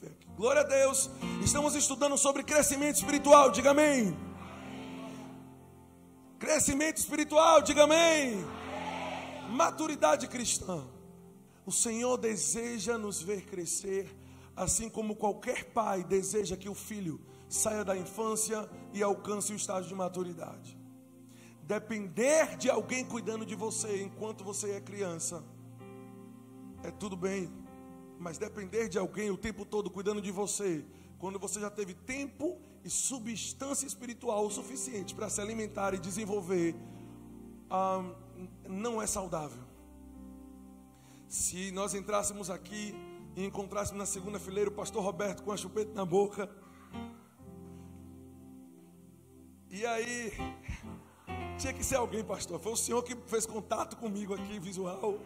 fé. 0.00 0.10
Glória 0.36 0.62
a 0.62 0.64
Deus. 0.64 1.10
Estamos 1.44 1.74
estudando 1.74 2.16
sobre 2.16 2.42
crescimento 2.42 2.96
espiritual. 2.96 3.50
Diga 3.50 3.70
amém. 3.72 4.16
Crescimento 6.38 6.96
espiritual. 6.96 7.60
Diga 7.60 7.84
amém. 7.84 8.42
Maturidade 9.50 10.26
cristã. 10.26 10.82
O 11.66 11.72
Senhor 11.72 12.16
deseja 12.16 12.96
nos 12.96 13.22
ver 13.22 13.42
crescer, 13.42 14.16
assim 14.56 14.88
como 14.88 15.14
qualquer 15.14 15.64
pai 15.64 16.02
deseja 16.02 16.56
que 16.56 16.68
o 16.68 16.74
filho 16.74 17.20
saia 17.48 17.84
da 17.84 17.96
infância 17.96 18.68
e 18.94 19.02
alcance 19.02 19.52
o 19.52 19.56
estágio 19.56 19.88
de 19.88 19.94
maturidade. 19.94 20.78
Depender 21.62 22.56
de 22.56 22.70
alguém 22.70 23.04
cuidando 23.04 23.44
de 23.44 23.54
você 23.54 24.02
enquanto 24.02 24.42
você 24.42 24.72
é 24.72 24.80
criança 24.80 25.44
é 26.82 26.90
tudo 26.90 27.16
bem, 27.16 27.50
mas 28.20 28.36
depender 28.36 28.86
de 28.86 28.98
alguém 28.98 29.30
o 29.30 29.36
tempo 29.36 29.64
todo 29.64 29.88
cuidando 29.90 30.20
de 30.20 30.30
você, 30.30 30.84
quando 31.18 31.38
você 31.38 31.58
já 31.58 31.70
teve 31.70 31.94
tempo 31.94 32.58
e 32.84 32.90
substância 32.90 33.86
espiritual 33.86 34.46
o 34.46 34.50
suficiente 34.50 35.14
para 35.14 35.30
se 35.30 35.40
alimentar 35.40 35.94
e 35.94 35.98
desenvolver, 35.98 36.76
ah, 37.70 38.04
não 38.68 39.00
é 39.00 39.06
saudável. 39.06 39.62
Se 41.26 41.72
nós 41.72 41.94
entrássemos 41.94 42.50
aqui 42.50 42.94
e 43.34 43.44
encontrássemos 43.44 43.98
na 43.98 44.06
segunda 44.06 44.38
fileira 44.38 44.68
o 44.68 44.74
pastor 44.74 45.02
Roberto 45.02 45.42
com 45.42 45.50
a 45.50 45.56
chupeta 45.56 45.94
na 45.94 46.04
boca, 46.04 46.48
e 49.70 49.86
aí, 49.86 50.32
tinha 51.56 51.72
que 51.72 51.84
ser 51.84 51.94
alguém, 51.96 52.22
pastor. 52.24 52.60
Foi 52.60 52.72
o 52.72 52.76
senhor 52.76 53.02
que 53.02 53.14
fez 53.26 53.46
contato 53.46 53.96
comigo 53.96 54.34
aqui, 54.34 54.58
visual. 54.58 55.20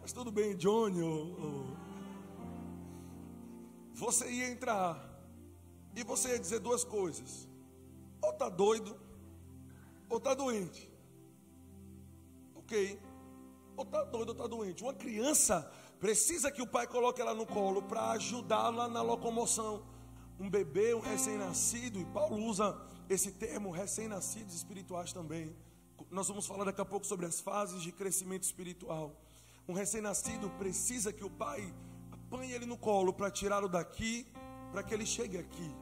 Mas 0.00 0.12
tudo 0.12 0.30
bem, 0.30 0.56
Johnny. 0.56 1.02
Ou, 1.02 1.40
ou... 1.40 1.76
Você 3.94 4.30
ia 4.30 4.48
entrar 4.50 5.10
e 5.94 6.02
você 6.02 6.30
ia 6.30 6.38
dizer 6.38 6.60
duas 6.60 6.84
coisas: 6.84 7.48
ou 8.22 8.32
tá 8.32 8.48
doido, 8.48 8.96
ou 10.08 10.18
tá 10.18 10.34
doente. 10.34 10.90
Ok? 12.54 13.00
Ou 13.76 13.84
tá 13.84 14.04
doido 14.04 14.30
ou 14.30 14.34
tá 14.34 14.46
doente. 14.46 14.82
Uma 14.82 14.94
criança 14.94 15.70
precisa 15.98 16.50
que 16.50 16.62
o 16.62 16.66
pai 16.66 16.86
coloque 16.86 17.20
ela 17.20 17.34
no 17.34 17.46
colo 17.46 17.82
para 17.82 18.10
ajudá-la 18.12 18.88
na 18.88 19.02
locomoção. 19.02 19.82
Um 20.38 20.48
bebê, 20.48 20.94
um 20.94 21.00
recém-nascido, 21.00 21.98
e 21.98 22.04
Paulo 22.06 22.42
usa 22.46 22.80
esse 23.10 23.32
termo, 23.32 23.70
recém-nascidos 23.70 24.54
espirituais 24.54 25.12
também. 25.12 25.54
Nós 26.10 26.28
vamos 26.28 26.46
falar 26.46 26.64
daqui 26.64 26.80
a 26.80 26.84
pouco 26.84 27.06
sobre 27.06 27.26
as 27.26 27.40
fases 27.40 27.82
de 27.82 27.92
crescimento 27.92 28.44
espiritual. 28.44 29.14
Um 29.68 29.72
recém-nascido 29.72 30.50
precisa 30.58 31.12
que 31.12 31.24
o 31.24 31.30
pai 31.30 31.72
apanhe 32.10 32.52
ele 32.52 32.66
no 32.66 32.76
colo 32.76 33.12
para 33.12 33.30
tirá-lo 33.30 33.68
daqui, 33.68 34.26
para 34.72 34.82
que 34.82 34.94
ele 34.94 35.06
chegue 35.06 35.38
aqui. 35.38 35.74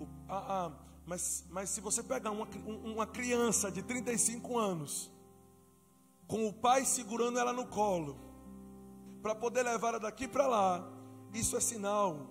O, 0.00 0.06
a, 0.28 0.66
a, 0.66 0.72
mas, 1.06 1.44
mas 1.50 1.70
se 1.70 1.80
você 1.80 2.02
pegar 2.02 2.30
uma, 2.30 2.48
uma 2.66 3.06
criança 3.06 3.70
de 3.70 3.82
35 3.82 4.58
anos, 4.58 5.10
com 6.26 6.46
o 6.46 6.52
pai 6.52 6.84
segurando 6.84 7.38
ela 7.38 7.52
no 7.52 7.66
colo, 7.66 8.18
para 9.22 9.34
poder 9.34 9.62
levar 9.62 9.88
ela 9.88 10.00
daqui 10.00 10.28
para 10.28 10.46
lá, 10.46 10.86
isso 11.32 11.56
é 11.56 11.60
sinal 11.60 12.30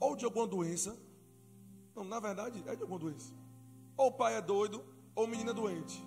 ou 0.00 0.14
de 0.16 0.24
alguma 0.24 0.46
doença. 0.46 0.96
Não, 1.94 2.04
na 2.04 2.20
verdade 2.20 2.62
é 2.66 2.74
de 2.74 2.82
alguma 2.82 2.98
doença. 2.98 3.32
Ou 3.96 4.08
o 4.08 4.12
pai 4.12 4.36
é 4.36 4.40
doido, 4.40 4.84
ou 5.14 5.24
o 5.24 5.28
menino 5.28 5.50
é 5.50 5.54
doente. 5.54 6.02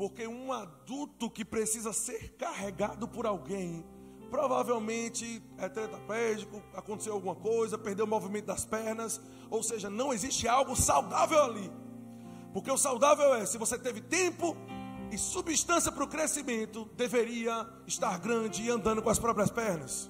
Porque 0.00 0.26
um 0.26 0.50
adulto 0.50 1.28
que 1.28 1.44
precisa 1.44 1.92
ser 1.92 2.34
carregado 2.38 3.06
por 3.06 3.26
alguém, 3.26 3.84
provavelmente 4.30 5.42
é 5.58 5.68
tetraplégico, 5.68 6.62
aconteceu 6.72 7.12
alguma 7.12 7.34
coisa, 7.34 7.76
perdeu 7.76 8.06
o 8.06 8.08
movimento 8.08 8.46
das 8.46 8.64
pernas, 8.64 9.20
ou 9.50 9.62
seja, 9.62 9.90
não 9.90 10.10
existe 10.10 10.48
algo 10.48 10.74
saudável 10.74 11.44
ali. 11.44 11.70
Porque 12.50 12.70
o 12.70 12.78
saudável 12.78 13.34
é, 13.34 13.44
se 13.44 13.58
você 13.58 13.78
teve 13.78 14.00
tempo 14.00 14.56
e 15.12 15.18
substância 15.18 15.92
para 15.92 16.04
o 16.04 16.08
crescimento, 16.08 16.88
deveria 16.96 17.68
estar 17.86 18.18
grande 18.20 18.62
e 18.62 18.70
andando 18.70 19.02
com 19.02 19.10
as 19.10 19.18
próprias 19.18 19.50
pernas. 19.50 20.08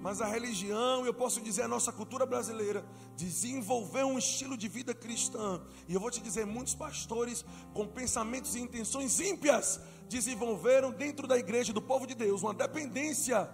Mas 0.00 0.20
a 0.20 0.26
religião, 0.26 1.04
eu 1.04 1.12
posso 1.12 1.40
dizer 1.40 1.62
a 1.62 1.68
nossa 1.68 1.92
cultura 1.92 2.24
brasileira, 2.24 2.86
desenvolveu 3.16 4.06
um 4.06 4.18
estilo 4.18 4.56
de 4.56 4.68
vida 4.68 4.94
cristã. 4.94 5.60
E 5.88 5.94
eu 5.94 6.00
vou 6.00 6.10
te 6.10 6.20
dizer, 6.20 6.46
muitos 6.46 6.74
pastores 6.74 7.44
com 7.74 7.86
pensamentos 7.86 8.54
e 8.54 8.60
intenções 8.60 9.18
ímpias 9.18 9.80
desenvolveram 10.08 10.92
dentro 10.92 11.26
da 11.26 11.36
igreja 11.36 11.72
do 11.72 11.82
povo 11.82 12.06
de 12.06 12.14
Deus 12.14 12.42
uma 12.42 12.54
dependência 12.54 13.50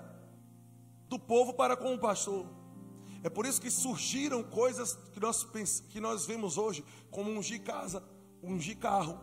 do 1.08 1.18
povo 1.18 1.54
para 1.54 1.76
com 1.76 1.94
o 1.94 1.98
pastor. 1.98 2.46
É 3.22 3.30
por 3.30 3.46
isso 3.46 3.60
que 3.60 3.70
surgiram 3.70 4.42
coisas 4.42 4.98
que 5.12 5.18
nós, 5.18 5.44
que 5.88 5.98
nós 5.98 6.26
vemos 6.26 6.58
hoje, 6.58 6.84
como 7.10 7.30
ungir 7.30 7.62
casa, 7.62 8.04
ungir 8.42 8.76
carro. 8.76 9.18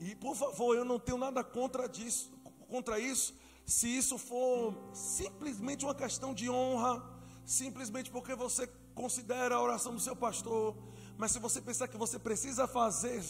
E 0.00 0.14
por 0.14 0.34
favor, 0.34 0.74
eu 0.74 0.86
não 0.86 0.98
tenho 0.98 1.18
nada 1.18 1.44
contra 1.44 1.86
disso, 1.86 2.32
contra 2.66 2.98
isso, 2.98 3.34
se 3.70 3.86
isso 3.86 4.18
for 4.18 4.74
simplesmente 4.92 5.84
uma 5.84 5.94
questão 5.94 6.34
de 6.34 6.50
honra, 6.50 7.00
simplesmente 7.44 8.10
porque 8.10 8.34
você 8.34 8.66
considera 8.96 9.54
a 9.54 9.62
oração 9.62 9.94
do 9.94 10.00
seu 10.00 10.16
pastor, 10.16 10.76
mas 11.16 11.30
se 11.30 11.38
você 11.38 11.60
pensar 11.60 11.86
que 11.86 11.96
você 11.96 12.18
precisa 12.18 12.66
fazer 12.66 13.22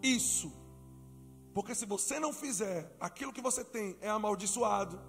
isso, 0.00 0.52
porque 1.52 1.74
se 1.74 1.84
você 1.84 2.20
não 2.20 2.32
fizer, 2.32 2.94
aquilo 3.00 3.32
que 3.32 3.40
você 3.40 3.64
tem 3.64 3.96
é 4.00 4.08
amaldiçoado, 4.08 5.00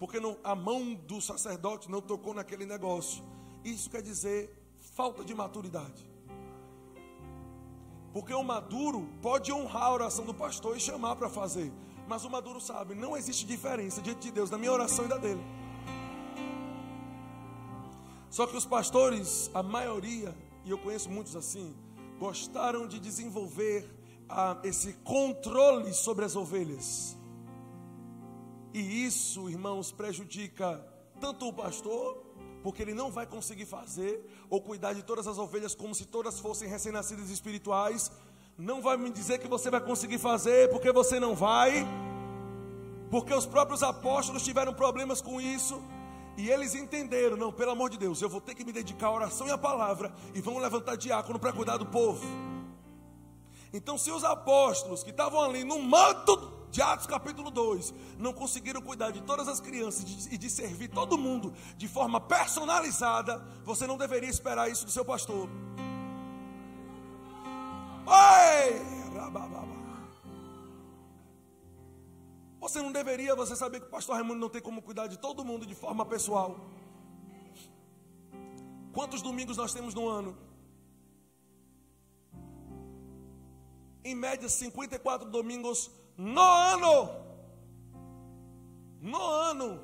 porque 0.00 0.18
não, 0.18 0.36
a 0.42 0.56
mão 0.56 0.94
do 0.94 1.20
sacerdote 1.20 1.88
não 1.88 2.00
tocou 2.00 2.34
naquele 2.34 2.66
negócio. 2.66 3.22
Isso 3.64 3.88
quer 3.88 4.02
dizer 4.02 4.50
falta 4.96 5.24
de 5.24 5.32
maturidade. 5.32 6.10
Porque 8.12 8.34
o 8.34 8.42
maduro 8.42 9.08
pode 9.22 9.52
honrar 9.52 9.84
a 9.84 9.92
oração 9.92 10.24
do 10.24 10.34
pastor 10.34 10.76
e 10.76 10.80
chamar 10.80 11.14
para 11.14 11.28
fazer. 11.28 11.72
Mas 12.06 12.24
o 12.24 12.30
maduro 12.30 12.60
sabe, 12.60 12.94
não 12.94 13.16
existe 13.16 13.46
diferença 13.46 14.02
diante 14.02 14.20
de 14.20 14.30
Deus 14.30 14.50
na 14.50 14.58
minha 14.58 14.72
oração 14.72 15.04
e 15.04 15.08
da 15.08 15.16
dele. 15.16 15.42
Só 18.30 18.46
que 18.46 18.56
os 18.56 18.66
pastores, 18.66 19.50
a 19.54 19.62
maioria, 19.62 20.36
e 20.64 20.70
eu 20.70 20.78
conheço 20.78 21.08
muitos 21.08 21.36
assim, 21.36 21.74
gostaram 22.18 22.86
de 22.86 22.98
desenvolver 22.98 23.88
ah, 24.28 24.58
esse 24.64 24.92
controle 25.04 25.92
sobre 25.92 26.24
as 26.24 26.34
ovelhas. 26.34 27.16
E 28.72 29.06
isso, 29.06 29.48
irmãos, 29.48 29.92
prejudica 29.92 30.84
tanto 31.20 31.46
o 31.46 31.52
pastor, 31.52 32.24
porque 32.62 32.82
ele 32.82 32.94
não 32.94 33.10
vai 33.10 33.26
conseguir 33.26 33.66
fazer 33.66 34.28
ou 34.50 34.60
cuidar 34.60 34.94
de 34.94 35.02
todas 35.02 35.26
as 35.26 35.38
ovelhas 35.38 35.74
como 35.74 35.94
se 35.94 36.06
todas 36.06 36.40
fossem 36.40 36.68
recém-nascidas 36.68 37.30
espirituais, 37.30 38.10
não 38.56 38.80
vai 38.80 38.96
me 38.96 39.10
dizer 39.10 39.38
que 39.38 39.48
você 39.48 39.70
vai 39.70 39.80
conseguir 39.80 40.18
fazer, 40.18 40.70
porque 40.70 40.92
você 40.92 41.18
não 41.18 41.34
vai. 41.34 41.86
Porque 43.10 43.34
os 43.34 43.46
próprios 43.46 43.82
apóstolos 43.82 44.42
tiveram 44.42 44.72
problemas 44.72 45.20
com 45.20 45.40
isso. 45.40 45.82
E 46.36 46.50
eles 46.50 46.74
entenderam, 46.74 47.36
não, 47.36 47.52
pelo 47.52 47.70
amor 47.70 47.90
de 47.90 47.98
Deus, 47.98 48.20
eu 48.20 48.28
vou 48.28 48.40
ter 48.40 48.54
que 48.54 48.64
me 48.64 48.72
dedicar 48.72 49.08
à 49.08 49.12
oração 49.12 49.46
e 49.46 49.50
à 49.50 49.58
palavra. 49.58 50.12
E 50.34 50.40
vamos 50.40 50.62
levantar 50.62 50.96
diácono 50.96 51.38
para 51.38 51.52
cuidar 51.52 51.76
do 51.76 51.86
povo. 51.86 52.24
Então, 53.72 53.98
se 53.98 54.10
os 54.10 54.24
apóstolos 54.24 55.02
que 55.02 55.10
estavam 55.10 55.40
ali 55.40 55.64
no 55.64 55.80
manto 55.80 56.52
de 56.70 56.80
Atos 56.82 57.06
capítulo 57.06 57.50
2 57.50 57.94
não 58.18 58.32
conseguiram 58.32 58.80
cuidar 58.80 59.10
de 59.10 59.20
todas 59.20 59.46
as 59.46 59.60
crianças 59.60 60.26
e 60.30 60.38
de, 60.38 60.50
servir 60.50 60.88
todo 60.88 61.18
mundo 61.18 61.52
de 61.76 61.86
forma 61.86 62.20
personalizada, 62.20 63.44
você 63.64 63.86
não 63.86 63.96
deveria 63.96 64.30
esperar 64.30 64.70
isso 64.70 64.84
do 64.84 64.90
seu 64.90 65.04
pastor. 65.04 65.48
Você 72.74 72.82
não 72.82 72.90
deveria, 72.90 73.36
você 73.36 73.54
saber 73.54 73.78
que 73.78 73.86
o 73.86 73.90
pastor 73.90 74.16
Raimundo 74.16 74.40
não 74.40 74.48
tem 74.48 74.60
como 74.60 74.82
cuidar 74.82 75.06
de 75.06 75.16
todo 75.16 75.44
mundo 75.44 75.64
de 75.64 75.76
forma 75.76 76.04
pessoal. 76.04 76.58
Quantos 78.92 79.22
domingos 79.22 79.56
nós 79.56 79.72
temos 79.72 79.94
no 79.94 80.08
ano? 80.08 80.36
Em 84.02 84.14
média, 84.14 84.48
54 84.48 85.30
domingos 85.30 85.88
no 86.16 86.40
ano. 86.40 87.10
No 89.00 89.22
ano. 89.22 89.80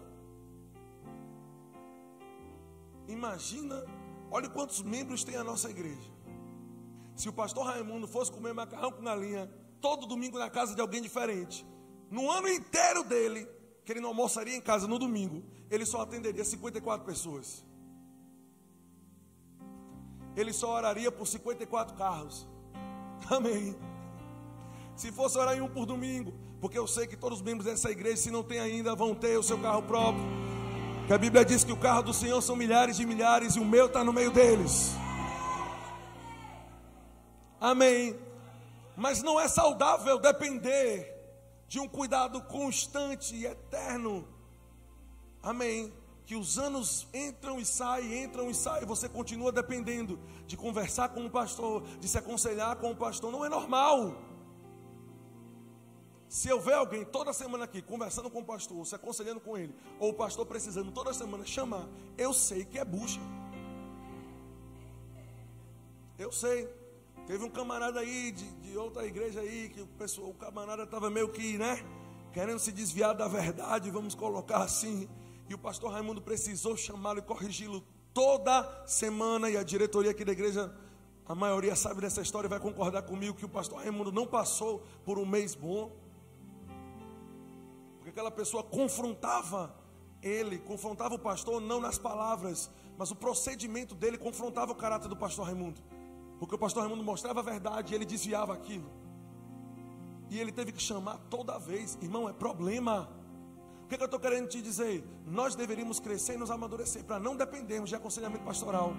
Imagina, 3.06 3.84
olha 4.32 4.48
quantos 4.48 4.82
membros 4.82 5.22
tem 5.22 5.36
a 5.36 5.44
nossa 5.44 5.70
igreja. 5.70 6.09
Se 7.20 7.28
o 7.28 7.32
pastor 7.34 7.66
Raimundo 7.66 8.08
fosse 8.08 8.32
comer 8.32 8.54
macarrão 8.54 8.90
com 8.90 9.02
galinha 9.02 9.46
todo 9.78 10.06
domingo 10.06 10.38
na 10.38 10.48
casa 10.48 10.74
de 10.74 10.80
alguém 10.80 11.02
diferente, 11.02 11.66
no 12.10 12.30
ano 12.30 12.48
inteiro 12.48 13.04
dele, 13.04 13.46
que 13.84 13.92
ele 13.92 14.00
não 14.00 14.08
almoçaria 14.08 14.56
em 14.56 14.60
casa 14.60 14.88
no 14.88 14.98
domingo, 14.98 15.44
ele 15.70 15.84
só 15.84 16.00
atenderia 16.00 16.42
54 16.42 17.04
pessoas. 17.04 17.62
Ele 20.34 20.50
só 20.50 20.74
oraria 20.74 21.12
por 21.12 21.26
54 21.26 21.94
carros. 21.94 22.48
Amém. 23.28 23.76
Se 24.96 25.12
fosse 25.12 25.36
orar 25.36 25.54
em 25.58 25.60
um 25.60 25.68
por 25.68 25.84
domingo, 25.84 26.32
porque 26.58 26.78
eu 26.78 26.86
sei 26.86 27.06
que 27.06 27.18
todos 27.18 27.40
os 27.40 27.44
membros 27.44 27.66
dessa 27.66 27.90
igreja, 27.90 28.16
se 28.16 28.30
não 28.30 28.42
tem 28.42 28.60
ainda, 28.60 28.96
vão 28.96 29.14
ter 29.14 29.38
o 29.38 29.42
seu 29.42 29.58
carro 29.58 29.82
próprio. 29.82 30.24
Que 31.06 31.12
a 31.12 31.18
Bíblia 31.18 31.44
diz 31.44 31.64
que 31.64 31.72
o 31.72 31.76
carro 31.76 32.02
do 32.02 32.14
Senhor 32.14 32.40
são 32.40 32.56
milhares 32.56 32.96
de 32.96 33.04
milhares 33.04 33.56
e 33.56 33.60
o 33.60 33.64
meu 33.64 33.88
está 33.88 34.02
no 34.02 34.10
meio 34.10 34.30
deles. 34.30 34.94
Amém. 37.60 38.18
Mas 38.96 39.22
não 39.22 39.38
é 39.38 39.46
saudável 39.46 40.18
depender 40.18 41.20
de 41.68 41.78
um 41.78 41.86
cuidado 41.86 42.42
constante 42.42 43.36
e 43.36 43.46
eterno. 43.46 44.26
Amém. 45.42 45.92
Que 46.24 46.34
os 46.34 46.58
anos 46.58 47.06
entram 47.12 47.58
e 47.60 47.64
saem, 47.64 48.24
entram 48.24 48.48
e 48.48 48.54
saem, 48.54 48.86
você 48.86 49.08
continua 49.08 49.52
dependendo 49.52 50.18
de 50.46 50.56
conversar 50.56 51.10
com 51.10 51.26
o 51.26 51.30
pastor, 51.30 51.82
de 51.98 52.08
se 52.08 52.16
aconselhar 52.16 52.76
com 52.76 52.90
o 52.92 52.96
pastor, 52.96 53.30
não 53.30 53.44
é 53.44 53.48
normal. 53.48 54.16
Se 56.28 56.48
eu 56.48 56.60
ver 56.60 56.74
alguém 56.74 57.04
toda 57.04 57.32
semana 57.32 57.64
aqui 57.64 57.82
conversando 57.82 58.30
com 58.30 58.40
o 58.40 58.44
pastor, 58.44 58.86
se 58.86 58.94
aconselhando 58.94 59.40
com 59.40 59.58
ele, 59.58 59.74
ou 59.98 60.10
o 60.10 60.14
pastor 60.14 60.46
precisando 60.46 60.92
toda 60.92 61.12
semana 61.12 61.44
chamar, 61.44 61.88
eu 62.16 62.32
sei 62.32 62.64
que 62.64 62.78
é 62.78 62.84
bucha. 62.84 63.20
Eu 66.16 66.30
sei. 66.30 66.79
Teve 67.30 67.44
um 67.44 67.48
camarada 67.48 68.00
aí 68.00 68.32
de, 68.32 68.44
de 68.56 68.76
outra 68.76 69.06
igreja 69.06 69.38
aí 69.38 69.68
que 69.68 69.80
o 69.80 69.86
pessoal, 69.86 70.30
o 70.30 70.34
camarada 70.34 70.82
estava 70.82 71.08
meio 71.08 71.28
que, 71.28 71.56
né, 71.56 71.78
querendo 72.32 72.58
se 72.58 72.72
desviar 72.72 73.14
da 73.14 73.28
verdade, 73.28 73.88
vamos 73.88 74.16
colocar 74.16 74.64
assim. 74.64 75.08
E 75.48 75.54
o 75.54 75.58
pastor 75.58 75.92
Raimundo 75.92 76.20
precisou 76.20 76.76
chamá-lo 76.76 77.20
e 77.20 77.22
corrigi-lo 77.22 77.84
toda 78.12 78.84
semana. 78.84 79.48
E 79.48 79.56
a 79.56 79.62
diretoria 79.62 80.10
aqui 80.10 80.24
da 80.24 80.32
igreja, 80.32 80.74
a 81.24 81.32
maioria 81.32 81.76
sabe 81.76 82.00
dessa 82.00 82.20
história, 82.20 82.48
vai 82.48 82.58
concordar 82.58 83.02
comigo 83.02 83.36
que 83.36 83.44
o 83.44 83.48
pastor 83.48 83.78
Raimundo 83.78 84.10
não 84.10 84.26
passou 84.26 84.84
por 85.04 85.16
um 85.16 85.24
mês 85.24 85.54
bom. 85.54 85.96
Porque 87.98 88.10
aquela 88.10 88.32
pessoa 88.32 88.64
confrontava 88.64 89.72
ele, 90.20 90.58
confrontava 90.58 91.14
o 91.14 91.18
pastor 91.18 91.60
não 91.60 91.80
nas 91.80 91.96
palavras, 91.96 92.68
mas 92.98 93.12
o 93.12 93.14
procedimento 93.14 93.94
dele 93.94 94.18
confrontava 94.18 94.72
o 94.72 94.74
caráter 94.74 95.06
do 95.06 95.16
pastor 95.16 95.46
Raimundo. 95.46 95.80
Porque 96.40 96.54
o 96.54 96.58
pastor 96.58 96.82
Raimundo 96.84 97.04
mostrava 97.04 97.40
a 97.40 97.42
verdade 97.42 97.92
e 97.92 97.94
ele 97.94 98.06
desviava 98.06 98.54
aquilo. 98.54 98.90
E 100.30 100.40
ele 100.40 100.50
teve 100.50 100.72
que 100.72 100.82
chamar 100.82 101.18
toda 101.28 101.58
vez. 101.58 101.98
Irmão, 102.00 102.26
é 102.30 102.32
problema. 102.32 103.10
O 103.84 103.86
que, 103.86 103.94
é 103.94 103.98
que 103.98 104.02
eu 104.02 104.06
estou 104.06 104.18
querendo 104.18 104.48
te 104.48 104.62
dizer? 104.62 105.04
Nós 105.26 105.54
deveríamos 105.54 106.00
crescer 106.00 106.34
e 106.34 106.36
nos 106.38 106.50
amadurecer 106.50 107.04
para 107.04 107.20
não 107.20 107.36
dependermos 107.36 107.90
de 107.90 107.94
aconselhamento 107.94 108.42
pastoral. 108.42 108.94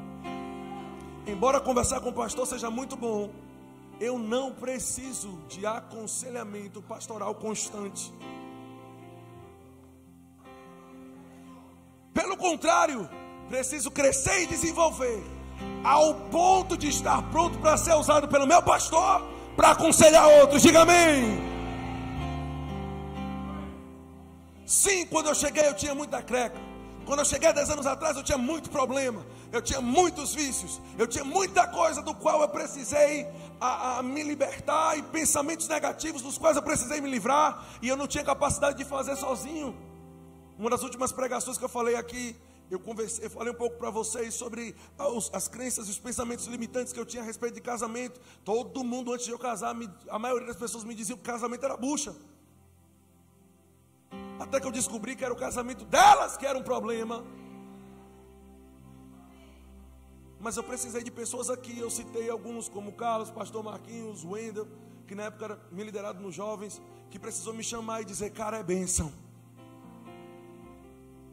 Embora 1.26 1.60
conversar 1.60 2.00
com 2.02 2.10
o 2.10 2.14
pastor 2.14 2.46
seja 2.46 2.70
muito 2.70 2.96
bom, 2.96 3.34
eu 4.00 4.20
não 4.20 4.54
preciso 4.54 5.40
de 5.48 5.66
aconselhamento 5.66 6.80
pastoral 6.84 7.34
constante. 7.34 8.14
Pelo 12.14 12.38
contrário, 12.38 13.10
preciso 13.50 13.90
crescer 13.90 14.44
e 14.44 14.48
desenvolver 14.48 15.41
ao 15.84 16.13
ponto 16.13 16.78
de 16.78 16.88
estar 16.88 17.22
pronto 17.31 17.58
para 17.60 17.78
ser 17.78 17.94
usado 17.94 18.28
pelo 18.28 18.48
meu 18.48 18.62
pastor 18.62 19.22
para 19.56 19.72
aconselhar 19.72 20.28
outros. 20.28 20.62
Diga 20.62 20.81
amém. 20.81 21.40
Sim, 24.66 25.06
quando 25.08 25.28
eu 25.28 25.36
cheguei 25.36 25.68
eu 25.68 25.74
tinha 25.74 25.94
muita 25.94 26.22
creca. 26.22 26.58
Quando 27.06 27.19
eu 27.19 27.25
cheguei 27.25 27.52
10 27.52 27.72
anos 27.72 27.86
atrás 27.86 28.16
eu 28.16 28.24
tinha 28.24 28.38
muito 28.38 28.69
problema. 28.69 29.25
Eu 29.52 29.62
tinha 29.62 29.81
muitos 29.81 30.34
vícios. 30.34 30.80
Eu 30.98 31.08
tinha 31.08 31.25
muita 31.25 31.68
coisa 31.68 32.02
do 32.02 32.13
qual 32.13 32.42
eu 32.42 32.48
precisei 32.48 33.28
a, 33.60 34.00
a 34.00 34.04
me 34.04 34.24
libertar 34.24 34.98
e 34.98 35.02
pensamentos 35.04 35.68
negativos 35.68 36.22
dos 36.22 36.38
quais 36.38 36.56
eu 36.56 36.63
precisei 36.63 37.02
me 37.02 37.10
livrar 37.10 37.66
e 37.81 37.90
eu 37.90 37.98
não 37.98 38.08
tinha 38.08 38.24
capacidade 38.24 38.78
de 38.78 38.86
fazer 38.86 39.16
sozinho. 39.18 39.75
Uma 40.58 40.69
das 40.69 40.84
últimas 40.84 41.12
pregações 41.12 41.58
que 41.58 41.66
eu 41.66 41.69
falei 41.69 41.96
aqui 41.96 42.36
eu 42.74 42.80
conversei, 42.80 43.26
eu 43.26 43.30
falei 43.30 43.52
um 43.52 43.56
pouco 43.56 43.78
para 43.78 43.90
vocês 43.90 44.34
sobre 44.34 44.74
as, 44.98 45.30
as 45.34 45.48
crenças 45.50 45.88
e 45.88 45.92
os 45.92 46.00
pensamentos 46.00 46.46
limitantes 46.48 46.94
que 46.94 47.00
eu 47.00 47.06
tinha 47.06 47.22
a 47.22 47.26
respeito 47.26 47.56
de 47.56 47.62
casamento. 47.62 48.20
Todo 48.46 48.82
mundo 48.82 49.12
antes 49.14 49.26
de 49.26 49.32
eu 49.32 49.38
casar, 49.38 49.76
me, 49.76 49.90
a 50.10 50.18
maioria 50.18 50.48
das 50.48 50.56
pessoas 50.56 50.86
me 50.86 50.96
diziam 50.96 51.18
que 51.18 51.24
casamento 51.24 51.66
era 51.66 51.76
bucha. 51.76 52.16
Até 54.40 54.60
que 54.62 54.66
eu 54.66 54.72
descobri 54.72 55.18
que 55.18 55.26
era 55.26 55.34
o 55.34 55.38
casamento 55.38 55.84
delas 55.84 56.38
que 56.38 56.46
era 56.46 56.58
um 56.58 56.64
problema. 56.64 57.26
Mas 60.40 60.56
eu 60.56 60.64
precisei 60.64 61.04
de 61.04 61.12
pessoas 61.12 61.50
aqui. 61.50 61.78
Eu 61.78 61.90
citei 61.90 62.30
alguns, 62.30 62.70
como 62.70 62.94
Carlos, 62.94 63.30
Pastor 63.30 63.64
Marquinhos, 63.64 64.24
Wendel, 64.24 64.68
que 65.08 65.14
na 65.14 65.24
época 65.24 65.44
era 65.46 65.60
me 65.72 65.84
liderado 65.84 66.22
nos 66.22 66.34
jovens, 66.34 66.82
que 67.10 67.20
precisou 67.20 67.54
me 67.54 67.64
chamar 67.64 68.02
e 68.02 68.06
dizer: 68.06 68.30
Cara, 68.30 68.58
é 68.58 68.64
bênção 68.64 69.12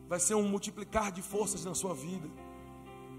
vai 0.08 0.18
ser 0.18 0.34
um 0.34 0.48
multiplicar 0.48 1.12
de 1.12 1.22
forças 1.22 1.64
na 1.64 1.74
sua 1.74 1.94
vida. 1.94 2.28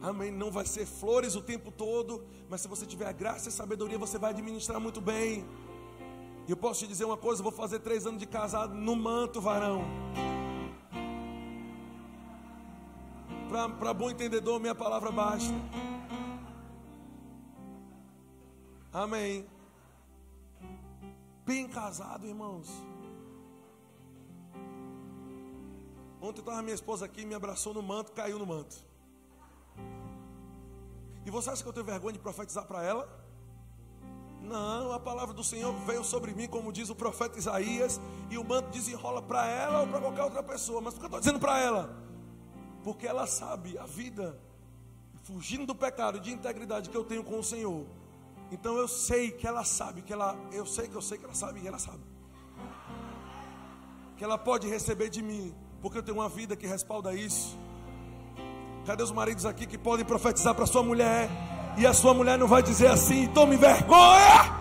Amém. 0.02 0.32
Não 0.32 0.50
vai 0.50 0.66
ser 0.66 0.86
flores 0.86 1.36
o 1.36 1.42
tempo 1.42 1.72
todo, 1.72 2.24
mas 2.50 2.62
se 2.62 2.68
você 2.68 2.86
tiver 2.86 3.08
a 3.08 3.12
graça 3.12 3.50
e 3.50 3.52
sabedoria, 3.52 3.98
você 3.98 4.18
vai 4.18 4.32
administrar 4.32 4.80
muito 4.80 5.00
bem. 5.00 5.46
E 6.48 6.52
eu 6.52 6.58
posso 6.58 6.80
te 6.80 6.88
dizer 6.88 7.06
uma 7.06 7.18
coisa: 7.18 7.44
vou 7.44 7.52
fazer 7.52 7.80
três 7.80 8.06
anos 8.08 8.20
de 8.20 8.26
casado 8.26 8.74
no 8.74 8.96
manto, 8.96 9.40
varão. 9.40 9.84
Para 13.80 13.94
bom 13.94 14.10
entendedor, 14.10 14.60
minha 14.60 14.76
palavra 14.76 15.12
basta. 15.12 15.54
Amém. 18.92 19.46
Bem 21.46 21.68
casado, 21.68 22.26
irmãos. 22.26 22.68
Ontem 26.22 26.42
estava 26.42 26.62
minha 26.62 26.76
esposa 26.76 27.06
aqui, 27.06 27.26
me 27.26 27.34
abraçou 27.34 27.74
no 27.74 27.82
manto, 27.82 28.12
caiu 28.12 28.38
no 28.38 28.46
manto. 28.46 28.76
E 31.26 31.32
você 31.32 31.50
acha 31.50 31.64
que 31.64 31.70
eu 31.70 31.74
tenho 31.74 31.86
vergonha 31.86 32.14
de 32.14 32.20
profetizar 32.20 32.66
para 32.66 32.84
ela? 32.84 33.08
Não, 34.42 34.92
a 34.92 35.00
palavra 35.00 35.34
do 35.34 35.44
Senhor 35.44 35.74
veio 35.86 36.04
sobre 36.04 36.34
mim, 36.34 36.48
como 36.48 36.74
diz 36.74 36.90
o 36.90 36.96
profeta 36.96 37.38
Isaías, 37.38 38.02
e 38.30 38.38
o 38.38 38.44
manto 38.44 38.70
desenrola 38.70 39.22
para 39.22 39.46
ela 39.46 39.82
ou 39.82 39.88
para 39.88 40.00
qualquer 40.02 40.24
outra 40.24 40.44
pessoa. 40.44 40.82
Mas 40.82 40.94
por 40.94 41.00
que 41.00 41.06
eu 41.06 41.08
estou 41.08 41.20
dizendo 41.20 41.40
para 41.40 41.60
ela? 41.60 41.96
Porque 42.84 43.06
ela 43.06 43.28
sabe 43.28 43.78
a 43.78 43.86
vida, 43.86 44.38
fugindo 45.24 45.66
do 45.66 45.76
pecado 45.76 46.20
de 46.20 46.32
integridade 46.32 46.90
que 46.90 46.98
eu 46.98 47.04
tenho 47.04 47.24
com 47.24 47.40
o 47.40 47.44
Senhor. 47.44 47.86
Então 48.52 48.76
eu 48.78 48.88
sei 48.88 49.32
que 49.32 49.46
ela 49.46 49.64
sabe, 49.64 50.02
que 50.02 50.12
ela, 50.12 50.36
eu 50.52 50.66
sei 50.66 50.88
que 50.88 50.96
eu 50.96 51.02
sei 51.02 51.18
que 51.18 51.26
ela 51.26 51.36
sabe 51.36 51.62
e 51.62 51.68
ela 51.68 51.80
sabe. 51.80 52.04
Que 54.18 54.24
ela 54.24 54.38
pode 54.38 54.68
receber 54.68 55.10
de 55.10 55.22
mim 55.22 55.56
porque 55.82 55.98
eu 55.98 56.04
tenho 56.04 56.18
uma 56.18 56.30
vida 56.30 56.56
que 56.56 56.68
respalda 56.68 57.14
isso. 57.14 57.58
Cadê 58.86 59.04
os 59.04 59.12
maridos 59.12 59.46
aqui 59.46 59.66
que 59.66 59.78
podem 59.78 60.06
profetizar 60.06 60.56
para 60.56 60.66
sua 60.66 60.84
mulher? 60.84 61.30
E 61.78 61.86
a 61.86 61.94
sua 61.94 62.14
mulher 62.14 62.38
não 62.38 62.48
vai 62.48 62.64
dizer 62.64 62.88
assim: 62.88 63.28
tome 63.28 63.56
vergonha. 63.56 64.58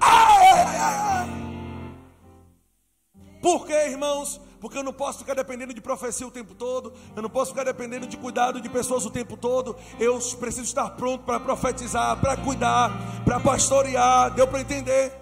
Ai, 0.00 0.48
ai, 0.48 0.76
ai. 0.76 1.28
Por 3.40 3.66
quê, 3.66 3.88
irmãos? 3.88 4.40
Porque 4.60 4.76
eu 4.76 4.82
não 4.82 4.92
posso 4.92 5.20
ficar 5.20 5.34
dependendo 5.34 5.72
de 5.72 5.80
profecia 5.80 6.26
o 6.26 6.30
tempo 6.30 6.54
todo, 6.54 6.92
eu 7.16 7.22
não 7.22 7.30
posso 7.30 7.50
ficar 7.52 7.64
dependendo 7.64 8.06
de 8.06 8.18
cuidado 8.18 8.60
de 8.60 8.68
pessoas 8.68 9.06
o 9.06 9.10
tempo 9.10 9.34
todo. 9.34 9.74
Eu 9.98 10.18
preciso 10.38 10.64
estar 10.64 10.90
pronto 10.90 11.24
para 11.24 11.40
profetizar, 11.40 12.20
para 12.20 12.36
cuidar, 12.36 12.92
para 13.24 13.40
pastorear. 13.40 14.34
Deu 14.34 14.46
para 14.46 14.60
entender? 14.60 15.18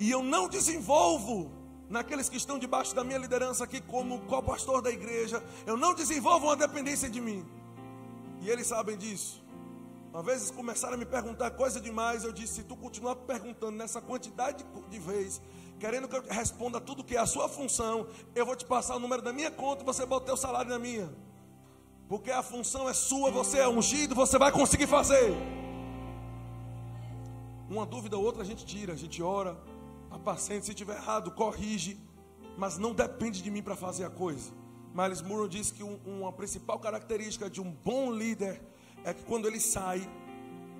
E 0.00 0.10
eu 0.10 0.22
não 0.22 0.48
desenvolvo 0.48 1.50
naqueles 1.88 2.28
que 2.28 2.36
estão 2.36 2.58
debaixo 2.58 2.94
da 2.94 3.04
minha 3.04 3.18
liderança 3.18 3.64
aqui, 3.64 3.80
como 3.80 4.20
co-pastor 4.22 4.82
da 4.82 4.90
igreja, 4.90 5.42
eu 5.66 5.76
não 5.76 5.94
desenvolvo 5.94 6.46
uma 6.46 6.56
dependência 6.56 7.08
de 7.08 7.20
mim. 7.20 7.46
E 8.40 8.50
eles 8.50 8.66
sabem 8.66 8.96
disso. 8.96 9.44
Uma 10.12 10.22
vez 10.22 10.50
começaram 10.50 10.94
a 10.94 10.96
me 10.96 11.04
perguntar 11.04 11.50
coisa 11.50 11.80
demais, 11.80 12.24
eu 12.24 12.32
disse: 12.32 12.54
se 12.54 12.62
tu 12.64 12.76
continuar 12.76 13.16
perguntando 13.16 13.76
nessa 13.76 14.00
quantidade 14.00 14.64
de 14.88 14.98
vezes, 14.98 15.42
querendo 15.78 16.08
que 16.08 16.16
eu 16.16 16.22
responda 16.28 16.80
tudo 16.80 17.04
que 17.04 17.16
é 17.16 17.20
a 17.20 17.26
sua 17.26 17.48
função, 17.48 18.06
eu 18.34 18.46
vou 18.46 18.56
te 18.56 18.64
passar 18.64 18.96
o 18.96 18.98
número 18.98 19.20
da 19.20 19.32
minha 19.32 19.50
conta 19.50 19.82
e 19.82 19.84
você 19.84 20.06
bota 20.06 20.32
o 20.32 20.36
salário 20.36 20.70
na 20.70 20.78
minha. 20.78 21.12
Porque 22.08 22.30
a 22.30 22.42
função 22.42 22.88
é 22.88 22.94
sua, 22.94 23.30
você 23.30 23.58
é 23.58 23.68
ungido, 23.68 24.14
você 24.14 24.38
vai 24.38 24.50
conseguir 24.52 24.86
fazer. 24.86 25.34
Uma 27.68 27.84
dúvida 27.84 28.16
ou 28.16 28.24
outra 28.24 28.42
a 28.42 28.44
gente 28.44 28.64
tira, 28.64 28.92
a 28.92 28.96
gente 28.96 29.20
ora, 29.22 29.58
Apacente, 30.16 30.64
se 30.64 30.74
tiver 30.74 30.96
errado, 30.96 31.30
corrige, 31.30 31.98
mas 32.56 32.78
não 32.78 32.94
depende 32.94 33.42
de 33.42 33.50
mim 33.50 33.62
para 33.62 33.76
fazer 33.76 34.04
a 34.04 34.10
coisa. 34.10 34.50
Miles 34.94 35.20
Murrow 35.20 35.46
diz 35.46 35.70
que 35.70 35.82
um, 35.82 36.00
uma 36.06 36.32
principal 36.32 36.78
característica 36.78 37.50
de 37.50 37.60
um 37.60 37.70
bom 37.70 38.10
líder 38.10 38.62
é 39.04 39.12
que 39.12 39.22
quando 39.24 39.46
ele 39.46 39.60
sai, 39.60 40.08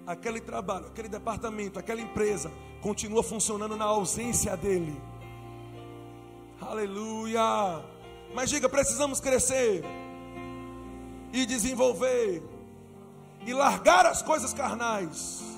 aquele 0.07 0.40
trabalho, 0.40 0.87
aquele 0.87 1.09
departamento, 1.09 1.78
aquela 1.78 2.00
empresa 2.00 2.50
continua 2.81 3.23
funcionando 3.23 3.76
na 3.76 3.85
ausência 3.85 4.57
dele. 4.57 4.99
Aleluia! 6.59 7.85
Mas 8.35 8.49
diga, 8.49 8.71
precisamos 8.71 9.21
crescer 9.21 9.85
e 11.31 11.45
desenvolver 11.45 12.43
e 13.47 13.52
largar 13.52 14.07
as 14.07 14.23
coisas 14.23 14.55
carnais 14.55 15.56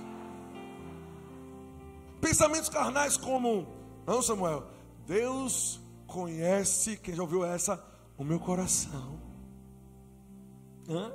Pensamentos 2.21 2.69
carnais 2.69 3.17
como, 3.17 3.67
não 4.07 4.21
Samuel, 4.21 4.67
Deus 5.07 5.81
conhece, 6.07 6.97
quem 6.97 7.15
já 7.15 7.23
ouviu 7.23 7.45
essa, 7.45 7.83
o 8.17 8.25
meu 8.25 8.41
coração. 8.41 9.21
Hã? 10.89 11.13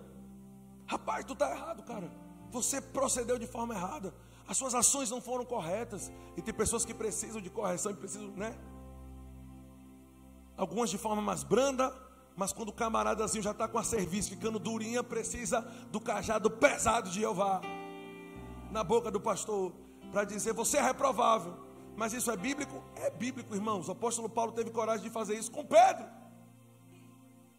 Rapaz, 0.85 1.25
tu 1.25 1.33
está 1.33 1.51
errado, 1.51 1.83
cara. 1.83 2.11
Você 2.51 2.79
procedeu 2.79 3.37
de 3.39 3.47
forma 3.47 3.73
errada. 3.73 4.13
As 4.47 4.57
suas 4.57 4.75
ações 4.75 5.09
não 5.09 5.21
foram 5.21 5.43
corretas. 5.43 6.11
E 6.37 6.41
tem 6.41 6.53
pessoas 6.53 6.85
que 6.85 6.93
precisam 6.93 7.41
de 7.41 7.49
correção 7.49 7.91
e 7.91 7.95
precisam, 7.95 8.29
né? 8.31 8.55
Algumas 10.55 10.89
de 10.89 10.97
forma 10.97 11.21
mais 11.21 11.43
branda, 11.43 11.91
mas 12.35 12.53
quando 12.53 12.69
o 12.69 12.73
camaradazinho 12.73 13.43
já 13.43 13.51
está 13.51 13.67
com 13.67 13.79
a 13.79 13.83
serviço 13.83 14.29
ficando 14.29 14.59
durinha, 14.59 15.03
precisa 15.03 15.61
do 15.91 15.99
cajado 15.99 16.49
pesado 16.49 17.09
de 17.09 17.21
Jeová 17.21 17.61
na 18.71 18.83
boca 18.83 19.09
do 19.09 19.19
pastor 19.19 19.73
para 20.13 20.23
dizer: 20.23 20.53
Você 20.53 20.77
é 20.77 20.81
reprovável. 20.81 21.57
Mas 21.95 22.13
isso 22.13 22.31
é 22.31 22.37
bíblico? 22.37 22.83
É 22.95 23.09
bíblico, 23.09 23.53
irmãos. 23.53 23.87
O 23.87 23.91
apóstolo 23.91 24.29
Paulo 24.29 24.51
teve 24.51 24.71
coragem 24.71 25.03
de 25.03 25.09
fazer 25.09 25.35
isso 25.35 25.51
com 25.51 25.65
Pedro. 25.65 26.05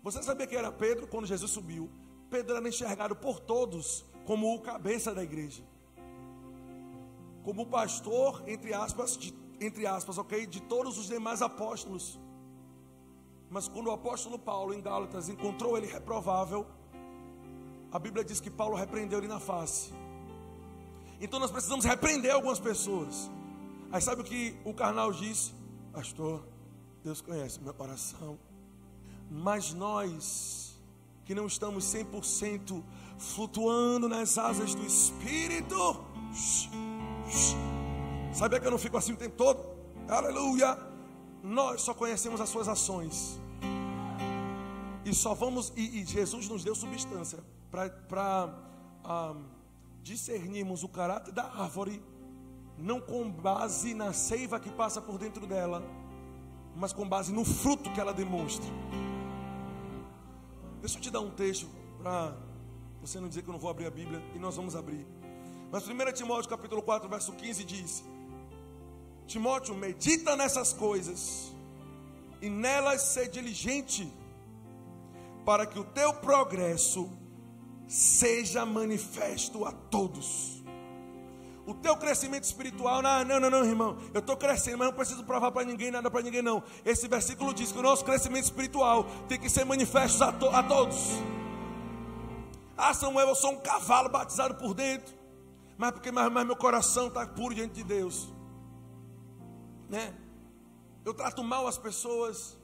Você 0.02 0.23
sabia 0.23 0.46
que 0.46 0.56
era 0.56 0.73
Pedro 0.73 1.06
quando 1.06 1.26
Jesus 1.26 1.50
subiu? 1.50 1.90
Pedro 2.30 2.56
era 2.56 2.68
enxergado 2.68 3.14
por 3.14 3.40
todos 3.40 4.04
como 4.25 4.54
o 4.54 4.61
cabeça 4.61 5.14
da 5.14 5.23
igreja, 5.23 5.62
como 7.44 7.62
o 7.62 7.66
pastor, 7.66 8.42
entre 8.46 8.73
aspas, 8.75 9.16
de, 9.16 9.34
entre 9.61 9.87
aspas, 9.87 10.18
ok, 10.18 10.46
de 10.46 10.61
todos 10.62 10.99
os 10.99 11.06
demais 11.06 11.42
apóstolos. 11.42 12.18
Mas 13.50 13.68
quando 13.68 13.87
o 13.87 13.92
apóstolo 13.92 14.38
Paulo 14.38 14.75
em 14.75 14.80
Gálatas 14.80 15.28
encontrou 15.28 15.76
ele 15.76 15.87
reprovável, 15.87 16.66
a 17.92 17.99
Bíblia 17.99 18.25
diz 18.25 18.40
que 18.40 18.50
Paulo 18.50 18.75
repreendeu 18.75 19.18
ele 19.20 19.28
na 19.28 19.38
face. 19.38 19.92
Então 21.25 21.40
nós 21.40 21.50
precisamos 21.50 21.87
repreender 21.87 22.35
algumas 22.35 22.61
pessoas. 22.61 23.31
Aí 23.90 24.00
sabe 24.02 24.21
o 24.21 24.25
que 24.25 24.54
o 24.62 24.75
carnal 24.75 25.11
disse? 25.11 25.54
Pastor, 25.90 26.47
Deus 27.02 27.23
conhece 27.23 27.59
meu 27.62 27.73
coração. 27.73 28.38
Mas 29.31 29.73
nós 29.73 30.78
que 31.25 31.35
não 31.35 31.47
estamos 31.47 31.87
100% 31.87 32.85
flutuando 33.16 34.07
nas 34.07 34.37
asas 34.37 34.75
do 34.75 34.85
Espírito, 34.85 36.04
sabia 38.35 38.61
que 38.61 38.66
eu 38.66 38.71
não 38.71 38.78
fico 38.78 38.99
assim 38.99 39.14
o 39.14 39.16
tempo 39.16 39.35
todo? 39.35 39.64
Aleluia! 40.07 40.78
Nós 41.43 41.81
só 41.81 41.95
conhecemos 41.95 42.38
as 42.38 42.50
suas 42.50 42.69
ações. 42.69 43.40
E 45.07 45.14
só 45.14 45.33
vamos, 45.33 45.73
e, 45.75 46.02
e 46.02 46.04
Jesus 46.04 46.50
nos 46.50 46.62
deu 46.62 46.75
substância 46.75 47.38
para 47.71 48.52
discernirmos 50.04 50.82
o 50.84 50.88
caráter 50.88 51.32
da 51.32 51.44
árvore, 51.44 52.00
não 52.76 53.00
com 53.00 53.28
base 53.30 53.94
na 53.94 54.12
seiva 54.12 54.61
que 54.61 54.70
passa 54.70 55.00
por 55.00 55.16
dentro 55.18 55.46
dela, 55.46 55.82
mas 56.76 56.92
com 56.92 57.08
base 57.08 57.32
no 57.32 57.44
fruto 57.44 57.90
que 57.90 57.99
ela 57.99 58.12
demonstra. 58.12 58.66
Deixa 60.80 60.99
eu 60.99 61.02
te 61.02 61.11
dar 61.11 61.20
um 61.20 61.30
texto 61.30 61.66
para 62.02 62.37
você 63.00 63.18
não 63.18 63.28
dizer 63.28 63.42
que 63.42 63.49
eu 63.49 63.52
não 63.52 63.58
vou 63.58 63.70
abrir 63.70 63.87
a 63.87 63.90
Bíblia, 63.90 64.23
e 64.34 64.38
nós 64.38 64.56
vamos 64.56 64.76
abrir. 64.76 65.06
Mas 65.73 65.88
1 65.88 66.12
Timóteo 66.12 66.50
capítulo 66.50 66.82
4, 66.82 67.08
verso 67.08 67.32
15 67.32 67.64
diz: 67.64 68.04
Timóteo, 69.26 69.75
medita 69.75 70.37
nessas 70.37 70.75
coisas, 70.75 71.50
e 72.42 72.50
nelas 72.50 73.00
ser 73.00 73.28
diligente, 73.28 74.12
para 75.46 75.64
que 75.64 75.78
o 75.78 75.84
teu 75.84 76.12
progresso 76.12 77.11
seja 77.86 78.64
manifesto 78.64 79.64
a 79.64 79.72
todos. 79.72 80.62
O 81.66 81.72
teu 81.72 81.96
crescimento 81.96 82.44
espiritual, 82.44 83.00
não, 83.00 83.24
não, 83.24 83.40
não, 83.40 83.50
não 83.50 83.64
irmão. 83.64 83.96
Eu 84.12 84.20
estou 84.20 84.36
crescendo, 84.36 84.78
mas 84.78 84.88
não 84.88 84.94
preciso 84.94 85.24
provar 85.24 85.50
para 85.50 85.64
ninguém, 85.64 85.90
nada 85.90 86.10
para 86.10 86.20
ninguém, 86.20 86.42
não. 86.42 86.62
Esse 86.84 87.08
versículo 87.08 87.54
diz 87.54 87.72
que 87.72 87.78
o 87.78 87.82
nosso 87.82 88.04
crescimento 88.04 88.44
espiritual 88.44 89.04
tem 89.28 89.40
que 89.40 89.48
ser 89.48 89.64
manifesto 89.64 90.22
a, 90.24 90.32
to, 90.32 90.46
a 90.48 90.62
todos. 90.62 90.98
Ah, 92.76 92.92
Samuel, 92.92 93.28
eu 93.28 93.34
sou 93.34 93.52
um 93.52 93.60
cavalo 93.60 94.10
batizado 94.10 94.56
por 94.56 94.74
dentro. 94.74 95.14
Mas 95.78 95.92
porque 95.92 96.12
mas, 96.12 96.30
mas 96.30 96.46
meu 96.46 96.56
coração 96.56 97.08
está 97.08 97.26
puro 97.26 97.54
diante 97.54 97.74
de 97.74 97.84
Deus. 97.84 98.28
Né? 99.88 100.14
Eu 101.04 101.14
trato 101.14 101.42
mal 101.42 101.66
as 101.66 101.78
pessoas. 101.78 102.58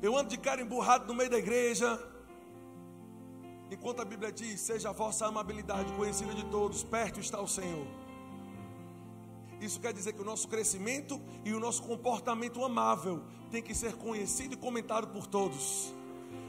Eu 0.00 0.16
ando 0.16 0.30
de 0.30 0.38
cara 0.38 0.60
emburrado 0.60 1.06
no 1.06 1.14
meio 1.14 1.30
da 1.30 1.38
igreja. 1.38 1.98
Enquanto 3.70 4.00
a 4.00 4.04
Bíblia 4.04 4.32
diz: 4.32 4.60
Seja 4.60 4.90
a 4.90 4.92
vossa 4.92 5.26
amabilidade 5.26 5.92
conhecida 5.92 6.34
de 6.34 6.44
todos, 6.46 6.82
perto 6.82 7.20
está 7.20 7.40
o 7.40 7.48
Senhor. 7.48 7.86
Isso 9.60 9.80
quer 9.80 9.92
dizer 9.92 10.12
que 10.12 10.22
o 10.22 10.24
nosso 10.24 10.46
crescimento 10.48 11.20
e 11.44 11.52
o 11.52 11.60
nosso 11.60 11.82
comportamento 11.82 12.64
amável 12.64 13.22
tem 13.50 13.62
que 13.62 13.74
ser 13.74 13.94
conhecido 13.94 14.54
e 14.54 14.56
comentado 14.56 15.08
por 15.08 15.26
todos. 15.26 15.92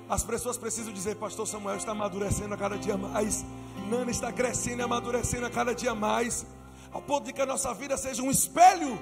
As 0.08 0.24
pessoas 0.24 0.58
precisam 0.58 0.94
dizer: 0.94 1.16
Pastor 1.16 1.48
Samuel 1.48 1.78
está 1.78 1.92
amadurecendo 1.92 2.54
a 2.54 2.58
cada 2.58 2.78
dia 2.78 2.98
mais, 2.98 3.44
Nana 3.90 4.12
está 4.12 4.32
crescendo 4.32 4.82
e 4.82 4.84
amadurecendo 4.84 5.46
a 5.46 5.50
cada 5.50 5.74
dia 5.74 5.96
mais, 5.96 6.46
ao 6.92 7.02
ponto 7.02 7.26
de 7.26 7.34
que 7.34 7.42
a 7.42 7.46
nossa 7.46 7.74
vida 7.74 7.98
seja 7.98 8.22
um 8.22 8.32
espelho 8.32 9.00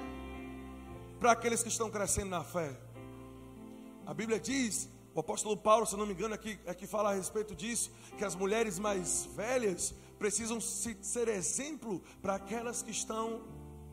para 1.20 1.32
aqueles 1.34 1.62
que 1.62 1.70
estão 1.70 1.90
crescendo 1.90 2.30
na 2.30 2.44
fé. 2.44 2.80
A 4.06 4.14
Bíblia 4.14 4.40
diz 4.40 4.90
o 5.18 5.20
apóstolo 5.20 5.58
Paulo, 5.58 5.84
se 5.88 5.98
não 5.98 6.06
me 6.06 6.14
engano, 6.14 6.36
aqui, 6.36 6.60
aqui 6.68 6.86
fala 6.86 7.10
a 7.10 7.16
respeito 7.16 7.56
disso, 7.56 7.92
que 8.20 8.24
as 8.24 8.36
mulheres 8.36 8.78
mais 8.78 9.28
velhas 9.36 9.96
precisam 10.20 10.62
ser 10.62 11.28
exemplo 11.28 12.04
para 12.22 12.36
aquelas 12.36 12.84
que 12.84 12.92
estão 12.92 13.42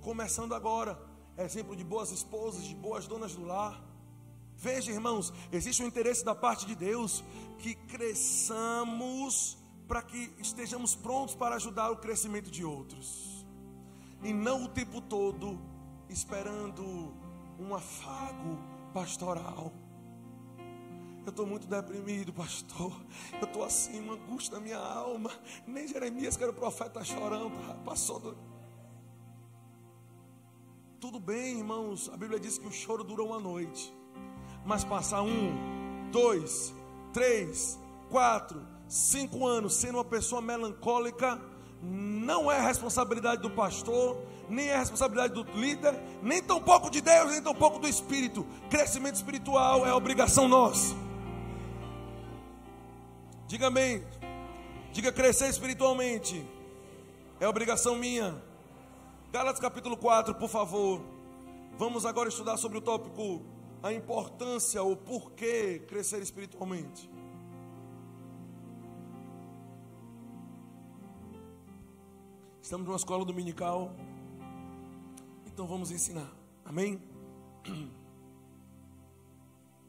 começando 0.03 0.55
agora. 0.55 1.01
Exemplo 1.39 1.75
de 1.75 1.83
boas 1.83 2.13
esposas, 2.13 2.65
de 2.65 2.75
boas 2.75 3.07
donas 3.07 3.35
do 3.35 3.43
lar. 3.43 3.83
Veja, 4.55 4.93
irmãos, 4.93 5.33
existe 5.51 5.83
um 5.83 5.87
interesse 5.87 6.23
da 6.23 6.35
parte 6.35 6.67
de 6.67 6.75
Deus 6.75 7.25
que 7.59 7.75
cresçamos 7.75 9.57
para 9.89 10.03
que 10.03 10.31
estejamos 10.39 10.95
prontos 10.95 11.35
para 11.35 11.57
ajudar 11.57 11.91
o 11.91 11.97
crescimento 11.97 12.51
de 12.51 12.67
outros. 12.67 13.47
E 14.23 14.31
não 14.31 14.65
o 14.65 14.69
tempo 14.69 15.01
todo 15.01 15.59
esperando 16.07 17.15
um 17.59 17.75
afago 17.75 18.59
pastoral 18.93 19.73
eu 21.27 21.31
estou 21.31 21.47
muito 21.47 21.67
deprimido, 21.67 22.33
pastor. 22.33 22.93
Eu 23.41 23.47
estou 23.47 23.65
assim, 23.65 24.01
uma 24.01 24.15
angústia 24.15 24.55
na 24.55 24.61
minha 24.61 24.79
alma. 24.79 25.31
Nem 25.67 25.89
Jeremias, 25.89 26.37
que 26.37 26.43
era 26.43 26.53
o 26.53 26.55
profeta, 26.55 27.03
chorando. 27.05 27.53
Passou. 27.85 28.21
Do... 28.21 28.37
Tudo 31.01 31.19
bem, 31.19 31.59
irmãos. 31.59 32.11
A 32.13 32.17
Bíblia 32.17 32.39
diz 32.39 32.59
que 32.59 32.67
o 32.67 32.73
choro 32.73 33.03
dura 33.03 33.23
uma 33.23 33.41
noite. 33.41 33.95
Mas 34.65 34.85
passar 34.85 35.23
um, 35.23 36.11
dois, 36.11 36.75
três, 37.13 37.79
quatro, 38.11 38.67
cinco 38.89 39.47
anos 39.47 39.75
sendo 39.75 39.97
uma 39.97 40.05
pessoa 40.05 40.41
melancólica, 40.41 41.41
não 41.83 42.51
é 42.51 42.61
responsabilidade 42.61 43.43
do 43.43 43.51
pastor, 43.51 44.17
nem 44.49 44.69
é 44.69 44.79
responsabilidade 44.79 45.35
do 45.35 45.45
líder, 45.59 45.95
nem 46.23 46.43
tão 46.43 46.61
pouco 46.61 46.91
de 46.91 47.01
Deus, 47.01 47.31
nem 47.31 47.43
tão 47.43 47.55
pouco 47.55 47.79
do 47.79 47.89
Espírito. 47.89 48.47
Crescimento 48.71 49.17
espiritual 49.17 49.87
é 49.87 49.93
obrigação 49.93 50.49
nossa. 50.49 51.04
Diga 53.47 53.67
amém. 53.67 54.03
Diga 54.93 55.13
crescer 55.13 55.49
espiritualmente. 55.49 56.45
É 57.39 57.47
obrigação 57.47 57.97
minha. 57.97 58.43
Gálatas 59.33 59.61
capítulo 59.61 59.97
4, 59.97 60.35
por 60.37 60.49
favor. 60.49 61.03
Vamos 61.77 62.07
agora 62.07 62.29
estudar 62.29 62.57
sobre 62.57 62.79
o 62.79 62.81
tópico 62.81 63.43
a 63.83 63.93
importância 63.93 64.83
ou 64.83 64.97
porquê 64.97 65.81
crescer 65.87 66.23
espiritualmente. 66.23 67.11
Estamos 72.63 72.87
numa 72.87 72.97
escola 72.97 73.27
dominical. 73.27 73.95
Então 75.47 75.67
vamos 75.67 75.91
ensinar. 75.91 76.33
Amém? 76.65 77.03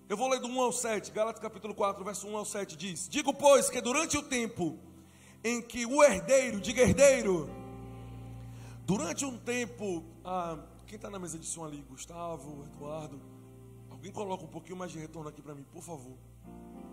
Eu 0.08 0.16
vou 0.16 0.30
ler 0.30 0.40
do 0.40 0.48
1 0.48 0.62
ao 0.62 0.72
7, 0.72 1.12
Gálatas 1.12 1.42
capítulo 1.42 1.74
4, 1.74 2.04
verso 2.04 2.28
1 2.28 2.38
ao 2.38 2.46
7 2.46 2.78
diz: 2.78 3.10
Digo, 3.10 3.34
pois, 3.34 3.72
que 3.72 3.82
durante 3.82 4.16
o 4.16 4.22
tempo 4.22 4.78
em 5.44 5.60
que 5.60 5.84
o 5.84 6.04
herdeiro, 6.04 6.62
diga 6.62 6.84
herdeiro, 6.84 7.50
durante 8.86 9.26
um 9.26 9.36
tempo, 9.36 10.04
ah, 10.24 10.60
quem 10.86 10.96
está 10.96 11.10
na 11.10 11.18
mesa 11.18 11.40
de 11.40 11.46
som 11.48 11.66
ali? 11.66 11.84
Gustavo, 11.90 12.66
Eduardo, 12.68 13.20
alguém 13.90 14.12
coloca 14.12 14.44
um 14.44 14.48
pouquinho 14.48 14.78
mais 14.78 14.92
de 14.92 15.00
retorno 15.00 15.28
aqui 15.28 15.42
para 15.42 15.56
mim, 15.56 15.66
por 15.72 15.82
favor. 15.82 16.16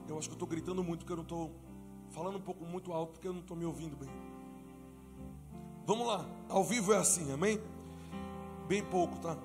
Eu 0.08 0.16
acho 0.16 0.26
que 0.26 0.32
eu 0.32 0.36
estou 0.36 0.48
gritando 0.48 0.82
muito, 0.82 1.00
porque 1.00 1.12
eu 1.12 1.16
não 1.16 1.22
estou 1.22 1.50
falando 2.12 2.38
um 2.38 2.42
pouco 2.42 2.64
muito 2.64 2.94
alto, 2.94 3.12
porque 3.12 3.28
eu 3.28 3.34
não 3.34 3.40
estou 3.40 3.56
me 3.56 3.66
ouvindo 3.66 3.94
bem. 3.94 4.08
Vamos 5.84 6.06
lá, 6.06 6.24
ao 6.48 6.64
vivo 6.64 6.94
é 6.94 6.96
assim, 6.96 7.30
amém? 7.30 7.60
Bem 8.66 8.82
pouco, 8.82 9.18
tá? 9.18 9.36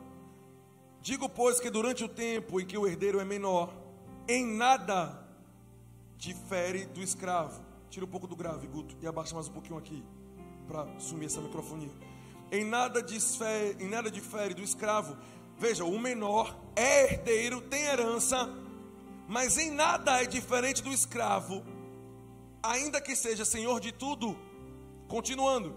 Digo, 1.07 1.29
pois, 1.29 1.57
que 1.57 1.69
durante 1.69 2.03
o 2.03 2.09
tempo 2.09 2.59
em 2.59 2.65
que 2.65 2.77
o 2.77 2.85
herdeiro 2.85 3.17
é 3.21 3.23
menor, 3.23 3.73
em 4.27 4.45
nada 4.45 5.25
difere 6.17 6.85
do 6.85 7.01
escravo. 7.01 7.63
Tira 7.89 8.03
um 8.03 8.09
pouco 8.09 8.27
do 8.27 8.35
grave, 8.35 8.67
Guto, 8.67 8.93
e 9.01 9.07
abaixa 9.07 9.33
mais 9.33 9.47
um 9.47 9.53
pouquinho 9.53 9.79
aqui, 9.79 10.03
para 10.67 10.85
sumir 10.99 11.27
essa 11.27 11.39
microfonia. 11.39 11.93
Em 12.51 12.65
nada, 12.65 13.01
difere, 13.01 13.81
em 13.81 13.87
nada 13.87 14.11
difere 14.11 14.53
do 14.53 14.61
escravo. 14.61 15.15
Veja, 15.57 15.85
o 15.85 15.97
menor 15.97 16.53
é 16.75 17.05
herdeiro, 17.05 17.61
tem 17.61 17.83
herança, 17.83 18.53
Mas 19.29 19.57
em 19.57 19.71
nada 19.71 20.21
é 20.21 20.25
diferente 20.25 20.83
do 20.83 20.91
escravo, 20.91 21.63
ainda 22.61 22.99
que 22.99 23.15
seja 23.15 23.45
senhor 23.45 23.79
de 23.79 23.93
tudo. 23.93 24.37
Continuando. 25.07 25.73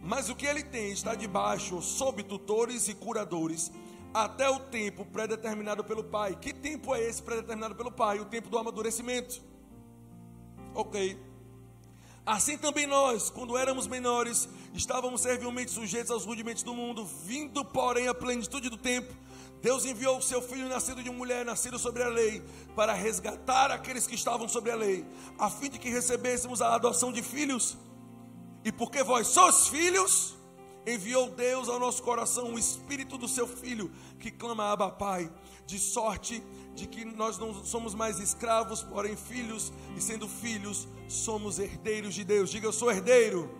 Mas 0.00 0.28
o 0.28 0.36
que 0.36 0.46
ele 0.46 0.62
tem 0.62 0.92
está 0.92 1.16
debaixo, 1.16 1.82
sob 1.82 2.22
tutores 2.22 2.86
e 2.86 2.94
curadores, 2.94 3.72
até 4.24 4.48
o 4.48 4.58
tempo 4.58 5.04
predeterminado 5.04 5.84
pelo 5.84 6.02
Pai. 6.02 6.34
Que 6.40 6.52
tempo 6.52 6.94
é 6.94 7.02
esse 7.02 7.22
predeterminado 7.22 7.74
pelo 7.74 7.92
Pai? 7.92 8.18
O 8.18 8.24
tempo 8.24 8.48
do 8.48 8.56
amadurecimento. 8.56 9.42
Ok. 10.74 11.20
Assim 12.24 12.56
também 12.56 12.86
nós, 12.86 13.28
quando 13.28 13.58
éramos 13.58 13.86
menores, 13.86 14.48
estávamos 14.72 15.20
servilmente 15.20 15.70
sujeitos 15.70 16.10
aos 16.10 16.24
rudimentos 16.24 16.62
do 16.62 16.74
mundo, 16.74 17.04
vindo, 17.04 17.62
porém, 17.62 18.08
à 18.08 18.14
plenitude 18.14 18.70
do 18.70 18.78
tempo. 18.78 19.14
Deus 19.60 19.84
enviou 19.84 20.16
o 20.16 20.22
seu 20.22 20.40
filho, 20.40 20.66
nascido 20.66 21.02
de 21.02 21.10
mulher, 21.10 21.44
nascido 21.44 21.78
sobre 21.78 22.02
a 22.02 22.08
lei, 22.08 22.42
para 22.74 22.94
resgatar 22.94 23.70
aqueles 23.70 24.06
que 24.06 24.14
estavam 24.14 24.48
sobre 24.48 24.70
a 24.70 24.76
lei, 24.76 25.04
a 25.38 25.50
fim 25.50 25.68
de 25.68 25.78
que 25.78 25.90
recebêssemos 25.90 26.62
a 26.62 26.74
adoção 26.74 27.12
de 27.12 27.22
filhos. 27.22 27.76
E 28.64 28.72
porque 28.72 29.02
vós 29.02 29.26
sois 29.28 29.68
filhos, 29.68 30.36
enviou 30.86 31.28
Deus 31.30 31.68
ao 31.68 31.80
nosso 31.80 32.02
coração 32.02 32.54
o 32.54 32.58
espírito 32.58 33.18
do 33.18 33.26
seu 33.26 33.46
filho, 33.46 33.90
que 34.20 34.30
clama 34.30 34.70
Abba 34.70 34.90
Pai, 34.90 35.30
de 35.66 35.78
sorte 35.78 36.42
de 36.74 36.86
que 36.86 37.04
nós 37.04 37.38
não 37.38 37.64
somos 37.64 37.94
mais 37.94 38.20
escravos, 38.20 38.82
porém 38.82 39.16
filhos, 39.16 39.72
e 39.96 40.00
sendo 40.00 40.28
filhos, 40.28 40.86
somos 41.08 41.58
herdeiros 41.58 42.14
de 42.14 42.22
Deus. 42.22 42.50
Diga 42.50 42.66
eu 42.66 42.72
sou 42.72 42.90
herdeiro. 42.90 43.50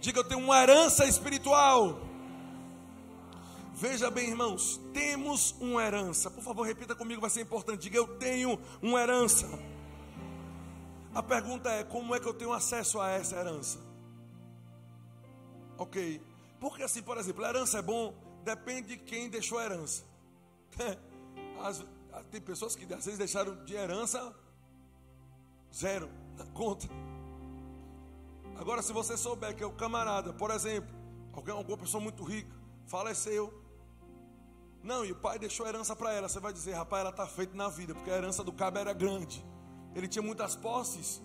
Diga 0.00 0.20
eu 0.20 0.24
tenho 0.24 0.40
uma 0.40 0.62
herança 0.62 1.06
espiritual. 1.06 2.00
Veja 3.74 4.10
bem, 4.10 4.28
irmãos, 4.28 4.80
temos 4.92 5.54
uma 5.60 5.82
herança. 5.82 6.30
Por 6.30 6.42
favor, 6.42 6.64
repita 6.64 6.94
comigo, 6.94 7.20
vai 7.20 7.30
ser 7.30 7.40
importante. 7.40 7.82
Diga 7.82 7.96
eu 7.96 8.06
tenho 8.18 8.58
uma 8.82 9.00
herança. 9.00 9.48
A 11.14 11.22
pergunta 11.22 11.70
é: 11.70 11.82
como 11.82 12.14
é 12.14 12.20
que 12.20 12.26
eu 12.26 12.34
tenho 12.34 12.52
acesso 12.52 13.00
a 13.00 13.10
essa 13.10 13.36
herança? 13.36 13.87
Ok. 15.78 16.20
Porque 16.60 16.82
assim, 16.82 17.02
por 17.02 17.16
exemplo, 17.16 17.44
a 17.44 17.48
herança 17.48 17.78
é 17.78 17.82
bom, 17.82 18.14
depende 18.44 18.88
de 18.88 18.96
quem 18.96 19.30
deixou 19.30 19.58
a 19.58 19.64
herança. 19.64 20.04
As, 21.62 21.84
tem 22.30 22.40
pessoas 22.40 22.76
que 22.76 22.84
às 22.92 23.04
vezes 23.04 23.18
deixaram 23.18 23.64
de 23.64 23.74
herança 23.74 24.34
zero 25.74 26.10
na 26.36 26.44
conta. 26.46 26.86
Agora, 28.56 28.82
se 28.82 28.92
você 28.92 29.16
souber 29.16 29.54
que 29.54 29.62
é 29.62 29.66
o 29.66 29.72
camarada, 29.72 30.32
por 30.32 30.50
exemplo, 30.50 30.94
alguém, 31.32 31.54
alguma 31.54 31.78
pessoa 31.78 32.02
muito 32.02 32.24
rica, 32.24 32.54
faleceu. 32.86 33.62
Não, 34.82 35.04
e 35.04 35.12
o 35.12 35.16
pai 35.16 35.38
deixou 35.38 35.66
a 35.66 35.68
herança 35.68 35.94
para 35.94 36.12
ela. 36.12 36.28
Você 36.28 36.40
vai 36.40 36.52
dizer, 36.52 36.72
rapaz, 36.72 37.00
ela 37.00 37.10
está 37.10 37.26
feita 37.26 37.54
na 37.56 37.68
vida, 37.68 37.94
porque 37.94 38.10
a 38.10 38.16
herança 38.16 38.42
do 38.42 38.52
cabo 38.52 38.78
era 38.78 38.92
grande. 38.92 39.44
Ele 39.94 40.08
tinha 40.08 40.22
muitas 40.22 40.56
posses. 40.56 41.22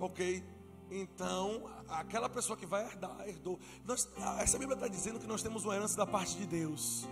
Ok? 0.00 0.44
Então, 0.90 1.64
aquela 1.88 2.28
pessoa 2.28 2.56
que 2.56 2.66
vai 2.66 2.84
herdar, 2.84 3.16
herdou. 3.26 3.58
Nós, 3.84 4.08
essa 4.38 4.58
Bíblia 4.58 4.74
está 4.74 4.88
dizendo 4.88 5.18
que 5.18 5.26
nós 5.26 5.42
temos 5.42 5.64
uma 5.64 5.74
herança 5.74 5.96
da 5.96 6.06
parte 6.06 6.36
de 6.36 6.46
Deus. 6.46 7.06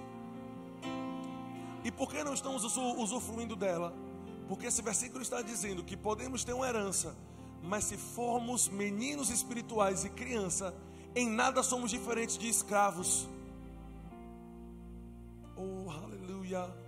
E 1.84 1.90
por 1.90 2.10
que 2.10 2.22
não 2.22 2.34
estamos 2.34 2.64
usufruindo 2.64 3.54
dela? 3.54 3.94
Porque 4.48 4.66
esse 4.66 4.82
versículo 4.82 5.22
está 5.22 5.42
dizendo 5.42 5.84
que 5.84 5.96
podemos 5.96 6.44
ter 6.44 6.52
uma 6.52 6.66
herança, 6.66 7.16
mas 7.62 7.84
se 7.84 7.96
formos 7.96 8.68
meninos 8.68 9.30
espirituais 9.30 10.04
e 10.04 10.10
criança, 10.10 10.74
em 11.14 11.28
nada 11.28 11.62
somos 11.62 11.90
diferentes 11.90 12.36
de 12.38 12.48
escravos. 12.48 13.28
Oh, 15.56 15.90
aleluia. 15.90 16.85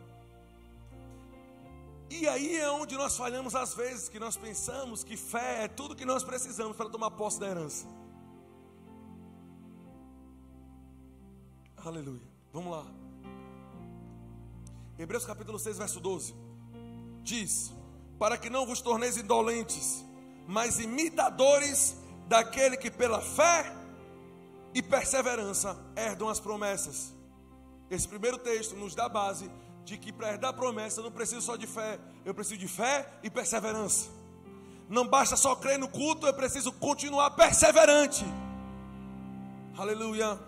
E 2.11 2.27
aí 2.27 2.57
é 2.57 2.71
onde 2.71 2.97
nós 2.97 3.17
falhamos 3.17 3.55
às 3.55 3.75
vezes, 3.75 4.09
que 4.09 4.19
nós 4.19 4.37
pensamos 4.37 5.05
que 5.05 5.17
fé 5.17 5.65
é 5.65 5.69
tudo 5.69 5.95
que 5.95 6.07
nós 6.07 6.25
precisamos 6.25 6.77
para 6.77 6.89
tomar 6.89 7.11
posse 7.11 7.39
da 7.39 7.49
herança. 7.49 7.87
Aleluia. 11.77 12.27
Vamos 12.53 12.73
lá. 12.73 12.87
Hebreus 14.99 15.25
capítulo 15.25 15.59
6, 15.59 15.79
verso 15.79 16.01
12. 16.01 16.35
Diz: 17.23 17.73
Para 18.19 18.39
que 18.39 18.49
não 18.49 18.67
vos 18.67 18.81
torneis 18.81 19.17
indolentes, 19.17 20.05
mas 20.47 20.79
imitadores 20.79 21.95
daquele 22.27 22.77
que 22.77 22.91
pela 22.91 23.21
fé 23.21 23.71
e 24.75 24.83
perseverança 24.83 25.79
herdam 25.95 26.29
as 26.29 26.41
promessas. 26.41 27.15
Esse 27.91 28.09
primeiro 28.09 28.39
texto 28.39 28.75
nos 28.77 28.95
dá 28.95 29.09
base 29.09 29.51
de 29.89 29.97
que 29.97 30.13
para 30.13 30.33
herdar 30.33 30.53
promessa 30.53 31.01
eu 31.01 31.05
não 31.05 31.11
preciso 31.11 31.41
só 31.41 31.57
de 31.57 31.67
fé, 31.67 31.99
eu 32.25 32.35
preciso 32.35 32.61
de 32.61 32.69
fé 32.69 33.09
e 33.23 33.31
perseverança. 33.31 34.11
Não 34.89 35.07
basta 35.07 35.37
só 35.37 35.57
crer 35.57 35.79
no 35.79 35.89
culto, 35.89 36.27
eu 36.27 36.35
preciso 36.35 36.73
continuar 36.73 37.31
perseverante. 37.31 38.25
Aleluia. 39.77 40.39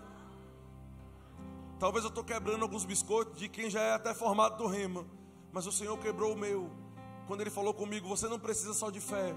Talvez 1.79 2.03
eu 2.03 2.09
estou 2.09 2.23
quebrando 2.23 2.61
alguns 2.61 2.85
biscoitos 2.85 3.39
de 3.39 3.49
quem 3.49 3.69
já 3.69 3.81
é 3.81 3.93
até 3.93 4.13
formado 4.13 4.57
do 4.57 4.67
rema, 4.67 5.05
mas 5.51 5.65
o 5.65 5.71
Senhor 5.71 5.97
quebrou 5.97 6.33
o 6.33 6.37
meu. 6.37 6.69
Quando 7.27 7.41
Ele 7.41 7.49
falou 7.49 7.73
comigo, 7.73 8.07
você 8.07 8.27
não 8.27 8.39
precisa 8.39 8.73
só 8.73 8.91
de 8.91 8.99
fé. 8.99 9.33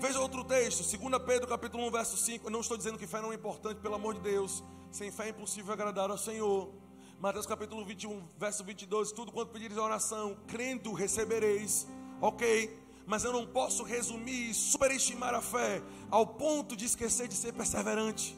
Veja 0.00 0.20
outro 0.20 0.44
texto, 0.44 0.96
2 0.96 1.22
Pedro 1.24 1.48
capítulo 1.48 1.86
1, 1.88 1.90
verso 1.90 2.16
5. 2.16 2.46
Eu 2.46 2.50
não 2.50 2.60
estou 2.60 2.76
dizendo 2.76 2.98
que 2.98 3.06
fé 3.06 3.20
não 3.20 3.32
é 3.32 3.34
importante, 3.34 3.80
pelo 3.80 3.96
amor 3.96 4.14
de 4.14 4.20
Deus. 4.20 4.62
Sem 4.90 5.10
fé 5.10 5.26
é 5.26 5.30
impossível 5.30 5.72
agradar 5.72 6.10
ao 6.10 6.18
Senhor. 6.18 6.72
Mateus 7.20 7.44
capítulo 7.44 7.84
21, 7.84 8.26
verso 8.38 8.64
22, 8.64 9.12
tudo 9.12 9.30
quanto 9.30 9.52
pedires 9.52 9.76
oração, 9.76 10.38
crendo 10.48 10.94
recebereis. 10.94 11.86
Ok? 12.18 12.74
Mas 13.04 13.24
eu 13.24 13.30
não 13.30 13.46
posso 13.46 13.82
resumir 13.82 14.48
e 14.48 14.54
superestimar 14.54 15.34
a 15.34 15.42
fé 15.42 15.82
ao 16.10 16.26
ponto 16.26 16.74
de 16.74 16.86
esquecer 16.86 17.28
de 17.28 17.34
ser 17.34 17.52
perseverante. 17.52 18.34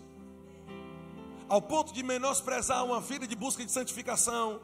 Ao 1.49 1.63
ponto 1.63 1.93
de 1.93 2.03
menosprezar 2.03 2.85
uma 2.85 3.01
vida 3.01 3.25
de 3.25 3.37
busca 3.37 3.65
de 3.65 3.71
santificação. 3.71 4.61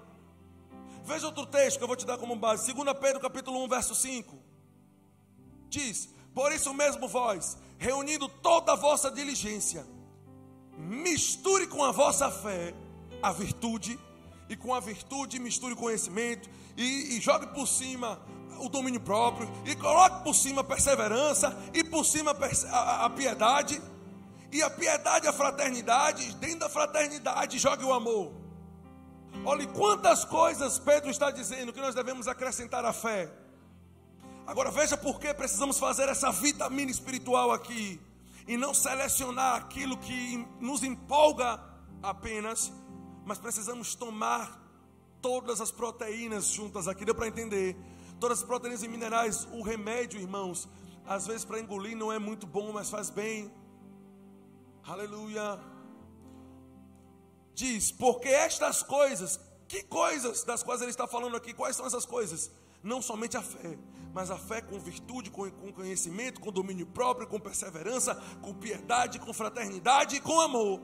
Veja 1.05 1.27
outro 1.27 1.47
texto 1.47 1.79
que 1.79 1.85
eu 1.85 1.89
vou 1.89 1.97
te 1.97 2.05
dar 2.05 2.19
como 2.19 2.35
base. 2.35 2.75
2 2.75 2.99
Pedro 2.99 3.21
capítulo 3.21 3.63
1, 3.67 3.69
verso 3.69 3.95
5. 3.95 4.37
Diz: 5.69 6.09
Por 6.35 6.51
isso 6.51 6.75
mesmo 6.75 7.07
vós, 7.07 7.57
reunindo 7.79 8.29
toda 8.29 8.73
a 8.73 8.77
vossa 8.77 9.13
diligência, 9.13 9.87
misture 10.77 11.69
com 11.69 11.85
a 11.85 11.93
vossa 11.93 12.29
fé 12.33 12.75
a 13.23 13.33
virtude 13.33 13.99
e 14.49 14.57
com 14.57 14.75
a 14.75 14.81
virtude 14.81 15.39
misture 15.39 15.75
o 15.75 15.77
conhecimento 15.77 16.49
e, 16.77 17.17
e 17.17 17.21
jogue 17.21 17.47
por 17.49 17.67
cima 17.67 18.21
o 18.59 18.69
domínio 18.69 19.01
próprio 19.01 19.49
e 19.65 19.75
coloque 19.77 20.25
por 20.25 20.35
cima 20.35 20.63
a 20.63 20.65
perseverança 20.65 21.57
e 21.73 21.85
por 21.85 22.05
cima 22.05 22.37
a, 22.71 23.05
a, 23.05 23.11
piedade 23.11 23.81
e 24.51 24.63
a 24.63 24.71
piedade 24.71 25.29
a 25.29 25.33
fraternidade, 25.33 26.35
dentro 26.37 26.61
da 26.61 26.69
fraternidade 26.69 27.59
jogue 27.59 27.85
o 27.85 27.93
amor. 27.93 28.33
Olhe 29.45 29.67
quantas 29.67 30.25
coisas 30.25 30.79
Pedro 30.79 31.11
está 31.11 31.31
dizendo 31.31 31.73
que 31.73 31.81
nós 31.81 31.95
devemos 31.95 32.27
acrescentar 32.27 32.85
à 32.85 32.93
fé. 32.93 33.31
Agora 34.47 34.71
veja 34.71 34.97
por 34.97 35.21
que 35.21 35.33
precisamos 35.35 35.79
fazer 35.79 36.09
essa 36.09 36.33
vitamina 36.33 36.91
espiritual 36.91 37.53
aqui 37.53 38.01
e 38.47 38.57
não 38.57 38.73
selecionar 38.73 39.57
aquilo 39.57 39.97
que 39.99 40.47
nos 40.59 40.83
empolga 40.83 41.61
apenas 42.03 42.73
mas 43.29 43.37
precisamos 43.37 43.95
tomar 43.95 44.59
todas 45.21 45.61
as 45.61 45.71
proteínas 45.71 46.47
juntas 46.47 46.89
aqui, 46.89 47.05
deu 47.05 47.15
para 47.15 47.29
entender? 47.29 47.77
Todas 48.19 48.39
as 48.39 48.45
proteínas 48.45 48.83
e 48.83 48.89
minerais, 48.89 49.47
o 49.53 49.61
remédio, 49.61 50.19
irmãos, 50.19 50.67
às 51.07 51.27
vezes 51.27 51.45
para 51.45 51.61
engolir 51.61 51.95
não 51.95 52.11
é 52.11 52.19
muito 52.19 52.47
bom, 52.47 52.73
mas 52.73 52.89
faz 52.89 53.11
bem. 53.11 53.53
Aleluia. 54.83 55.61
Diz, 57.55 57.93
porque 57.93 58.29
estas 58.29 58.83
coisas, 58.83 59.39
que 59.69 59.83
coisas 59.83 60.43
das 60.43 60.63
quais 60.63 60.81
ele 60.81 60.91
está 60.91 61.07
falando 61.07 61.37
aqui? 61.37 61.53
Quais 61.53 61.77
são 61.77 61.85
essas 61.85 62.07
coisas? 62.07 62.51
Não 62.83 63.03
somente 63.03 63.37
a 63.37 63.43
fé, 63.43 63.79
mas 64.15 64.31
a 64.31 64.39
fé 64.39 64.63
com 64.63 64.81
virtude, 64.81 65.31
com, 65.31 65.51
com 65.51 65.71
conhecimento, 65.71 66.41
com 66.41 66.51
domínio 66.51 66.87
próprio, 66.87 67.29
com 67.29 67.39
perseverança, 67.39 68.15
com 68.41 68.55
piedade, 68.55 69.19
com 69.19 69.35
fraternidade 69.35 70.17
e 70.17 70.21
com 70.21 70.41
amor. 70.41 70.81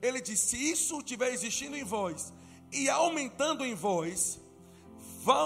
Ele 0.00 0.20
diz: 0.20 0.40
se 0.40 0.56
isso 0.56 0.98
estiver 0.98 1.32
existindo 1.32 1.76
em 1.76 1.84
vós 1.84 2.32
e 2.72 2.88
aumentando 2.88 3.64
em 3.64 3.74
vós, 3.74 4.38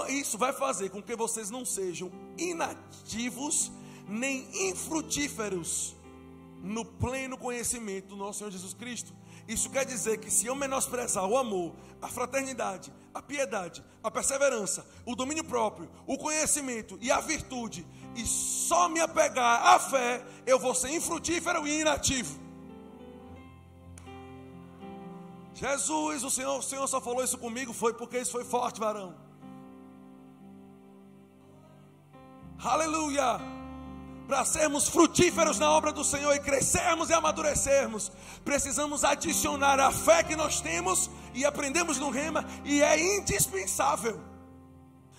isso 0.08 0.38
vai 0.38 0.52
fazer 0.52 0.90
com 0.90 1.02
que 1.02 1.16
vocês 1.16 1.50
não 1.50 1.64
sejam 1.64 2.10
inativos 2.38 3.72
nem 4.08 4.46
infrutíferos 4.68 5.96
no 6.62 6.84
pleno 6.84 7.36
conhecimento 7.36 8.08
do 8.08 8.16
nosso 8.16 8.38
Senhor 8.38 8.50
Jesus 8.50 8.74
Cristo. 8.74 9.12
Isso 9.48 9.70
quer 9.70 9.84
dizer 9.84 10.18
que 10.18 10.30
se 10.30 10.46
eu 10.46 10.54
menosprezar 10.54 11.26
o 11.26 11.36
amor, 11.36 11.74
a 12.00 12.08
fraternidade, 12.08 12.92
a 13.12 13.20
piedade, 13.20 13.82
a 14.02 14.10
perseverança, 14.10 14.86
o 15.04 15.16
domínio 15.16 15.42
próprio, 15.44 15.90
o 16.06 16.16
conhecimento 16.16 16.96
e 17.00 17.10
a 17.10 17.20
virtude, 17.20 17.84
e 18.14 18.24
só 18.24 18.88
me 18.88 19.00
apegar 19.00 19.66
à 19.66 19.80
fé, 19.80 20.24
eu 20.46 20.58
vou 20.58 20.74
ser 20.74 20.90
infrutífero 20.90 21.66
e 21.66 21.80
inativo. 21.80 22.41
Jesus, 25.62 26.24
o 26.24 26.30
Senhor, 26.30 26.58
o 26.58 26.62
Senhor 26.62 26.88
só 26.88 27.00
falou 27.00 27.22
isso 27.22 27.38
comigo, 27.38 27.72
foi 27.72 27.94
porque 27.94 28.18
isso 28.18 28.32
foi 28.32 28.44
forte, 28.44 28.80
varão. 28.80 29.14
Aleluia! 32.58 33.40
Para 34.26 34.44
sermos 34.44 34.88
frutíferos 34.88 35.60
na 35.60 35.70
obra 35.70 35.92
do 35.92 36.02
Senhor 36.02 36.34
e 36.34 36.40
crescermos 36.40 37.10
e 37.10 37.12
amadurecermos, 37.14 38.10
precisamos 38.44 39.04
adicionar 39.04 39.78
a 39.78 39.92
fé 39.92 40.24
que 40.24 40.34
nós 40.34 40.60
temos 40.60 41.08
e 41.32 41.44
aprendemos 41.44 41.96
no 41.96 42.10
Rema, 42.10 42.44
e 42.64 42.82
é 42.82 43.18
indispensável. 43.18 44.20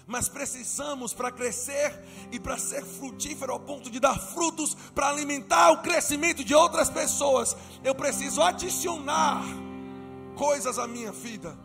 Mas 0.06 0.28
precisamos 0.28 1.14
para 1.14 1.32
crescer 1.32 1.98
e 2.34 2.38
para 2.38 2.58
ser 2.58 2.84
frutífero 2.84 3.54
ao 3.54 3.62
ponto 3.62 3.90
de 3.90 3.98
dar 3.98 4.20
frutos 4.20 4.76
para 4.94 5.08
alimentar 5.08 5.72
o 5.72 5.82
crescimento 5.82 6.44
de 6.44 6.54
outras 6.54 6.90
pessoas. 6.90 7.56
Eu 7.82 7.96
preciso 7.96 8.42
adicionar 8.42 9.42
coisas 10.36 10.78
à 10.80 10.88
minha 10.88 11.12
vida. 11.12 11.56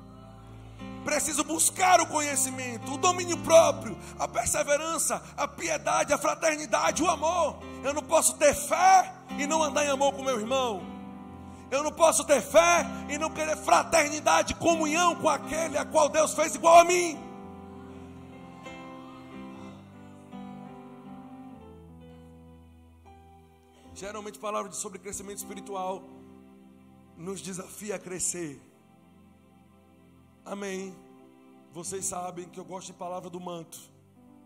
Preciso 1.05 1.43
buscar 1.43 2.01
o 2.01 2.07
conhecimento, 2.07 2.93
o 2.93 2.99
domínio 2.99 3.39
próprio, 3.39 3.97
a 4.19 4.29
perseverança, 4.29 5.23
a 5.37 5.49
piedade, 5.49 6.13
a 6.13 6.19
fraternidade, 6.19 7.03
o 7.03 7.09
amor. 7.09 7.59
Eu 7.83 7.95
não 7.95 8.03
posso 8.03 8.37
ter 8.37 8.55
fé 8.55 9.13
e 9.39 9.47
não 9.47 9.63
andar 9.63 9.85
em 9.85 9.89
amor 9.89 10.13
com 10.13 10.23
meu 10.23 10.39
irmão. 10.39 10.83
Eu 11.71 11.83
não 11.83 11.93
posso 11.93 12.25
ter 12.25 12.41
fé 12.41 12.87
e 13.09 13.19
não 13.19 13.31
querer 13.31 13.57
fraternidade, 13.57 14.55
comunhão 14.55 15.15
com 15.17 15.29
aquele 15.29 15.77
a 15.79 15.85
qual 15.85 16.09
Deus 16.09 16.35
fez 16.35 16.55
igual 16.55 16.81
a 16.81 16.85
mim. 16.85 17.19
Geralmente, 23.95 24.39
palavra 24.39 24.71
sobre 24.73 24.99
crescimento 24.99 25.39
espiritual 25.39 26.18
nos 27.19 27.41
desafia 27.41 27.97
a 27.97 27.99
crescer. 27.99 28.63
Amém. 30.45 30.97
Vocês 31.73 32.07
sabem 32.07 32.49
que 32.49 32.59
eu 32.59 32.65
gosto 32.65 32.87
de 32.87 32.93
palavra 32.93 33.29
do 33.29 33.41
manto. 33.41 33.79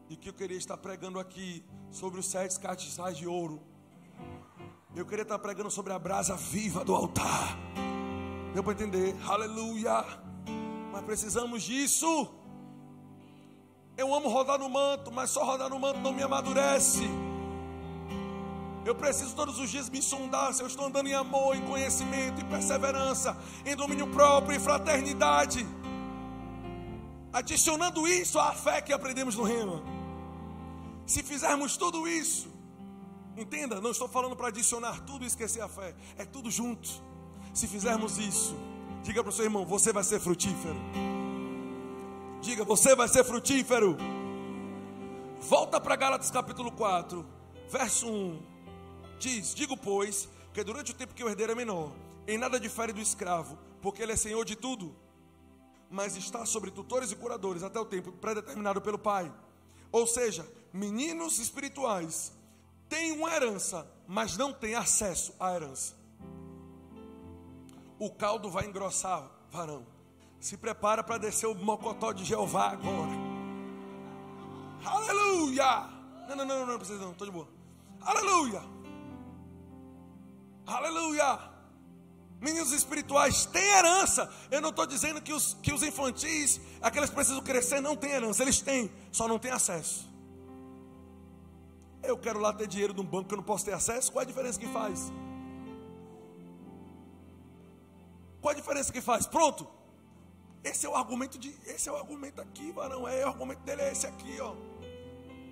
E 0.09 0.17
que 0.17 0.31
eu 0.31 0.33
queria 0.33 0.57
estar 0.57 0.77
pregando 0.79 1.19
aqui 1.19 1.65
sobre 1.91 2.19
os 2.19 2.27
sete 2.27 2.59
castiçais 2.59 3.17
de 3.17 3.27
ouro. 3.27 3.63
Eu 4.97 5.07
queria 5.07 5.23
estar 5.23 5.39
pregando 5.39 5.71
sobre 5.71 5.93
a 5.93 5.99
brasa 5.99 6.35
viva 6.35 6.85
do 6.85 6.95
altar. 6.95 7.57
Deu 8.53 8.65
para 8.65 8.73
entender? 8.73 9.15
Aleluia. 9.27 10.05
Mas 10.91 11.05
precisamos 11.05 11.63
disso. 11.63 12.35
Eu 13.97 14.15
amo 14.15 14.29
rodar 14.29 14.59
no 14.59 14.69
manto, 14.69 15.13
mas 15.13 15.31
só 15.31 15.45
rodar 15.45 15.69
no 15.69 15.79
manto 15.79 16.01
não 16.01 16.13
me 16.13 16.23
amadurece. 16.23 17.03
Eu 18.85 18.95
preciso 18.95 19.35
todos 19.35 19.59
os 19.59 19.71
dias 19.71 19.89
me 19.89 20.03
sondar 20.03 20.53
se 20.53 20.63
eu 20.63 20.67
estou 20.67 20.87
andando 20.87 21.09
em 21.09 21.15
amor, 21.15 21.55
em 21.55 21.63
conhecimento, 21.63 22.41
em 22.41 22.45
perseverança, 22.45 23.37
em 23.65 23.77
domínio 23.77 24.09
próprio, 24.09 24.57
em 24.57 24.61
fraternidade 24.61 25.67
adicionando 27.33 28.07
isso 28.07 28.39
à 28.39 28.53
fé 28.53 28.81
que 28.81 28.93
aprendemos 28.93 29.35
no 29.37 29.43
Rema. 29.43 29.83
Se 31.07 31.23
fizermos 31.23 31.77
tudo 31.77 32.07
isso, 32.07 32.49
entenda, 33.37 33.81
não 33.81 33.91
estou 33.91 34.07
falando 34.07 34.37
para 34.37 34.49
adicionar 34.49 35.01
tudo 35.01 35.25
e 35.25 35.27
esquecer 35.27 35.63
a 35.63 35.69
fé, 35.69 35.95
é 36.19 36.25
tudo 36.25 36.51
junto. 36.51 36.89
Se 37.55 37.67
fizermos 37.67 38.19
isso, 38.19 38.55
diga 39.03 39.23
para 39.23 39.31
o 39.31 39.33
seu 39.33 39.45
irmão: 39.45 39.65
você 39.65 39.93
vai 39.93 40.05
ser 40.05 40.21
frutífero. 40.21 40.77
Diga, 42.41 42.65
você 42.65 42.95
vai 42.95 43.09
ser 43.09 43.25
frutífero. 43.25 43.97
Volta 45.41 45.81
para 45.81 45.97
Gálatas 45.97 46.31
capítulo 46.31 46.71
4, 46.73 47.25
verso 47.71 48.09
1. 48.09 48.52
Diz: 49.23 49.55
Digo, 49.55 49.77
pois, 49.77 50.29
que 50.53 50.63
durante 50.65 50.93
o 50.93 50.95
tempo 50.95 51.15
que 51.15 51.25
o 51.25 51.29
herdeiro 51.29 51.53
é 51.53 51.55
menor, 51.55 51.93
em 52.27 52.37
nada 52.37 52.59
difere 52.59 52.93
do 52.93 53.01
escravo, 53.01 53.59
porque 53.81 54.03
ele 54.03 54.13
é 54.13 54.17
senhor 54.17 54.45
de 54.45 54.57
tudo 54.57 54.95
mas 55.93 56.17
está 56.17 56.47
sobre 56.47 56.71
tutores 56.71 57.13
e 57.13 57.17
curadores 57.17 57.63
até 57.63 57.79
o 57.79 57.85
tempo 57.85 58.11
predeterminado 58.13 58.81
pelo 58.81 58.99
Pai. 58.99 59.31
Ou 59.93 60.07
seja, 60.07 60.51
meninos 60.73 61.39
espirituais 61.39 62.33
têm 62.89 63.13
uma 63.13 63.31
herança, 63.31 63.87
mas 64.09 64.39
não 64.39 64.55
têm 64.55 64.75
acesso 64.75 65.35
à 65.39 65.55
herança. 65.55 65.95
O 67.99 68.11
caldo 68.11 68.49
vai 68.49 68.65
engrossar, 68.65 69.31
varão. 69.51 69.87
Se 70.41 70.57
prepara 70.57 71.05
para 71.05 71.19
descer 71.19 71.47
o 71.47 71.55
mocotó 71.55 72.11
de 72.11 72.25
Jeová 72.25 72.71
agora. 72.71 73.13
Aleluia! 74.87 75.91
Não, 76.27 76.37
não, 76.37 76.45
não, 76.47 76.61
não, 76.61 76.67
não 76.67 76.79
precisa 76.79 76.99
não, 77.05 77.13
estou 77.13 77.27
de 77.27 77.33
boa. 77.33 77.49
Aleluia! 78.01 78.63
Aleluia! 80.73 81.39
Meninos 82.41 82.73
espirituais 82.73 83.47
têm 83.47 83.63
herança. 83.63 84.29
Eu 84.51 84.61
não 84.61 84.71
estou 84.71 84.85
dizendo 84.85 85.21
que 85.21 85.33
os, 85.33 85.55
que 85.63 85.73
os 85.73 85.83
infantis, 85.83 86.61
aqueles 86.81 87.09
que 87.09 87.15
precisam 87.15 87.41
crescer, 87.41 87.81
não 87.81 87.95
têm 87.95 88.11
herança. 88.11 88.43
Eles 88.43 88.61
têm, 88.61 88.91
só 89.13 89.29
não 89.29 89.39
têm 89.39 89.53
acesso. 89.53 90.11
Eu 92.03 92.19
quero 92.19 92.41
lá 92.41 92.53
ter 92.53 92.67
dinheiro 92.67 92.93
num 92.95 93.05
banco 93.05 93.29
que 93.29 93.35
eu 93.35 93.37
não 93.37 93.45
posso 93.45 93.65
ter 93.65 93.73
acesso. 93.73 94.11
Qual 94.11 94.23
a 94.23 94.25
diferença 94.25 94.59
que 94.59 94.67
faz? 94.67 95.13
Qual 98.41 98.53
a 98.53 98.57
diferença 98.57 98.93
que 98.93 99.01
faz? 99.01 99.25
Pronto. 99.27 99.69
Esse 100.65 100.87
é 100.87 100.89
o 100.89 100.97
argumento 100.97 101.39
de, 101.39 101.55
esse 101.67 101.89
é 101.89 101.93
o 101.93 101.97
argumento 101.97 102.41
aqui, 102.41 102.73
varão. 102.73 103.07
É 103.07 103.25
o 103.25 103.29
argumento 103.29 103.61
dele 103.61 103.83
é 103.83 103.93
esse 103.93 104.07
aqui, 104.07 104.41
ó. 104.41 104.57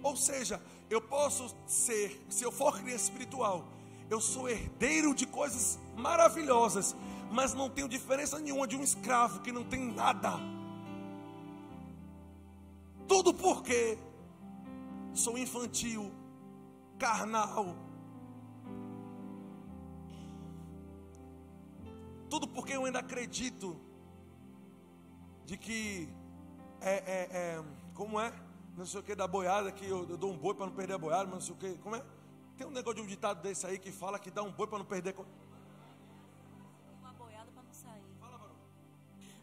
Ou 0.03 0.17
seja, 0.17 0.61
eu 0.89 1.01
posso 1.01 1.55
ser, 1.67 2.21
se 2.29 2.43
eu 2.43 2.51
for 2.51 2.81
criança 2.81 3.05
espiritual, 3.05 3.69
eu 4.11 4.21
sou 4.21 4.49
herdeiro 4.49 5.15
de 5.15 5.25
coisas 5.25 5.79
maravilhosas, 5.97 6.97
mas 7.31 7.55
não 7.55 7.71
tenho 7.71 7.89
diferença 7.89 8.41
nenhuma 8.41 8.67
de 8.67 8.77
um 8.77 8.83
escravo 8.83 9.41
que 9.41 9.53
não 9.53 9.65
tem 9.65 9.93
nada. 9.93 10.33
Tudo 13.07 13.33
porque 13.33 13.97
sou 15.15 15.39
infantil, 15.39 16.13
carnal. 16.99 17.77
Tudo 22.29 22.49
porque 22.49 22.73
eu 22.73 22.85
ainda 22.85 22.99
acredito 22.99 23.77
de 25.47 25.57
que 25.57 26.09
é, 26.81 26.95
é, 26.95 27.29
é 27.33 27.65
como 27.95 28.21
é? 28.21 28.33
Não 28.77 28.87
sei 28.87 29.01
o 29.01 29.03
que 29.03 29.15
da 29.15 29.29
boiada, 29.29 29.71
que 29.71 29.85
eu, 29.85 30.09
eu 30.09 30.17
dou 30.17 30.33
um 30.33 30.37
boi 30.37 30.55
para 30.55 30.67
não 30.67 30.73
perder 30.73 30.95
a 30.95 30.99
boiada, 30.99 31.25
mas 31.25 31.35
não 31.35 31.41
sei 31.41 31.55
o 31.55 31.59
que, 31.59 31.79
como 31.83 31.95
é? 31.95 32.05
Tem 32.61 32.67
um 32.67 32.71
negócio 32.71 32.97
de 32.97 33.01
um 33.01 33.07
ditado 33.07 33.41
desse 33.41 33.67
aí 33.67 33.79
que 33.79 33.91
fala 33.91 34.19
que 34.19 34.31
dá 34.31 34.43
um 34.43 34.53
boi 34.53 34.67
para 34.67 34.79
não 34.79 34.85
perder. 34.85 35.15
Uma 37.01 37.11
boiada 37.15 37.51
para 37.53 37.63
não 37.63 37.73
sair. 37.73 38.05
Fala, 38.21 38.39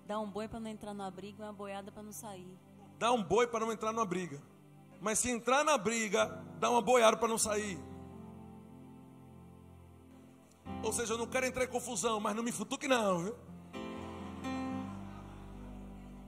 Dá 0.05 0.19
um 0.19 0.29
boi 0.29 0.47
para 0.47 0.59
não 0.59 0.69
entrar 0.69 0.93
na 0.93 1.09
briga 1.09 1.41
e 1.41 1.43
uma 1.43 1.51
boiada 1.51 1.91
para 1.91 2.03
não 2.03 2.11
sair. 2.11 2.55
Dá 2.99 3.11
um 3.11 3.23
boi 3.23 3.47
para 3.47 3.65
não 3.65 3.71
entrar 3.71 3.91
numa 3.91 4.05
briga. 4.05 4.39
Mas 5.01 5.17
se 5.17 5.31
entrar 5.31 5.63
na 5.63 5.79
briga, 5.79 6.27
dá 6.59 6.69
uma 6.69 6.79
boiada 6.79 7.17
para 7.17 7.27
não 7.27 7.39
sair. 7.39 7.79
Ou 10.83 10.93
seja, 10.93 11.15
eu 11.15 11.17
não 11.17 11.25
quero 11.25 11.47
entrar 11.47 11.63
em 11.63 11.69
confusão, 11.69 12.19
mas 12.19 12.35
não 12.35 12.43
me 12.43 12.51
futuque 12.51 12.87
não, 12.87 13.23
viu? 13.23 13.35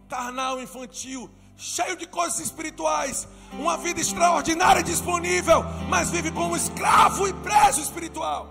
Carnal, 0.09 0.59
infantil, 0.59 1.29
cheio 1.59 1.97
de 1.97 2.07
coisas 2.07 2.39
espirituais, 2.39 3.27
uma 3.51 3.77
vida 3.77 3.99
extraordinária 3.99 4.81
disponível, 4.81 5.61
mas 5.89 6.09
vive 6.09 6.31
como 6.31 6.55
escravo 6.55 7.27
e 7.27 7.33
preso 7.33 7.81
espiritual. 7.81 8.49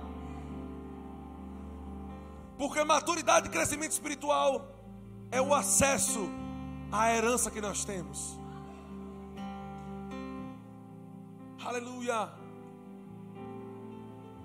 Porque 2.59 2.85
maturidade 2.85 3.49
e 3.49 3.51
crescimento 3.51 3.93
espiritual 3.93 4.69
é 5.31 5.41
o 5.41 5.55
acesso 5.55 6.29
à 6.93 7.11
herança 7.15 7.51
que 7.51 7.63
nós 7.63 7.83
temos. 7.83 8.39
Aleluia. 11.65 12.31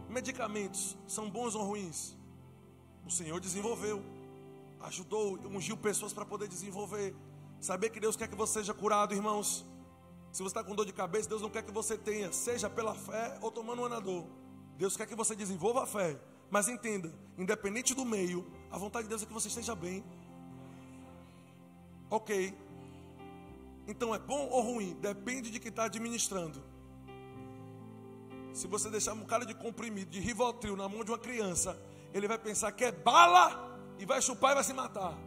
Medicamentos 0.09 0.95
são 1.05 1.29
bons 1.29 1.53
ou 1.53 1.63
ruins? 1.63 2.15
O 3.05 3.11
Senhor 3.11 3.41
desenvolveu, 3.41 4.01
ajudou, 4.79 5.37
ungiu 5.47 5.75
pessoas 5.75 6.13
para 6.13 6.25
poder 6.25 6.47
desenvolver. 6.47 7.13
Saber 7.63 7.91
que 7.91 7.99
Deus 8.05 8.17
quer 8.17 8.27
que 8.27 8.35
você 8.35 8.59
seja 8.59 8.73
curado, 8.73 9.13
irmãos. 9.13 9.65
Se 10.33 10.43
você 10.43 10.49
está 10.49 10.61
com 10.61 10.75
dor 10.75 10.85
de 10.85 10.91
cabeça, 10.91 11.29
Deus 11.29 11.41
não 11.41 11.49
quer 11.49 11.63
que 11.63 11.71
você 11.71 11.97
tenha, 11.97 12.29
seja 12.33 12.69
pela 12.69 12.93
fé 12.93 13.37
ou 13.41 13.49
tomando 13.49 13.81
um 13.81 13.85
anador. 13.85 14.25
Deus 14.77 14.97
quer 14.97 15.07
que 15.07 15.15
você 15.15 15.33
desenvolva 15.33 15.83
a 15.83 15.85
fé. 15.85 16.19
Mas 16.51 16.67
entenda, 16.67 17.15
independente 17.37 17.95
do 17.95 18.03
meio, 18.03 18.45
a 18.69 18.77
vontade 18.77 19.03
de 19.05 19.09
Deus 19.11 19.23
é 19.23 19.25
que 19.25 19.31
você 19.31 19.47
esteja 19.47 19.73
bem. 19.73 20.03
Ok. 22.09 22.53
Então 23.87 24.13
é 24.13 24.19
bom 24.19 24.49
ou 24.49 24.61
ruim? 24.61 24.97
Depende 24.99 25.49
de 25.49 25.57
quem 25.57 25.69
está 25.69 25.85
administrando. 25.85 26.61
Se 28.51 28.67
você 28.67 28.89
deixar 28.89 29.13
um 29.13 29.23
cara 29.23 29.45
de 29.45 29.55
comprimido, 29.55 30.11
de 30.11 30.19
rivotril 30.19 30.75
na 30.75 30.89
mão 30.89 31.01
de 31.05 31.11
uma 31.11 31.17
criança, 31.17 31.81
ele 32.13 32.27
vai 32.27 32.37
pensar 32.37 32.73
que 32.73 32.83
é 32.83 32.91
bala 32.91 33.73
e 33.97 34.05
vai 34.05 34.21
chupar 34.21 34.51
e 34.51 34.55
vai 34.55 34.65
se 34.65 34.73
matar. 34.73 35.17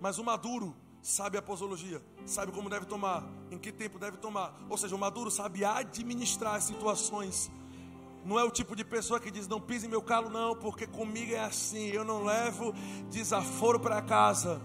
Mas 0.00 0.18
o 0.18 0.24
maduro 0.24 0.74
sabe 1.02 1.38
a 1.38 1.42
posologia, 1.42 2.02
sabe 2.24 2.52
como 2.52 2.68
deve 2.70 2.86
tomar, 2.86 3.24
em 3.50 3.58
que 3.58 3.72
tempo 3.72 3.98
deve 3.98 4.16
tomar. 4.16 4.58
Ou 4.68 4.76
seja, 4.76 4.94
o 4.94 4.98
maduro 4.98 5.30
sabe 5.30 5.64
administrar 5.64 6.54
as 6.54 6.64
situações. 6.64 7.50
Não 8.24 8.38
é 8.38 8.44
o 8.44 8.50
tipo 8.50 8.76
de 8.76 8.84
pessoa 8.84 9.18
que 9.18 9.30
diz: 9.30 9.46
Não 9.48 9.60
pise 9.60 9.88
meu 9.88 10.02
calo, 10.02 10.28
não, 10.30 10.54
porque 10.54 10.86
comigo 10.86 11.32
é 11.32 11.40
assim. 11.40 11.86
Eu 11.88 12.04
não 12.04 12.24
levo 12.24 12.72
desaforo 13.10 13.80
para 13.80 14.02
casa. 14.02 14.60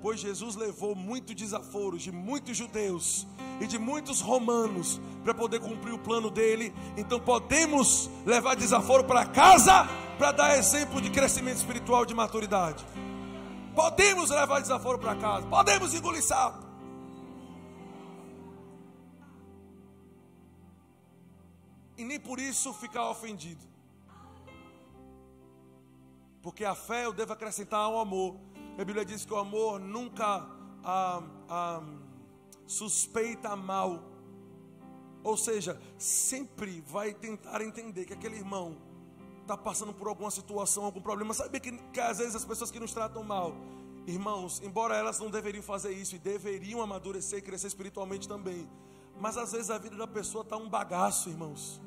pois 0.00 0.20
Jesus 0.20 0.54
levou 0.56 0.94
muitos 0.94 1.34
desaforos 1.34 2.02
de 2.02 2.12
muitos 2.12 2.56
judeus 2.56 3.26
e 3.60 3.66
de 3.66 3.78
muitos 3.78 4.20
romanos 4.20 5.00
para 5.22 5.32
poder 5.32 5.60
cumprir 5.60 5.94
o 5.94 5.98
plano 5.98 6.30
dele. 6.30 6.74
Então 6.96 7.18
podemos 7.18 8.10
levar 8.26 8.54
desaforo 8.54 9.04
para 9.04 9.24
casa 9.24 9.88
para 10.18 10.32
dar 10.32 10.58
exemplo 10.58 11.00
de 11.00 11.10
crescimento 11.10 11.56
espiritual 11.56 12.04
de 12.04 12.14
maturidade. 12.14 12.84
Podemos 13.74 14.30
levar 14.30 14.60
desaforo 14.60 14.98
para 14.98 15.16
casa, 15.16 15.46
podemos 15.46 15.92
engolir 15.94 16.22
sapo. 16.22 16.64
E 21.96 22.04
nem 22.04 22.18
por 22.18 22.38
isso 22.38 22.72
ficar 22.74 23.08
ofendido. 23.08 23.64
Porque 26.42 26.64
a 26.64 26.74
fé 26.74 27.06
eu 27.06 27.12
devo 27.12 27.32
acrescentar 27.32 27.80
ao 27.80 27.98
amor. 27.98 28.36
A 28.74 28.84
Bíblia 28.84 29.04
diz 29.04 29.24
que 29.24 29.32
o 29.32 29.38
amor 29.38 29.80
nunca 29.80 30.46
ah, 30.84 31.22
ah, 31.48 31.82
suspeita 32.66 33.56
mal. 33.56 34.02
Ou 35.22 35.36
seja, 35.36 35.80
sempre 35.96 36.82
vai 36.82 37.14
tentar 37.14 37.62
entender 37.62 38.04
que 38.04 38.12
aquele 38.12 38.36
irmão 38.36 38.76
está 39.44 39.56
passando 39.56 39.92
por 39.92 40.08
alguma 40.08 40.30
situação, 40.30 40.84
algum 40.84 41.00
problema. 41.00 41.32
Sabe 41.32 41.60
que, 41.60 41.72
que 41.72 42.00
às 42.00 42.18
vezes 42.18 42.34
as 42.34 42.44
pessoas 42.44 42.70
que 42.70 42.80
nos 42.80 42.92
tratam 42.92 43.22
mal, 43.22 43.54
irmãos, 44.06 44.60
embora 44.62 44.96
elas 44.96 45.18
não 45.18 45.30
deveriam 45.30 45.62
fazer 45.62 45.92
isso 45.92 46.16
e 46.16 46.18
deveriam 46.18 46.82
amadurecer 46.82 47.38
e 47.38 47.42
crescer 47.42 47.68
espiritualmente 47.68 48.26
também, 48.26 48.68
mas 49.20 49.36
às 49.36 49.52
vezes 49.52 49.70
a 49.70 49.78
vida 49.78 49.96
da 49.96 50.06
pessoa 50.06 50.42
está 50.42 50.56
um 50.56 50.68
bagaço, 50.68 51.28
irmãos. 51.28 51.80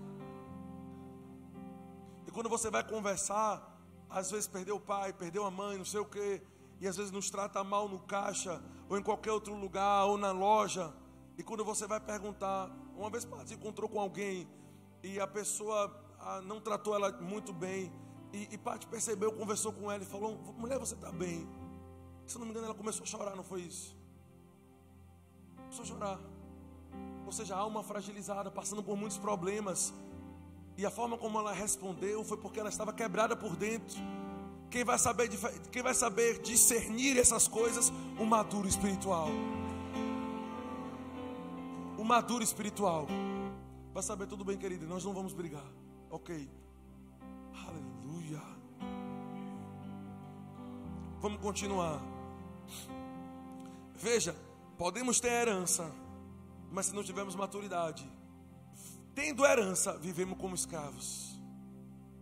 E 2.26 2.32
quando 2.32 2.50
você 2.50 2.70
vai 2.70 2.84
conversar, 2.84 3.76
às 4.10 4.32
vezes 4.32 4.48
perdeu 4.48 4.78
o 4.78 4.80
pai, 4.80 5.12
perdeu 5.12 5.46
a 5.46 5.52
mãe, 5.52 5.78
não 5.78 5.86
sei 5.86 6.00
o 6.00 6.06
quê 6.06 6.41
e 6.80 6.88
às 6.88 6.96
vezes 6.96 7.12
nos 7.12 7.30
trata 7.30 7.63
mal 7.63 7.89
no 7.89 8.00
caixa, 8.00 8.62
ou 8.89 8.98
em 8.98 9.02
qualquer 9.02 9.32
outro 9.32 9.54
lugar, 9.56 10.06
ou 10.06 10.17
na 10.17 10.32
loja. 10.32 10.93
E 11.38 11.43
quando 11.43 11.65
você 11.65 11.88
vai 11.88 12.00
perguntar, 12.00 12.70
uma 12.96 13.10
vez 13.10 13.28
se 13.46 13.54
encontrou 13.54 13.89
com 13.89 14.00
alguém 14.00 14.48
e 15.04 15.20
a 15.20 15.28
pessoa 15.28 15.89
ah, 16.19 16.41
não 16.41 16.60
tratou 16.60 16.95
ela 16.95 17.12
muito 17.21 17.53
bem, 17.53 17.91
e, 18.34 18.49
e 18.51 18.58
percebeu, 18.89 19.32
conversou 19.32 19.71
com 19.71 19.91
ela 19.91 20.03
e 20.03 20.06
falou: 20.06 20.38
Mulher, 20.58 20.77
você 20.77 20.93
está 20.93 21.12
bem? 21.12 21.47
Se 22.25 22.38
não 22.38 22.45
me 22.45 22.51
engano, 22.51 22.65
ela 22.65 22.75
começou 22.75 23.03
a 23.03 23.06
chorar, 23.06 23.36
não 23.36 23.43
foi 23.43 23.62
isso? 23.62 23.95
Começou 25.56 25.84
a 25.84 25.88
chorar. 25.88 26.19
Ou 27.25 27.32
seja, 27.32 27.56
a 27.56 27.60
alma 27.60 27.84
fragilizada, 27.84 28.51
passando 28.51 28.84
por 28.84 28.97
muitos 28.97 29.17
problemas. 29.17 29.93
E 30.77 30.86
a 30.86 30.91
forma 30.91 31.17
como 31.17 31.39
ela 31.39 31.53
respondeu 31.53 32.23
foi 32.23 32.38
porque 32.38 32.60
ela 32.60 32.69
estava 32.69 32.93
quebrada 32.93 33.36
por 33.36 33.56
dentro. 33.56 33.97
Quem 34.69 34.84
vai 34.84 34.99
saber, 34.99 35.30
quem 35.71 35.82
vai 35.82 35.93
saber 35.93 36.39
discernir 36.41 37.17
essas 37.17 37.47
coisas? 37.47 37.91
O 38.19 38.25
maduro 38.25 38.67
espiritual. 38.67 39.30
O 41.97 42.03
maduro 42.03 42.43
espiritual. 42.43 43.08
Vai 43.93 44.03
saber 44.03 44.27
tudo 44.27 44.45
bem, 44.45 44.58
querido. 44.58 44.86
Nós 44.86 45.03
não 45.03 45.13
vamos 45.13 45.34
brigar. 45.34 45.65
Ok. 46.10 46.50
Aleluia. 47.54 48.41
Vamos 51.20 51.41
continuar. 51.41 52.02
Veja, 53.96 54.36
podemos 54.78 55.20
ter 55.20 55.32
herança, 55.32 55.91
mas 56.72 56.88
se 56.88 56.96
não 56.96 57.04
tivermos 57.04 57.36
maturidade, 57.36 58.10
tendo 59.15 59.46
herança, 59.46 59.98
vivemos 59.98 60.38
como 60.38 60.56
escravos. 60.56 61.38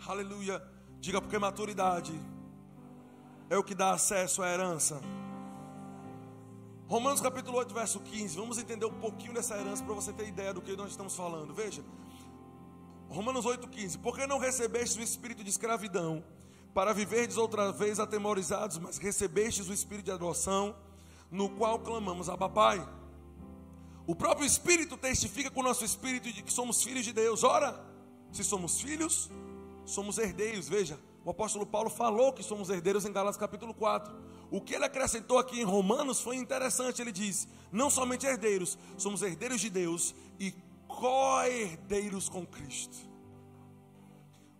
Aleluia. 0.08 0.62
Diga 1.00 1.21
porque 1.21 1.38
maturidade 1.38 2.13
é 3.50 3.58
o 3.58 3.63
que 3.63 3.76
dá 3.76 3.91
acesso 3.91 4.41
à 4.41 4.50
herança. 4.50 5.02
Romanos 6.88 7.19
capítulo 7.19 7.58
8, 7.58 7.74
verso 7.74 8.00
15. 8.00 8.38
Vamos 8.38 8.58
entender 8.58 8.86
um 8.86 9.00
pouquinho 9.00 9.34
dessa 9.34 9.58
herança 9.58 9.84
para 9.84 9.93
você 9.93 10.13
ter 10.13 10.28
ideia 10.28 10.54
do 10.54 10.62
que 10.62 10.76
nós 10.76 10.91
estamos 10.91 11.15
falando. 11.15 11.54
Veja. 11.54 11.84
Romanos 13.15 13.45
8, 13.45 13.67
15. 13.67 13.97
Porque 13.99 14.28
não 14.28 14.38
recebestes 14.38 14.97
o 14.97 15.01
espírito 15.01 15.43
de 15.43 15.49
escravidão 15.49 16.23
para 16.73 16.93
viverdes 16.93 17.38
outra 17.38 17.71
vez 17.71 17.99
atemorizados, 17.99 18.78
mas 18.78 18.97
recebestes 18.97 19.69
o 19.69 19.73
espírito 19.73 20.06
de 20.08 20.12
adoção, 20.12 20.75
no 21.32 21.49
qual 21.49 21.80
clamamos 21.80 22.28
a 22.28 22.38
papai. 22.38 22.86
O 24.06 24.13
próprio 24.13 24.45
espírito 24.45 24.97
testifica 24.97 25.49
com 25.49 25.62
o 25.62 25.63
nosso 25.63 25.86
espírito 25.86 26.32
de 26.32 26.43
que 26.43 26.51
somos 26.51 26.84
filhos 26.84 27.06
de 27.06 27.13
Deus. 27.13 27.43
Ora, 27.45 27.80
se 28.34 28.43
somos 28.43 28.82
filhos, 28.82 29.32
somos 29.86 30.17
herdeiros. 30.17 30.67
Veja, 30.67 30.99
o 31.23 31.30
apóstolo 31.30 31.65
Paulo 31.65 31.89
falou 31.89 32.34
que 32.34 32.43
somos 32.43 32.69
herdeiros 32.69 33.06
em 33.06 33.13
Gálatas 33.13 33.38
capítulo 33.38 33.73
4. 33.73 34.13
O 34.51 34.62
que 34.62 34.75
ele 34.75 34.86
acrescentou 34.86 35.39
aqui 35.39 35.62
em 35.62 35.63
Romanos 35.63 36.19
foi 36.19 36.36
interessante. 36.36 37.01
Ele 37.01 37.12
diz: 37.13 37.47
não 37.71 37.89
somente 37.89 38.25
herdeiros, 38.25 38.78
somos 38.97 39.21
herdeiros 39.21 39.62
de 39.62 39.69
Deus 39.69 40.13
e 40.39 40.54
co-herdeiros 40.99 42.29
com 42.29 42.45
Cristo. 42.45 42.97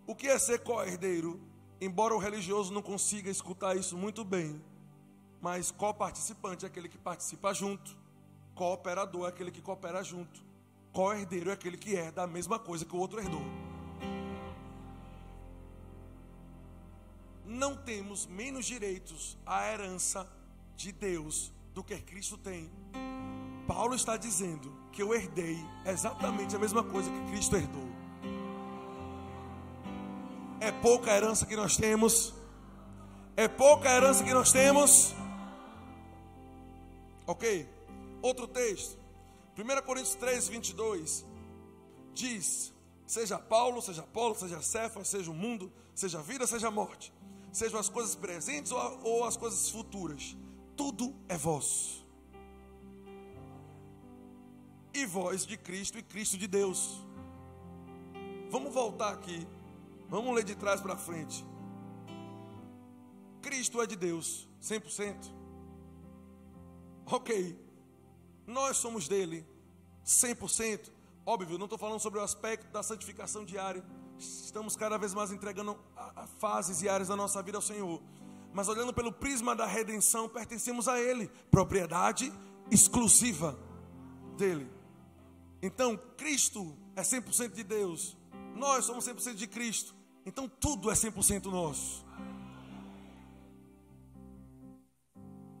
O 0.06 0.14
que 0.14 0.28
é 0.28 0.38
ser 0.38 0.60
co-herdeiro? 0.60 1.40
Embora 1.80 2.14
o 2.14 2.18
religioso 2.18 2.72
não 2.72 2.82
consiga 2.82 3.30
escutar 3.30 3.76
isso 3.76 3.96
muito 3.96 4.24
bem, 4.24 4.62
mas 5.40 5.70
co-participante 5.70 6.64
é 6.64 6.68
aquele 6.68 6.88
que 6.88 6.98
participa 6.98 7.52
junto, 7.52 7.96
cooperador 8.54 9.26
é 9.26 9.28
aquele 9.28 9.50
que 9.50 9.60
coopera 9.60 10.02
junto, 10.02 10.44
co-herdeiro 10.92 11.50
é 11.50 11.52
aquele 11.52 11.76
que 11.76 11.94
herda 11.94 12.22
a 12.22 12.26
mesma 12.26 12.58
coisa 12.58 12.84
que 12.84 12.96
o 12.96 12.98
outro 12.98 13.20
herdou. 13.20 13.42
não 17.46 17.76
temos 17.76 18.26
menos 18.26 18.66
direitos 18.66 19.38
à 19.46 19.72
herança 19.72 20.28
de 20.76 20.92
Deus 20.92 21.52
do 21.72 21.82
que 21.82 21.96
Cristo 22.00 22.36
tem. 22.36 22.70
Paulo 23.66 23.94
está 23.94 24.16
dizendo 24.16 24.75
que 24.96 25.02
eu 25.02 25.14
herdei 25.14 25.64
exatamente 25.84 26.56
a 26.56 26.58
mesma 26.58 26.82
coisa 26.82 27.08
que 27.10 27.30
Cristo 27.30 27.54
herdou. 27.54 27.86
É 30.58 30.72
pouca 30.72 31.12
a 31.12 31.16
herança 31.16 31.46
que 31.46 31.54
nós 31.54 31.76
temos. 31.76 32.34
É 33.36 33.46
pouca 33.46 33.90
a 33.90 33.92
herança 33.92 34.24
que 34.24 34.32
nós 34.32 34.50
temos. 34.50 35.14
Ok? 37.26 37.68
Outro 38.22 38.48
texto. 38.48 38.98
1 39.56 39.82
Coríntios 39.84 40.14
3, 40.14 40.48
22. 40.48 41.24
Diz: 42.14 42.72
Seja 43.06 43.38
Paulo, 43.38 43.82
seja 43.82 44.02
Paulo, 44.02 44.34
seja 44.34 44.62
Cefa, 44.62 45.04
seja 45.04 45.30
o 45.30 45.34
mundo, 45.34 45.70
seja 45.94 46.22
vida, 46.22 46.46
seja 46.46 46.70
morte 46.70 47.12
sejam 47.56 47.80
as 47.80 47.88
coisas 47.88 48.14
presentes 48.14 48.70
ou, 48.70 49.00
ou 49.02 49.24
as 49.24 49.34
coisas 49.34 49.70
futuras, 49.70 50.36
tudo 50.76 51.14
é 51.26 51.38
vosso. 51.38 52.05
E 54.96 55.04
vós 55.04 55.44
de 55.44 55.56
Cristo 55.56 55.98
e 55.98 56.02
Cristo 56.02 56.36
de 56.38 56.46
Deus. 56.46 57.04
Vamos 58.50 58.72
voltar 58.72 59.12
aqui. 59.12 59.46
Vamos 60.08 60.34
ler 60.34 60.44
de 60.44 60.54
trás 60.54 60.80
para 60.80 60.96
frente. 60.96 61.44
Cristo 63.42 63.80
é 63.82 63.86
de 63.86 63.96
Deus, 63.96 64.48
100%. 64.62 65.32
Ok. 67.06 67.30
Nós 68.46 68.76
somos 68.78 69.06
dele, 69.06 69.46
100%. 70.04 70.90
Óbvio, 71.24 71.58
não 71.58 71.66
estou 71.66 71.78
falando 71.78 72.00
sobre 72.00 72.18
o 72.18 72.22
aspecto 72.22 72.70
da 72.72 72.82
santificação 72.82 73.44
diária 73.44 73.84
estamos 74.18 74.76
cada 74.76 74.96
vez 74.96 75.12
mais 75.14 75.30
entregando 75.30 75.76
a, 75.96 76.22
a 76.22 76.26
fases 76.26 76.82
e 76.82 76.88
áreas 76.88 77.08
da 77.08 77.16
nossa 77.16 77.42
vida 77.42 77.58
ao 77.58 77.62
Senhor. 77.62 78.00
Mas 78.52 78.68
olhando 78.68 78.92
pelo 78.92 79.12
prisma 79.12 79.54
da 79.54 79.66
redenção, 79.66 80.28
pertencemos 80.28 80.88
a 80.88 80.98
Ele, 80.98 81.30
propriedade 81.50 82.32
exclusiva 82.70 83.58
dele. 84.36 84.70
Então, 85.62 85.96
Cristo 86.16 86.76
é 86.94 87.02
100% 87.02 87.52
de 87.52 87.64
Deus, 87.64 88.16
nós 88.54 88.84
somos 88.84 89.06
100% 89.06 89.34
de 89.34 89.46
Cristo, 89.46 89.94
então 90.24 90.48
tudo 90.48 90.90
é 90.90 90.94
100% 90.94 91.46
nosso. 91.46 92.04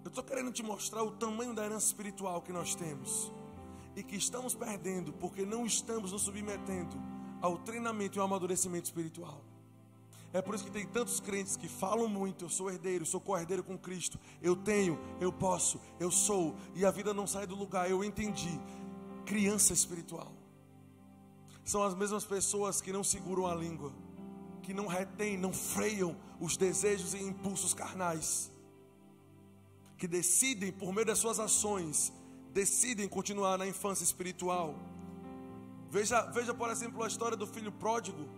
Eu 0.04 0.08
estou 0.08 0.22
querendo 0.22 0.52
te 0.52 0.62
mostrar 0.62 1.02
o 1.02 1.10
tamanho 1.10 1.52
da 1.52 1.64
herança 1.64 1.86
espiritual 1.86 2.40
que 2.40 2.52
nós 2.52 2.74
temos 2.74 3.32
e 3.96 4.02
que 4.02 4.16
estamos 4.16 4.54
perdendo 4.54 5.12
porque 5.12 5.44
não 5.44 5.66
estamos 5.66 6.12
nos 6.12 6.22
submetendo 6.22 6.96
ao 7.40 7.58
treinamento 7.58 8.16
e 8.16 8.20
ao 8.20 8.26
amadurecimento 8.26 8.84
espiritual. 8.84 9.42
É 10.32 10.42
por 10.42 10.54
isso 10.54 10.64
que 10.64 10.70
tem 10.70 10.86
tantos 10.86 11.18
crentes 11.18 11.56
que 11.56 11.68
falam 11.68 12.08
muito: 12.08 12.44
eu 12.44 12.50
sou 12.50 12.70
herdeiro, 12.70 13.06
sou 13.06 13.20
co-herdeiro 13.20 13.64
com 13.64 13.78
Cristo, 13.78 14.18
eu 14.42 14.54
tenho, 14.54 14.98
eu 15.20 15.32
posso, 15.32 15.80
eu 15.98 16.10
sou, 16.10 16.54
e 16.74 16.84
a 16.84 16.90
vida 16.90 17.14
não 17.14 17.26
sai 17.26 17.46
do 17.46 17.54
lugar. 17.54 17.90
Eu 17.90 18.04
entendi. 18.04 18.60
Criança 19.26 19.74
espiritual 19.74 20.32
são 21.64 21.82
as 21.82 21.94
mesmas 21.94 22.24
pessoas 22.24 22.80
que 22.80 22.92
não 22.92 23.04
seguram 23.04 23.46
a 23.46 23.54
língua, 23.54 23.92
que 24.62 24.72
não 24.72 24.86
retêm, 24.86 25.36
não 25.36 25.52
freiam 25.52 26.16
os 26.40 26.56
desejos 26.56 27.12
e 27.12 27.18
impulsos 27.18 27.74
carnais, 27.74 28.50
que 29.98 30.08
decidem, 30.08 30.72
por 30.72 30.92
meio 30.94 31.06
das 31.06 31.18
suas 31.18 31.38
ações, 31.38 32.12
decidem 32.52 33.06
continuar 33.08 33.58
na 33.58 33.66
infância 33.66 34.04
espiritual 34.04 34.74
Veja, 35.90 36.22
veja, 36.22 36.52
por 36.52 36.68
exemplo, 36.70 37.02
a 37.02 37.06
história 37.06 37.36
do 37.36 37.46
filho 37.46 37.72
pródigo. 37.72 38.28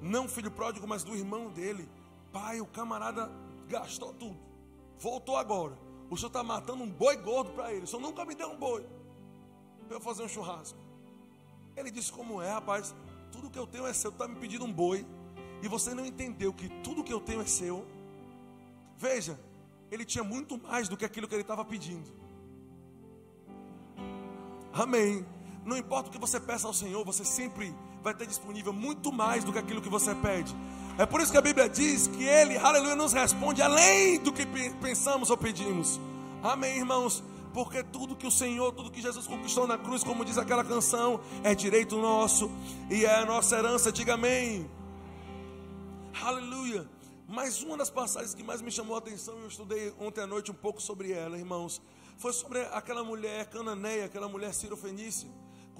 Não 0.00 0.28
filho 0.28 0.50
pródigo, 0.50 0.86
mas 0.86 1.02
do 1.02 1.16
irmão 1.16 1.50
dele. 1.50 1.88
Pai, 2.32 2.60
o 2.60 2.66
camarada 2.66 3.30
gastou 3.66 4.12
tudo. 4.12 4.38
Voltou 4.98 5.36
agora. 5.36 5.76
O 6.10 6.16
senhor 6.16 6.28
está 6.28 6.42
matando 6.42 6.82
um 6.82 6.90
boi 6.90 7.16
gordo 7.16 7.50
para 7.52 7.72
ele. 7.72 7.84
O 7.84 7.86
senhor 7.86 8.02
nunca 8.02 8.24
me 8.24 8.34
deu 8.34 8.48
um 8.50 8.56
boi 8.56 8.86
para 9.90 9.96
eu 9.96 10.00
fazer 10.00 10.22
um 10.22 10.28
churrasco. 10.28 10.78
Ele 11.76 11.90
disse: 11.90 12.12
Como 12.12 12.40
é, 12.40 12.48
rapaz? 12.48 12.94
Tudo 13.32 13.50
que 13.50 13.58
eu 13.58 13.66
tenho 13.66 13.84
é 13.88 13.92
seu. 13.92 14.10
Está 14.10 14.28
me 14.28 14.36
pedindo 14.36 14.64
um 14.64 14.72
boi. 14.72 15.04
E 15.60 15.66
você 15.66 15.92
não 15.92 16.06
entendeu 16.06 16.52
que 16.52 16.68
tudo 16.84 17.02
que 17.02 17.12
eu 17.12 17.20
tenho 17.20 17.42
é 17.42 17.44
seu. 17.44 17.84
Veja, 18.96 19.38
ele 19.90 20.04
tinha 20.04 20.22
muito 20.22 20.56
mais 20.56 20.88
do 20.88 20.96
que 20.96 21.04
aquilo 21.04 21.26
que 21.26 21.34
ele 21.34 21.42
estava 21.42 21.64
pedindo. 21.64 22.08
Amém. 24.72 25.26
Não 25.64 25.76
importa 25.76 26.08
o 26.08 26.12
que 26.12 26.18
você 26.18 26.38
peça 26.38 26.68
ao 26.68 26.72
Senhor, 26.72 27.04
você 27.04 27.24
sempre 27.24 27.74
vai 28.00 28.14
ter 28.14 28.28
disponível 28.28 28.72
muito 28.72 29.12
mais 29.12 29.42
do 29.42 29.52
que 29.52 29.58
aquilo 29.58 29.82
que 29.82 29.88
você 29.88 30.14
pede. 30.14 30.54
É 30.98 31.04
por 31.04 31.20
isso 31.20 31.32
que 31.32 31.38
a 31.38 31.42
Bíblia 31.42 31.68
diz 31.68 32.06
que 32.06 32.22
Ele, 32.22 32.56
aleluia, 32.56 32.94
nos 32.94 33.12
responde 33.12 33.60
além 33.60 34.20
do 34.20 34.32
que 34.32 34.46
pensamos 34.80 35.30
ou 35.30 35.36
pedimos. 35.36 36.00
Amém, 36.42 36.78
irmãos? 36.78 37.24
Porque 37.52 37.82
tudo 37.82 38.16
que 38.16 38.26
o 38.26 38.30
Senhor, 38.30 38.72
tudo 38.72 38.90
que 38.90 39.02
Jesus 39.02 39.26
conquistou 39.26 39.66
na 39.66 39.76
cruz, 39.76 40.04
como 40.04 40.24
diz 40.24 40.38
aquela 40.38 40.64
canção, 40.64 41.20
é 41.42 41.54
direito 41.54 41.96
nosso 41.96 42.50
e 42.90 43.04
é 43.04 43.16
a 43.16 43.26
nossa 43.26 43.56
herança. 43.56 43.90
Diga 43.90 44.14
amém. 44.14 44.70
Aleluia. 46.22 46.88
Mas 47.26 47.62
uma 47.62 47.76
das 47.76 47.90
passagens 47.90 48.34
que 48.34 48.42
mais 48.42 48.60
me 48.60 48.70
chamou 48.70 48.96
a 48.96 48.98
atenção, 48.98 49.38
eu 49.38 49.48
estudei 49.48 49.94
ontem 50.00 50.20
à 50.20 50.26
noite 50.26 50.50
um 50.50 50.54
pouco 50.54 50.82
sobre 50.82 51.12
ela, 51.12 51.38
irmãos, 51.38 51.80
foi 52.18 52.32
sobre 52.32 52.60
aquela 52.72 53.04
mulher 53.04 53.46
cananeia, 53.46 54.06
aquela 54.06 54.28
mulher 54.28 54.52
cirofenícia 54.52 55.30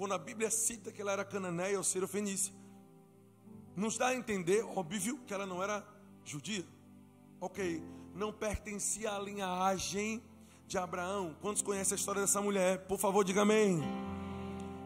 quando 0.01 0.13
a 0.13 0.17
Bíblia 0.17 0.49
cita 0.49 0.91
que 0.91 0.99
ela 0.99 1.11
era 1.11 1.23
cananeia 1.23 1.77
ou 1.77 1.83
serofenícia, 1.83 2.51
nos 3.75 3.99
dá 3.99 4.07
a 4.07 4.15
entender, 4.15 4.63
óbvio, 4.63 5.19
que 5.27 5.31
ela 5.31 5.45
não 5.45 5.61
era 5.61 5.85
judia. 6.25 6.65
Ok, 7.39 7.83
não 8.15 8.33
pertencia 8.33 9.11
à 9.11 9.19
linhagem 9.19 10.19
de 10.71 10.77
Abraão. 10.77 11.35
Quantos 11.41 11.61
conhecem 11.61 11.95
a 11.95 11.99
história 11.99 12.21
dessa 12.21 12.41
mulher? 12.41 12.85
Por 12.87 12.97
favor, 12.97 13.25
diga 13.25 13.41
amém. 13.41 13.81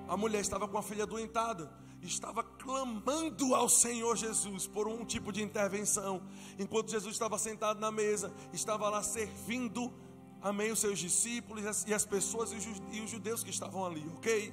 A 0.07 0.17
mulher 0.17 0.41
estava 0.41 0.67
com 0.67 0.79
a 0.79 0.81
filha 0.81 1.05
doentada, 1.05 1.71
estava 2.01 2.43
clamando 2.43 3.53
ao 3.53 3.69
Senhor 3.69 4.17
Jesus 4.17 4.65
por 4.65 4.87
um 4.87 5.05
tipo 5.05 5.31
de 5.31 5.43
intervenção, 5.43 6.23
enquanto 6.57 6.89
Jesus 6.89 7.13
estava 7.13 7.37
sentado 7.37 7.79
na 7.79 7.91
mesa, 7.91 8.33
estava 8.51 8.89
lá 8.89 9.03
servindo, 9.03 9.93
amém, 10.41 10.71
os 10.71 10.79
seus 10.79 10.97
discípulos 10.97 11.63
e 11.85 11.93
as 11.93 12.03
pessoas 12.03 12.51
e 12.51 13.01
os 13.01 13.09
judeus 13.09 13.43
que 13.43 13.51
estavam 13.51 13.85
ali, 13.85 14.09
ok? 14.15 14.51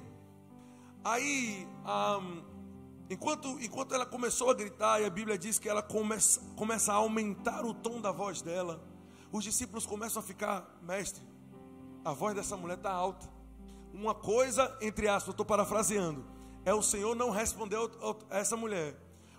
Aí, 1.03 1.67
um, 1.83 2.43
enquanto, 3.09 3.47
enquanto 3.59 3.95
ela 3.95 4.05
começou 4.05 4.51
a 4.51 4.53
gritar, 4.53 5.01
e 5.01 5.05
a 5.05 5.09
Bíblia 5.09 5.35
diz 5.35 5.57
que 5.57 5.67
ela 5.67 5.81
começa, 5.81 6.39
começa 6.55 6.93
a 6.93 6.95
aumentar 6.95 7.65
o 7.65 7.73
tom 7.73 7.99
da 7.99 8.11
voz 8.11 8.43
dela, 8.43 8.92
os 9.33 9.43
discípulos 9.43 9.83
começam 9.83 10.21
a 10.21 10.23
ficar, 10.23 10.79
mestre, 10.83 11.23
a 12.05 12.13
voz 12.13 12.35
dessa 12.35 12.55
mulher 12.55 12.77
está 12.77 12.91
alta. 12.91 13.27
Uma 13.91 14.13
coisa, 14.13 14.77
entre 14.79 15.07
aspas, 15.07 15.33
estou 15.33 15.45
parafraseando, 15.45 16.23
é 16.63 16.71
o 16.71 16.83
Senhor 16.83 17.15
não 17.15 17.31
responder 17.31 17.77
a 18.29 18.37
essa 18.37 18.55
mulher. 18.55 18.95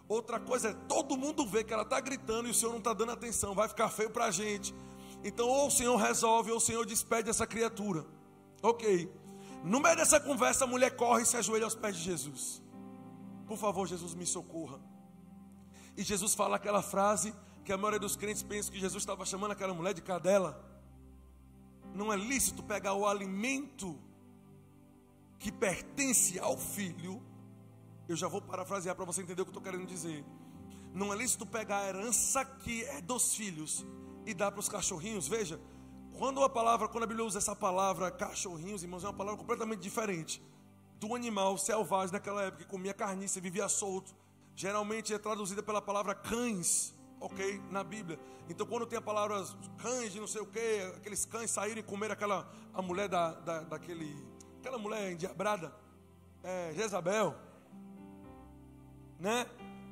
Outra 0.09 0.41
coisa 0.41 0.71
é 0.71 0.75
todo 0.89 1.17
mundo 1.17 1.47
vê 1.47 1.63
que 1.63 1.73
ela 1.73 1.85
está 1.85 2.01
gritando 2.01 2.49
e 2.49 2.51
o 2.51 2.55
Senhor 2.55 2.73
não 2.73 2.79
está 2.79 2.93
dando 2.93 3.13
atenção, 3.13 3.55
vai 3.55 3.69
ficar 3.69 3.89
feio 3.89 4.11
para 4.11 4.25
a 4.25 4.31
gente. 4.33 4.75
Então, 5.23 5.49
ou 5.49 5.69
o 5.69 5.71
Senhor 5.71 5.97
resolve, 5.97 6.51
ou 6.51 6.59
o 6.59 6.61
Senhor 6.61 6.85
despede 6.85 7.31
essa 7.31 7.47
criatura. 7.47 8.05
Ok. 8.63 9.11
No 9.63 9.79
meio 9.79 9.97
dessa 9.97 10.19
conversa, 10.19 10.65
a 10.65 10.67
mulher 10.67 10.97
corre 10.97 11.23
e 11.23 11.27
se 11.27 11.37
ajoelha 11.37 11.65
aos 11.65 11.75
pés 11.77 11.97
de 11.97 12.03
Jesus. 12.03 12.61
Por 13.47 13.57
favor, 13.57 13.87
Jesus, 13.87 14.13
me 14.13 14.27
socorra. 14.27 14.81
E 15.97 16.03
Jesus 16.03 16.35
fala 16.35 16.57
aquela 16.57 16.83
frase 16.83 17.33
que 17.65 17.73
a 17.73 17.77
maioria 17.77 17.99
dos 17.99 18.15
crentes 18.15 18.43
pensa 18.43 18.71
que 18.71 18.79
Jesus 18.79 19.03
estava 19.03 19.25
chamando 19.25 19.53
aquela 19.53 19.73
mulher 19.73 19.95
de 19.95 20.03
cadela. 20.03 20.63
Não 21.95 22.13
é 22.13 22.17
lícito 22.17 22.63
pegar 22.63 22.95
o 22.95 23.07
alimento 23.07 23.99
que 25.39 25.51
pertence 25.51 26.39
ao 26.39 26.59
filho. 26.59 27.23
Eu 28.09 28.17
já 28.17 28.29
vou 28.29 28.43
parafrasear 28.43 28.95
para 28.95 29.05
você 29.05 29.23
entender 29.23 29.43
o 29.43 29.45
que 29.45 29.51
eu 29.51 29.59
estou 29.59 29.63
querendo 29.63 29.87
dizer. 29.87 30.25
Não 30.93 31.13
é 31.13 31.17
lícito 31.17 31.47
pegar 31.47 31.79
a 31.79 31.89
herança 31.89 32.45
que 32.45 32.85
é 32.85 33.01
dos 33.01 33.35
filhos 33.35 33.85
e 34.27 34.35
dar 34.35 34.51
para 34.51 34.61
os 34.61 34.69
cachorrinhos. 34.69 35.27
Veja, 35.27 35.59
quando 36.19 36.43
a 36.43 36.51
palavra, 36.51 36.87
quando 36.87 37.05
a 37.05 37.07
Bíblia 37.07 37.27
usa 37.27 37.39
essa 37.39 37.57
palavra 37.57 38.11
cachorrinhos, 38.11 38.83
irmãos, 38.83 39.05
é 39.05 39.09
uma 39.09 39.15
palavra 39.15 39.39
completamente 39.39 39.81
diferente 39.81 40.43
do 41.01 41.15
animal 41.15 41.59
selvagem 41.59 42.13
naquela 42.13 42.43
época 42.43 42.65
que 42.65 42.71
comia 42.71 42.95
carniça, 42.95 43.41
vivia 43.41 43.69
solto. 43.69 44.15
Geralmente 44.55 45.13
é 45.13 45.19
traduzida 45.19 45.63
pela 45.63 45.83
palavra 45.83 46.15
cães, 46.15 46.95
ok? 47.25 47.61
Na 47.71 47.83
Bíblia. 47.83 48.19
Então, 48.49 48.67
quando 48.67 48.87
tem 48.87 48.99
a 48.99 49.03
palavra 49.03 49.43
cães 49.79 50.13
de 50.13 50.21
não 50.21 50.27
sei 50.27 50.43
o 50.43 50.47
que, 50.47 50.59
aqueles 50.97 51.25
cães 51.25 51.51
saírem 51.51 51.81
e 51.81 51.83
comer 51.83 52.11
aquela 52.11 52.47
a 52.73 52.83
mulher 52.83 53.09
da, 53.09 53.33
da, 53.33 53.61
daquele, 53.61 54.15
aquela 54.59 54.77
mulher 54.77 55.13
endiabrada, 55.13 55.75
é, 56.43 56.73
Jezabel, 56.75 57.35
né? 59.19 59.47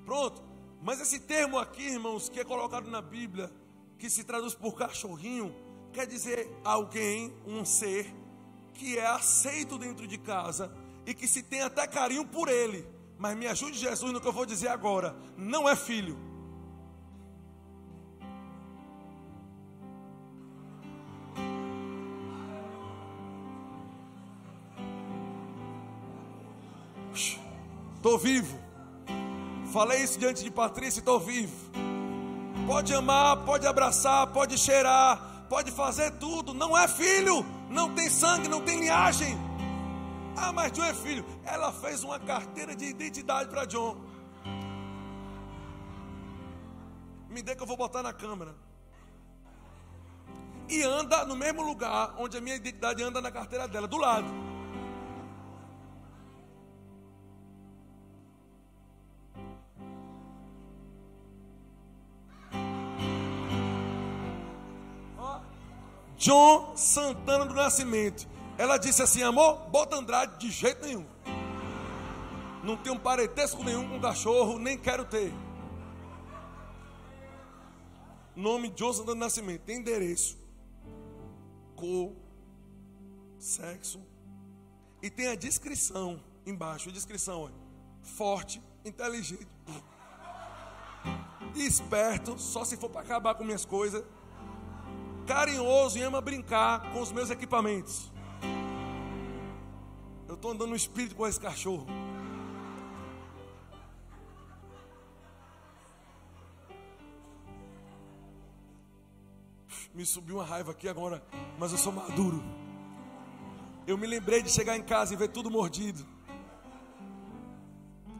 Pronto. 0.04 0.42
Mas 0.82 1.00
esse 1.00 1.20
termo 1.20 1.58
aqui, 1.58 1.82
irmãos, 1.82 2.28
que 2.28 2.40
é 2.40 2.44
colocado 2.44 2.90
na 2.90 3.00
Bíblia, 3.00 3.50
que 3.98 4.10
se 4.10 4.24
traduz 4.24 4.54
por 4.54 4.74
cachorrinho, 4.74 5.54
quer 5.92 6.06
dizer 6.06 6.50
alguém, 6.64 7.32
um 7.46 7.64
ser, 7.64 8.12
que 8.74 8.98
é 8.98 9.06
aceito 9.06 9.78
dentro 9.78 10.06
de 10.06 10.18
casa 10.18 10.74
e 11.06 11.14
que 11.14 11.28
se 11.28 11.42
tem 11.42 11.62
até 11.62 11.86
carinho 11.86 12.26
por 12.26 12.48
ele. 12.48 12.86
Mas 13.16 13.36
me 13.36 13.46
ajude, 13.46 13.78
Jesus, 13.78 14.12
no 14.12 14.20
que 14.20 14.26
eu 14.26 14.32
vou 14.32 14.44
dizer 14.44 14.68
agora: 14.68 15.16
não 15.36 15.68
é 15.68 15.76
filho. 15.76 16.31
Estou 28.02 28.18
vivo. 28.18 28.58
Falei 29.72 30.02
isso 30.02 30.18
diante 30.18 30.42
de 30.42 30.50
Patrícia, 30.50 30.98
estou 30.98 31.20
vivo. 31.20 31.54
Pode 32.66 32.92
amar, 32.92 33.44
pode 33.44 33.64
abraçar, 33.64 34.26
pode 34.26 34.58
cheirar, 34.58 35.46
pode 35.48 35.70
fazer 35.70 36.10
tudo, 36.18 36.52
não 36.52 36.76
é 36.76 36.88
filho, 36.88 37.46
não 37.70 37.94
tem 37.94 38.10
sangue, 38.10 38.48
não 38.48 38.60
tem 38.60 38.80
linhagem. 38.80 39.38
Ah, 40.36 40.52
mas 40.52 40.72
John 40.72 40.82
é 40.82 40.92
filho. 40.92 41.24
Ela 41.44 41.72
fez 41.72 42.02
uma 42.02 42.18
carteira 42.18 42.74
de 42.74 42.86
identidade 42.86 43.48
para 43.48 43.66
John. 43.66 43.96
Me 47.30 47.40
dê 47.40 47.54
que 47.54 47.62
eu 47.62 47.66
vou 47.68 47.76
botar 47.76 48.02
na 48.02 48.12
câmera. 48.12 48.52
E 50.68 50.82
anda 50.82 51.24
no 51.24 51.36
mesmo 51.36 51.62
lugar 51.62 52.16
onde 52.18 52.36
a 52.36 52.40
minha 52.40 52.56
identidade 52.56 53.00
anda 53.00 53.20
na 53.20 53.30
carteira 53.30 53.68
dela, 53.68 53.86
do 53.86 53.96
lado. 53.96 54.51
John 66.22 66.76
Santana 66.76 67.44
do 67.44 67.52
Nascimento. 67.52 68.28
Ela 68.56 68.76
disse 68.76 69.02
assim: 69.02 69.24
amor, 69.24 69.68
bota 69.70 69.96
Andrade 69.96 70.38
de 70.38 70.52
jeito 70.52 70.86
nenhum. 70.86 71.04
Não 72.62 72.76
tenho 72.76 72.96
parentesco 72.96 73.64
nenhum 73.64 73.88
com 73.88 74.00
cachorro, 74.00 74.56
nem 74.56 74.78
quero 74.78 75.04
ter. 75.04 75.34
Nome 78.36 78.68
John 78.68 78.92
Santana 78.92 79.16
do 79.16 79.18
Nascimento. 79.18 79.68
Endereço, 79.68 80.38
cor, 81.74 82.12
sexo. 83.36 84.00
E 85.02 85.10
tem 85.10 85.26
a 85.26 85.34
descrição 85.34 86.22
embaixo. 86.46 86.88
A 86.88 86.92
descrição, 86.92 87.42
olha. 87.42 87.62
Forte, 88.00 88.62
inteligente, 88.84 89.48
esperto, 91.56 92.38
só 92.38 92.64
se 92.64 92.76
for 92.76 92.90
para 92.90 93.00
acabar 93.00 93.34
com 93.34 93.42
minhas 93.42 93.64
coisas 93.64 94.04
carinhoso 95.26 95.98
e 95.98 96.02
ama 96.02 96.20
brincar 96.20 96.92
com 96.92 97.00
os 97.00 97.12
meus 97.12 97.30
equipamentos. 97.30 98.10
Eu 100.28 100.34
estou 100.34 100.50
andando 100.50 100.70
no 100.70 100.76
espírito 100.76 101.14
com 101.14 101.26
esse 101.26 101.38
cachorro. 101.38 101.86
Me 109.94 110.06
subiu 110.06 110.36
uma 110.36 110.44
raiva 110.44 110.72
aqui 110.72 110.88
agora, 110.88 111.22
mas 111.58 111.70
eu 111.72 111.78
sou 111.78 111.92
maduro. 111.92 112.42
Eu 113.86 113.98
me 113.98 114.06
lembrei 114.06 114.42
de 114.42 114.50
chegar 114.50 114.76
em 114.76 114.82
casa 114.82 115.12
e 115.12 115.16
ver 115.16 115.28
tudo 115.28 115.50
mordido. 115.50 116.06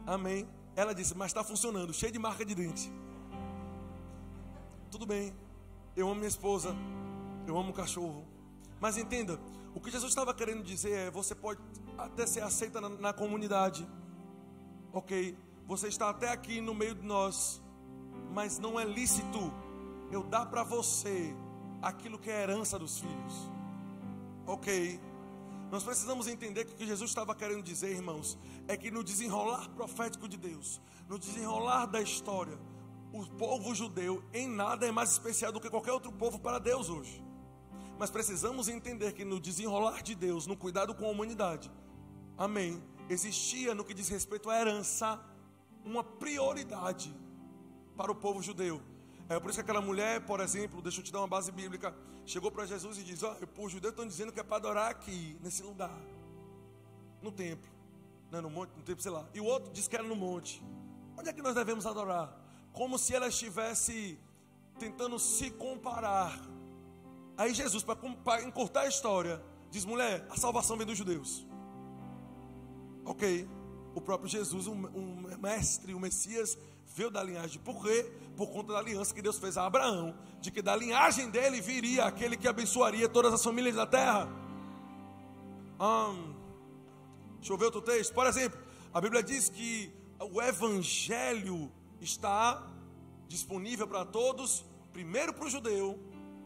Amém. 0.05 0.47
Ela 0.75 0.93
disse, 0.93 1.15
mas 1.15 1.27
está 1.27 1.43
funcionando, 1.43 1.93
cheio 1.93 2.11
de 2.11 2.19
marca 2.19 2.45
de 2.45 2.53
dente. 2.53 2.91
Tudo 4.91 5.05
bem. 5.05 5.33
Eu 5.95 6.07
amo 6.07 6.15
minha 6.15 6.27
esposa, 6.27 6.75
eu 7.45 7.57
amo 7.57 7.71
cachorro. 7.71 8.25
Mas 8.79 8.97
entenda, 8.97 9.39
o 9.75 9.79
que 9.79 9.91
Jesus 9.91 10.11
estava 10.11 10.33
querendo 10.33 10.63
dizer 10.63 10.91
é: 10.91 11.11
você 11.11 11.35
pode 11.35 11.61
até 11.97 12.25
ser 12.25 12.41
aceita 12.41 12.81
na, 12.81 12.89
na 12.89 13.13
comunidade, 13.13 13.87
ok? 14.91 15.37
Você 15.67 15.87
está 15.87 16.09
até 16.09 16.29
aqui 16.29 16.59
no 16.59 16.73
meio 16.73 16.95
de 16.95 17.05
nós, 17.05 17.61
mas 18.31 18.57
não 18.57 18.79
é 18.79 18.83
lícito 18.83 19.53
eu 20.11 20.23
dar 20.23 20.47
para 20.47 20.63
você 20.63 21.35
aquilo 21.81 22.17
que 22.17 22.29
é 22.29 22.41
herança 22.41 22.79
dos 22.79 22.99
filhos. 22.99 23.51
Ok. 24.45 24.99
Nós 25.71 25.83
precisamos 25.83 26.27
entender 26.27 26.65
que 26.65 26.73
o 26.73 26.75
que 26.75 26.85
Jesus 26.85 27.09
estava 27.09 27.33
querendo 27.33 27.63
dizer, 27.63 27.91
irmãos, 27.91 28.37
é 28.67 28.77
que 28.77 28.91
no 28.91 29.03
desenrolar 29.03 29.69
profético 29.69 30.27
de 30.27 30.37
Deus, 30.37 30.79
no 31.07 31.17
desenrolar 31.17 31.87
da 31.87 32.01
história, 32.01 32.59
o 33.13 33.25
povo 33.37 33.75
judeu 33.75 34.23
em 34.33 34.47
nada 34.47 34.87
é 34.87 34.91
mais 34.91 35.11
especial 35.11 35.51
do 35.51 35.61
que 35.61 35.69
qualquer 35.69 35.91
outro 35.91 36.11
povo 36.11 36.39
para 36.39 36.57
Deus 36.57 36.89
hoje. 36.89 37.23
Mas 37.99 38.09
precisamos 38.09 38.67
entender 38.67 39.13
que 39.13 39.23
no 39.23 39.39
desenrolar 39.39 40.01
de 40.01 40.15
Deus, 40.15 40.47
no 40.47 40.57
cuidado 40.57 40.95
com 40.95 41.05
a 41.05 41.09
humanidade, 41.09 41.71
amém, 42.35 42.83
existia 43.07 43.75
no 43.75 43.85
que 43.85 43.93
diz 43.93 44.09
respeito 44.09 44.49
à 44.49 44.59
herança 44.59 45.23
uma 45.85 46.03
prioridade 46.03 47.15
para 47.95 48.11
o 48.11 48.15
povo 48.15 48.41
judeu. 48.41 48.81
É 49.29 49.39
por 49.39 49.51
isso 49.51 49.57
que 49.57 49.61
aquela 49.61 49.79
mulher, 49.79 50.25
por 50.25 50.39
exemplo, 50.39 50.81
deixa 50.81 50.99
eu 50.99 51.03
te 51.03 51.11
dar 51.11 51.19
uma 51.19 51.27
base 51.27 51.51
bíblica, 51.51 51.95
chegou 52.25 52.51
para 52.51 52.65
Jesus 52.65 52.97
e 52.97 53.03
diz: 53.03 53.21
Ó, 53.21 53.37
oh, 53.57 53.65
os 53.65 53.71
judeus 53.71 53.93
estão 53.93 54.07
dizendo 54.07 54.31
que 54.31 54.39
é 54.39 54.43
para 54.43 54.57
adorar 54.57 54.89
aqui, 54.89 55.37
nesse 55.39 55.61
lugar, 55.61 56.01
no 57.21 57.31
templo, 57.31 57.71
né, 58.31 58.41
no 58.41 58.49
monte, 58.49 58.71
no 58.75 58.81
templo, 58.81 59.03
sei 59.03 59.11
lá. 59.11 59.29
E 59.35 59.39
o 59.39 59.45
outro 59.45 59.71
disse 59.71 59.87
que 59.87 59.95
era 59.95 60.03
no 60.03 60.15
monte. 60.15 60.63
Onde 61.15 61.29
é 61.29 61.33
que 61.33 61.43
nós 61.43 61.53
devemos 61.53 61.85
adorar? 61.85 62.42
Como 62.73 62.97
se 62.97 63.15
ela 63.15 63.27
estivesse 63.27 64.19
tentando 64.77 65.17
se 65.17 65.49
comparar. 65.51 66.37
Aí 67.37 67.53
Jesus, 67.53 67.83
para 67.83 68.43
encurtar 68.43 68.81
a 68.81 68.87
história, 68.87 69.41
diz: 69.69 69.85
mulher, 69.85 70.25
a 70.29 70.35
salvação 70.35 70.75
vem 70.75 70.85
dos 70.85 70.97
judeus. 70.97 71.47
Ok, 73.05 73.47
o 73.95 74.01
próprio 74.01 74.29
Jesus, 74.29 74.67
um, 74.67 74.73
um 74.73 75.37
mestre, 75.37 75.93
o 75.93 75.97
um 75.97 75.99
Messias, 75.99 76.57
veio 76.95 77.11
da 77.11 77.23
linhagem. 77.23 77.61
Por 77.61 77.81
quê? 77.83 78.11
Por 78.35 78.49
conta 78.49 78.73
da 78.73 78.79
aliança 78.79 79.13
que 79.13 79.21
Deus 79.21 79.37
fez 79.37 79.57
a 79.57 79.65
Abraão, 79.65 80.15
de 80.41 80.51
que 80.51 80.61
da 80.61 80.75
linhagem 80.75 81.29
dele 81.29 81.61
viria 81.61 82.05
aquele 82.05 82.37
que 82.37 82.47
abençoaria 82.47 83.07
todas 83.09 83.33
as 83.33 83.43
famílias 83.43 83.75
da 83.75 83.85
terra. 83.85 84.27
Hum, 85.79 86.33
deixa 87.37 87.53
eu 87.53 87.57
ver 87.57 87.65
outro 87.65 87.81
texto. 87.81 88.13
Por 88.13 88.25
exemplo, 88.25 88.59
a 88.93 89.01
Bíblia 89.01 89.21
diz 89.21 89.49
que 89.49 89.91
o 90.19 90.41
Evangelho 90.41 91.71
está 92.03 92.67
disponível 93.27 93.87
para 93.87 94.05
todos, 94.05 94.65
primeiro 94.91 95.33
para 95.33 95.45
o 95.45 95.49
judeu, 95.49 95.99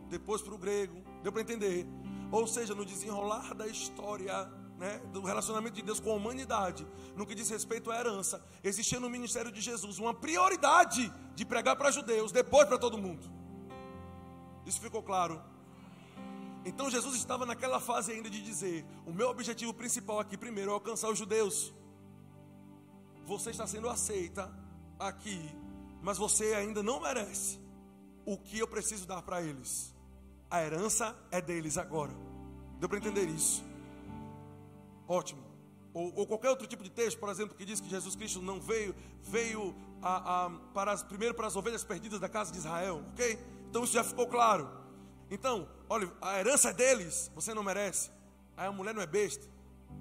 depois 0.09 0.41
para 0.41 0.53
o 0.53 0.57
grego. 0.57 1.03
Deu 1.23 1.31
para 1.31 1.41
entender? 1.41 1.85
Ou 2.31 2.45
seja, 2.47 2.75
no 2.75 2.85
desenrolar 2.85 3.53
da 3.53 3.67
história 3.67 4.45
né, 4.77 4.99
do 5.11 5.21
relacionamento 5.21 5.75
de 5.75 5.81
Deus 5.81 5.99
com 5.99 6.11
a 6.11 6.15
humanidade, 6.15 6.85
no 7.15 7.25
que 7.25 7.33
diz 7.33 7.49
respeito 7.49 7.91
à 7.91 7.99
herança, 7.99 8.45
existia 8.63 8.99
no 8.99 9.09
ministério 9.09 9.51
de 9.51 9.59
Jesus 9.59 9.97
uma 9.97 10.13
prioridade 10.13 11.11
de 11.35 11.45
pregar 11.45 11.75
para 11.75 11.91
judeus, 11.91 12.31
depois 12.31 12.67
para 12.67 12.77
todo 12.77 12.97
mundo. 12.97 13.27
Isso 14.65 14.79
ficou 14.79 15.01
claro? 15.01 15.41
Então 16.65 16.89
Jesus 16.89 17.15
estava 17.15 17.45
naquela 17.45 17.79
fase 17.79 18.11
ainda 18.11 18.29
de 18.29 18.41
dizer: 18.41 18.85
o 19.05 19.13
meu 19.13 19.29
objetivo 19.29 19.73
principal 19.73 20.19
aqui, 20.19 20.37
primeiro, 20.37 20.71
é 20.71 20.73
alcançar 20.73 21.09
os 21.09 21.17
judeus. 21.17 21.73
Você 23.25 23.51
está 23.51 23.65
sendo 23.65 23.89
aceita 23.89 24.53
aqui, 24.99 25.39
mas 26.01 26.17
você 26.17 26.53
ainda 26.53 26.81
não 26.83 26.99
merece 26.99 27.59
o 28.25 28.37
que 28.37 28.59
eu 28.59 28.67
preciso 28.67 29.07
dar 29.07 29.21
para 29.21 29.41
eles. 29.41 29.93
A 30.49 30.61
herança 30.61 31.15
é 31.31 31.41
deles 31.41 31.77
agora. 31.77 32.13
Deu 32.79 32.87
para 32.87 32.97
entender 32.97 33.27
isso? 33.27 33.63
Ótimo. 35.07 35.43
Ou, 35.93 36.13
ou, 36.15 36.27
qualquer 36.27 36.49
outro 36.49 36.67
tipo 36.67 36.83
de 36.83 36.91
texto, 36.91 37.17
por 37.17 37.29
exemplo, 37.29 37.55
que 37.55 37.65
diz 37.65 37.79
que 37.79 37.89
Jesus 37.89 38.15
Cristo 38.15 38.41
não 38.41 38.59
veio, 38.59 38.93
veio 39.23 39.75
a, 40.01 40.45
a, 40.45 40.49
para 40.73 40.91
as, 40.91 41.01
primeiro 41.01 41.33
para 41.33 41.47
as 41.47 41.55
ovelhas 41.55 41.83
perdidas 41.83 42.19
da 42.19 42.29
casa 42.29 42.51
de 42.51 42.59
Israel, 42.59 43.03
ok? 43.13 43.39
Então 43.69 43.83
isso 43.83 43.93
já 43.93 44.03
ficou 44.03 44.27
claro. 44.27 44.69
Então, 45.29 45.67
olha, 45.89 46.11
a 46.21 46.39
herança 46.39 46.69
é 46.69 46.73
deles, 46.73 47.31
você 47.33 47.53
não 47.53 47.63
merece. 47.63 48.11
Aí 48.55 48.67
a 48.67 48.71
mulher 48.71 48.93
não 48.93 49.01
é 49.01 49.07
besta. 49.07 49.45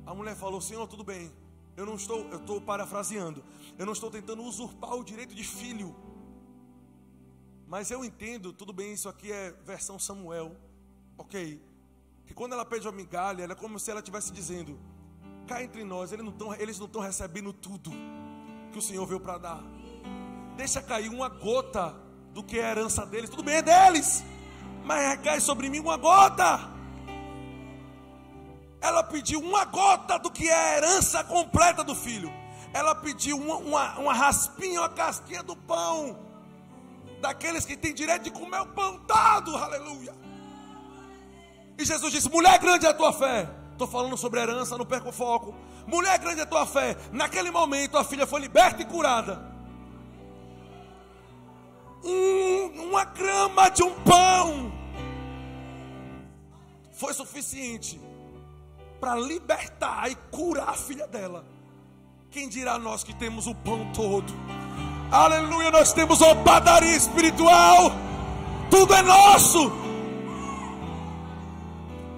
A 0.04 0.14
mulher 0.14 0.36
falou: 0.36 0.60
Senhor, 0.60 0.86
tudo 0.86 1.02
bem. 1.02 1.32
Eu 1.76 1.84
não 1.84 1.94
estou, 1.94 2.26
eu 2.30 2.38
estou 2.38 2.60
parafraseando. 2.60 3.44
Eu 3.78 3.84
não 3.84 3.92
estou 3.92 4.10
tentando 4.10 4.42
usurpar 4.42 4.94
o 4.94 5.04
direito 5.04 5.34
de 5.34 5.44
filho. 5.44 5.94
Mas 7.66 7.90
eu 7.90 8.04
entendo, 8.04 8.52
tudo 8.52 8.72
bem, 8.72 8.92
isso 8.92 9.08
aqui 9.08 9.30
é 9.30 9.50
versão 9.64 9.98
Samuel, 9.98 10.56
ok? 11.18 11.60
Que 12.24 12.32
quando 12.32 12.52
ela 12.52 12.64
pede 12.64 12.86
uma 12.86 12.92
migalha, 12.92 13.42
ela 13.42 13.52
é 13.52 13.56
como 13.56 13.78
se 13.78 13.90
ela 13.90 14.00
estivesse 14.00 14.32
dizendo: 14.32 14.78
cá 15.46 15.62
entre 15.62 15.84
nós, 15.84 16.12
eles 16.12 16.24
não 16.24 16.32
estão 16.32 16.54
eles 16.54 16.78
não 16.78 16.86
estão 16.86 17.02
recebendo 17.02 17.52
tudo 17.52 17.90
que 18.72 18.78
o 18.78 18.82
Senhor 18.82 19.04
veio 19.06 19.20
para 19.20 19.38
dar. 19.38 19.64
Deixa 20.56 20.80
cair 20.80 21.08
uma 21.08 21.28
gota 21.28 21.94
do 22.32 22.42
que 22.42 22.58
é 22.58 22.66
a 22.66 22.70
herança 22.70 23.04
deles. 23.04 23.28
Tudo 23.28 23.42
bem, 23.42 23.56
é 23.56 23.62
deles, 23.62 24.24
mas 24.84 25.08
recai 25.10 25.40
sobre 25.40 25.68
mim 25.68 25.80
uma 25.80 25.96
gota. 25.96 26.75
Ela 28.86 29.02
pediu 29.02 29.40
uma 29.40 29.64
gota 29.64 30.16
do 30.16 30.30
que 30.30 30.48
é 30.48 30.54
a 30.54 30.76
herança 30.76 31.24
completa 31.24 31.82
do 31.82 31.92
filho. 31.92 32.32
Ela 32.72 32.94
pediu 32.94 33.36
uma, 33.36 33.56
uma, 33.56 33.98
uma 33.98 34.14
raspinha, 34.14 34.80
uma 34.80 34.88
casquinha 34.88 35.42
do 35.42 35.56
pão. 35.56 36.16
Daqueles 37.20 37.66
que 37.66 37.76
têm 37.76 37.92
direito 37.92 38.22
de 38.22 38.30
comer 38.30 38.60
o 38.60 38.66
pão 38.66 39.00
todo, 39.00 39.56
aleluia. 39.56 40.14
E 41.76 41.84
Jesus 41.84 42.12
disse: 42.12 42.30
Mulher 42.30 42.60
grande 42.60 42.86
é 42.86 42.90
a 42.90 42.94
tua 42.94 43.12
fé. 43.12 43.50
Estou 43.72 43.88
falando 43.88 44.16
sobre 44.16 44.38
herança, 44.40 44.78
não 44.78 44.86
perca 44.86 45.08
o 45.08 45.12
foco. 45.12 45.52
Mulher 45.84 46.16
grande 46.20 46.38
é 46.38 46.42
a 46.44 46.46
tua 46.46 46.64
fé. 46.64 46.96
Naquele 47.10 47.50
momento 47.50 47.98
a 47.98 48.04
filha 48.04 48.24
foi 48.24 48.40
liberta 48.40 48.82
e 48.82 48.84
curada. 48.84 49.52
Um, 52.04 52.88
uma 52.88 53.04
grama 53.04 53.68
de 53.68 53.82
um 53.82 53.92
pão 54.02 54.72
foi 56.92 57.12
suficiente 57.12 58.05
para 59.00 59.14
libertar 59.16 60.10
e 60.10 60.14
curar 60.30 60.70
a 60.70 60.74
filha 60.74 61.06
dela. 61.06 61.44
Quem 62.30 62.48
dirá 62.48 62.78
nós 62.78 63.02
que 63.02 63.14
temos 63.14 63.46
o 63.46 63.54
pão 63.54 63.90
todo? 63.92 64.32
Aleluia, 65.10 65.70
nós 65.70 65.92
temos 65.92 66.20
uma 66.20 66.34
padaria 66.36 66.96
espiritual. 66.96 67.92
Tudo 68.70 68.94
é 68.94 69.02
nosso. 69.02 69.70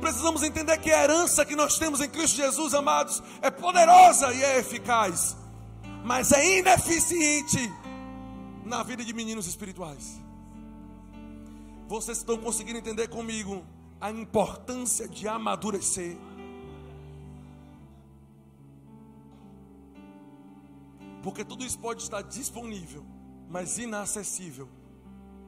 Precisamos 0.00 0.42
entender 0.42 0.78
que 0.78 0.90
a 0.90 1.02
herança 1.04 1.44
que 1.44 1.56
nós 1.56 1.78
temos 1.78 2.00
em 2.00 2.08
Cristo 2.08 2.36
Jesus, 2.36 2.72
amados, 2.72 3.22
é 3.42 3.50
poderosa 3.50 4.32
e 4.32 4.42
é 4.42 4.58
eficaz, 4.58 5.36
mas 6.04 6.32
é 6.32 6.58
ineficiente 6.58 7.70
na 8.64 8.82
vida 8.82 9.04
de 9.04 9.12
meninos 9.12 9.46
espirituais. 9.46 10.20
Vocês 11.88 12.18
estão 12.18 12.36
conseguindo 12.38 12.78
entender 12.78 13.08
comigo 13.08 13.64
a 14.00 14.10
importância 14.10 15.08
de 15.08 15.26
amadurecer? 15.26 16.16
Porque 21.22 21.44
tudo 21.44 21.64
isso 21.64 21.78
pode 21.78 22.02
estar 22.02 22.22
disponível, 22.22 23.04
mas 23.48 23.78
inacessível. 23.78 24.68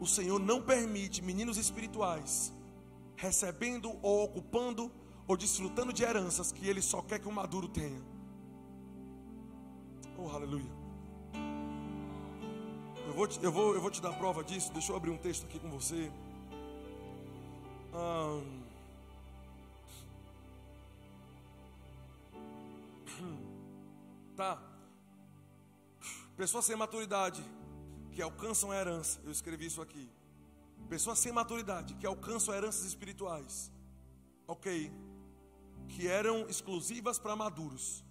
O 0.01 0.07
Senhor 0.07 0.39
não 0.39 0.63
permite 0.63 1.23
meninos 1.23 1.57
espirituais 1.57 2.53
recebendo 3.17 3.95
ou 4.03 4.25
ocupando 4.25 4.91
ou 5.29 5.37
desfrutando 5.37 5.93
de 5.93 6.03
heranças 6.03 6.51
que 6.51 6.67
ele 6.67 6.81
só 6.81 7.03
quer 7.03 7.19
que 7.19 7.29
o 7.29 7.33
maduro 7.33 7.69
tenha. 7.69 8.03
Oh, 10.17 10.29
aleluia. 10.31 10.71
Eu 13.07 13.15
vou, 13.15 13.27
te, 13.27 13.43
eu, 13.43 13.53
vou, 13.53 13.75
eu 13.75 13.81
vou 13.81 13.91
te 13.91 14.01
dar 14.01 14.13
prova 14.13 14.43
disso. 14.43 14.73
Deixa 14.73 14.93
eu 14.93 14.97
abrir 14.97 15.11
um 15.11 15.19
texto 15.19 15.45
aqui 15.45 15.59
com 15.59 15.71
você. 15.71 16.11
Tá. 24.37 24.70
Pessoas 26.41 26.65
sem 26.65 26.75
maturidade 26.75 27.45
que 28.13 28.23
alcançam 28.23 28.71
a 28.71 28.77
herança. 28.77 29.21
Eu 29.23 29.31
escrevi 29.31 29.67
isso 29.67 29.83
aqui. 29.83 30.11
Pessoas 30.89 31.19
sem 31.19 31.31
maturidade 31.31 31.93
que 31.97 32.07
alcançam 32.07 32.55
heranças 32.55 32.87
espirituais, 32.87 33.71
ok, 34.49 34.91
que 35.87 36.09
eram 36.09 36.49
exclusivas 36.49 37.19
para 37.19 37.37
maduros, 37.37 38.03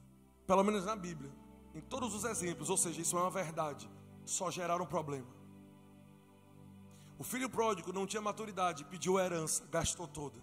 pelo 0.46 0.64
menos 0.64 0.86
na 0.86 0.96
Bíblia, 0.96 1.32
em 1.74 1.82
todos 1.82 2.14
os 2.14 2.24
exemplos, 2.24 2.70
ou 2.70 2.78
seja, 2.78 3.02
isso 3.02 3.18
é 3.18 3.20
uma 3.20 3.32
verdade, 3.32 3.90
só 4.24 4.52
geraram 4.52 4.86
problema. 4.86 5.34
O 7.18 7.24
filho 7.24 7.50
pródigo 7.50 7.92
não 7.92 8.06
tinha 8.06 8.22
maturidade, 8.22 8.86
pediu 8.86 9.20
herança, 9.20 9.66
gastou 9.72 10.08
toda, 10.08 10.40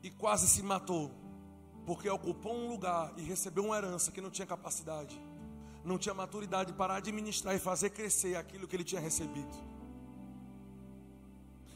e 0.00 0.12
quase 0.12 0.46
se 0.46 0.62
matou, 0.62 1.10
porque 1.84 2.08
ocupou 2.08 2.54
um 2.54 2.68
lugar 2.68 3.12
e 3.16 3.22
recebeu 3.22 3.64
uma 3.64 3.76
herança 3.76 4.12
que 4.12 4.20
não 4.20 4.30
tinha 4.30 4.46
capacidade, 4.46 5.20
não 5.86 5.96
tinha 5.96 6.14
maturidade 6.14 6.72
para 6.72 6.96
administrar 6.96 7.54
e 7.54 7.58
fazer 7.58 7.90
crescer 7.90 8.36
aquilo 8.36 8.66
que 8.66 8.74
ele 8.74 8.84
tinha 8.84 9.00
recebido. 9.00 9.54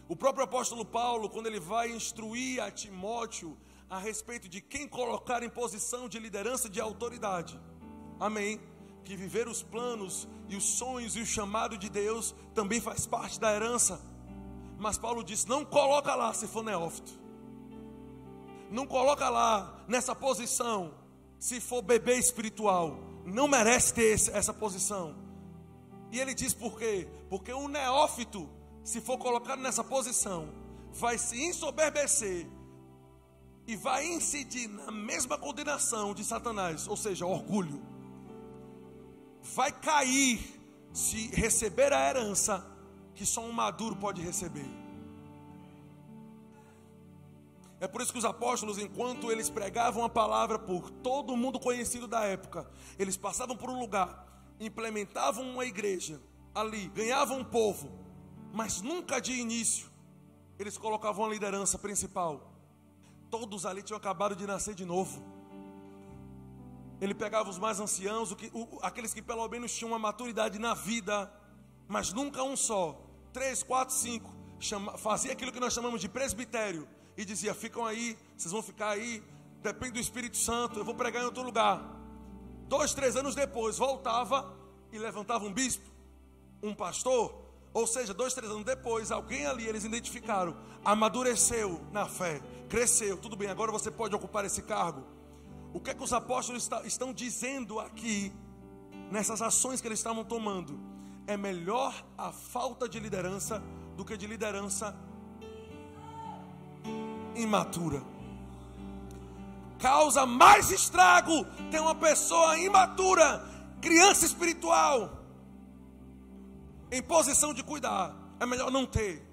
O 0.08 0.16
próprio 0.16 0.44
apóstolo 0.44 0.84
Paulo, 0.84 1.30
quando 1.30 1.46
ele 1.46 1.60
vai 1.60 1.92
instruir 1.92 2.60
a 2.60 2.68
Timóteo 2.70 3.56
a 3.88 3.98
respeito 3.98 4.48
de 4.48 4.60
quem 4.60 4.88
colocar 4.88 5.42
em 5.44 5.48
posição 5.48 6.08
de 6.08 6.18
liderança 6.18 6.68
de 6.68 6.80
autoridade, 6.80 7.58
amém. 8.18 8.60
Que 9.04 9.16
viver 9.16 9.48
os 9.48 9.62
planos 9.62 10.28
e 10.48 10.56
os 10.56 10.64
sonhos 10.64 11.16
e 11.16 11.20
o 11.20 11.26
chamado 11.26 11.78
de 11.78 11.88
Deus 11.88 12.34
também 12.54 12.80
faz 12.80 13.06
parte 13.06 13.40
da 13.40 13.52
herança. 13.52 14.00
Mas 14.78 14.98
Paulo 14.98 15.24
disse: 15.24 15.48
não 15.48 15.64
coloca 15.64 16.14
lá 16.14 16.32
se 16.32 16.46
for 16.46 16.62
neófito. 16.62 17.12
Não 18.70 18.86
coloca 18.86 19.28
lá 19.28 19.84
nessa 19.88 20.14
posição 20.14 20.94
se 21.38 21.60
for 21.60 21.82
bebê 21.82 22.18
espiritual. 22.18 23.09
Não 23.24 23.46
merece 23.46 23.94
ter 23.94 24.12
essa 24.32 24.52
posição. 24.52 25.14
E 26.10 26.18
ele 26.18 26.34
diz 26.34 26.52
por 26.52 26.78
quê? 26.78 27.08
Porque 27.28 27.52
um 27.52 27.68
neófito, 27.68 28.48
se 28.82 29.00
for 29.00 29.18
colocado 29.18 29.60
nessa 29.60 29.84
posição, 29.84 30.48
vai 30.92 31.18
se 31.18 31.40
ensoberbecer 31.40 32.46
e 33.66 33.76
vai 33.76 34.06
incidir 34.06 34.68
na 34.68 34.90
mesma 34.90 35.38
condenação 35.38 36.12
de 36.12 36.24
Satanás, 36.24 36.88
ou 36.88 36.96
seja, 36.96 37.26
orgulho. 37.26 37.80
Vai 39.54 39.70
cair 39.70 40.40
se 40.92 41.28
receber 41.28 41.92
a 41.92 42.08
herança 42.08 42.66
que 43.14 43.24
só 43.24 43.42
um 43.42 43.52
maduro 43.52 43.94
pode 43.96 44.20
receber. 44.20 44.79
É 47.80 47.88
por 47.88 48.02
isso 48.02 48.12
que 48.12 48.18
os 48.18 48.26
apóstolos, 48.26 48.76
enquanto 48.76 49.32
eles 49.32 49.48
pregavam 49.48 50.04
a 50.04 50.08
palavra 50.08 50.58
por 50.58 50.90
todo 50.90 51.34
mundo 51.34 51.58
conhecido 51.58 52.06
da 52.06 52.24
época, 52.24 52.70
eles 52.98 53.16
passavam 53.16 53.56
por 53.56 53.70
um 53.70 53.80
lugar, 53.80 54.26
implementavam 54.60 55.50
uma 55.50 55.64
igreja 55.64 56.20
ali, 56.54 56.88
ganhavam 56.88 57.38
um 57.38 57.44
povo, 57.44 57.90
mas 58.52 58.82
nunca 58.82 59.18
de 59.18 59.32
início 59.32 59.88
eles 60.58 60.76
colocavam 60.76 61.24
a 61.24 61.28
liderança 61.28 61.78
principal. 61.78 62.52
Todos 63.30 63.64
ali 63.64 63.82
tinham 63.82 63.96
acabado 63.96 64.36
de 64.36 64.46
nascer 64.46 64.74
de 64.74 64.84
novo. 64.84 65.24
Ele 67.00 67.14
pegava 67.14 67.48
os 67.48 67.58
mais 67.58 67.80
anciãos, 67.80 68.36
aqueles 68.82 69.14
que 69.14 69.22
pelo 69.22 69.48
menos 69.48 69.74
tinham 69.74 69.92
uma 69.92 69.98
maturidade 69.98 70.58
na 70.58 70.74
vida, 70.74 71.32
mas 71.88 72.12
nunca 72.12 72.42
um 72.42 72.56
só. 72.56 73.00
Três, 73.32 73.62
quatro, 73.62 73.94
cinco. 73.94 74.30
Chama, 74.58 74.98
fazia 74.98 75.32
aquilo 75.32 75.50
que 75.50 75.60
nós 75.60 75.72
chamamos 75.72 75.98
de 75.98 76.10
presbitério. 76.10 76.86
E 77.20 77.24
dizia: 77.26 77.52
ficam 77.52 77.84
aí, 77.84 78.16
vocês 78.34 78.50
vão 78.50 78.62
ficar 78.62 78.88
aí. 78.92 79.22
Depende 79.62 79.92
do 79.92 80.00
Espírito 80.00 80.38
Santo, 80.38 80.78
eu 80.78 80.84
vou 80.86 80.94
pregar 80.94 81.20
em 81.20 81.26
outro 81.26 81.42
lugar. 81.42 81.78
Dois, 82.66 82.94
três 82.94 83.14
anos 83.14 83.34
depois, 83.34 83.76
voltava 83.76 84.50
e 84.90 84.98
levantava 84.98 85.44
um 85.44 85.52
bispo, 85.52 85.84
um 86.62 86.74
pastor. 86.74 87.44
Ou 87.74 87.86
seja, 87.86 88.14
dois, 88.14 88.32
três 88.32 88.50
anos 88.50 88.64
depois, 88.64 89.12
alguém 89.12 89.44
ali 89.46 89.66
eles 89.66 89.84
identificaram, 89.84 90.56
amadureceu 90.82 91.82
na 91.92 92.06
fé, 92.06 92.40
cresceu. 92.70 93.18
Tudo 93.18 93.36
bem, 93.36 93.50
agora 93.50 93.70
você 93.70 93.90
pode 93.90 94.14
ocupar 94.14 94.46
esse 94.46 94.62
cargo. 94.62 95.04
O 95.74 95.78
que 95.78 95.90
é 95.90 95.94
que 95.94 96.02
os 96.02 96.14
apóstolos 96.14 96.70
estão 96.86 97.12
dizendo 97.12 97.78
aqui, 97.78 98.32
nessas 99.10 99.42
ações 99.42 99.82
que 99.82 99.86
eles 99.86 99.98
estavam 99.98 100.24
tomando? 100.24 100.80
É 101.26 101.36
melhor 101.36 101.94
a 102.16 102.32
falta 102.32 102.88
de 102.88 102.98
liderança 102.98 103.62
do 103.94 104.06
que 104.06 104.16
de 104.16 104.26
liderança 104.26 104.96
imatura. 107.34 108.02
Causa 109.78 110.26
mais 110.26 110.70
estrago 110.70 111.44
ter 111.70 111.80
uma 111.80 111.94
pessoa 111.94 112.58
imatura, 112.58 113.44
criança 113.80 114.26
espiritual, 114.26 115.18
em 116.90 117.02
posição 117.02 117.54
de 117.54 117.62
cuidar. 117.62 118.14
É 118.38 118.46
melhor 118.46 118.70
não 118.70 118.84
ter. 118.84 119.26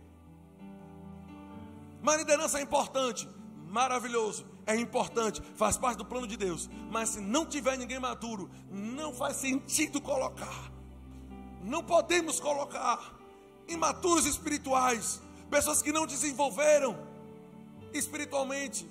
Mas 2.02 2.18
liderança 2.18 2.60
é 2.60 2.62
importante, 2.62 3.28
maravilhoso 3.68 4.46
é 4.68 4.76
importante, 4.76 5.42
faz 5.56 5.78
parte 5.78 5.98
do 5.98 6.06
plano 6.06 6.28
de 6.28 6.36
Deus. 6.36 6.70
Mas 6.92 7.10
se 7.10 7.22
não 7.22 7.46
tiver 7.46 7.78
ninguém 7.78 8.00
maduro, 8.00 8.52
não 8.70 9.14
faz 9.14 9.38
sentido 9.38 10.02
colocar. 10.02 10.72
Não 11.64 11.82
podemos 11.82 12.40
colocar 12.40 13.18
imaturos 13.68 14.26
espirituais, 14.26 15.22
pessoas 15.50 15.82
que 15.82 15.94
não 15.94 16.06
desenvolveram 16.06 17.07
espiritualmente. 17.94 18.88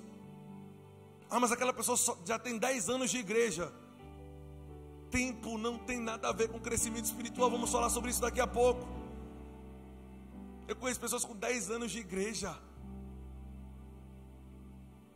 Ah, 1.29 1.39
mas 1.39 1.51
aquela 1.51 1.73
pessoa 1.73 1.97
já 2.25 2.39
tem 2.39 2.57
10 2.57 2.89
anos 2.89 3.11
de 3.11 3.17
igreja. 3.17 3.71
Tempo 5.11 5.57
não 5.57 5.77
tem 5.77 5.99
nada 5.99 6.29
a 6.29 6.31
ver 6.31 6.49
com 6.49 6.59
crescimento 6.59 7.05
espiritual. 7.05 7.49
Vamos 7.49 7.71
falar 7.71 7.89
sobre 7.89 8.11
isso 8.11 8.21
daqui 8.21 8.39
a 8.39 8.47
pouco. 8.47 8.87
Eu 10.67 10.75
conheço 10.75 10.99
pessoas 10.99 11.23
com 11.23 11.35
10 11.35 11.71
anos 11.71 11.91
de 11.91 11.99
igreja 11.99 12.57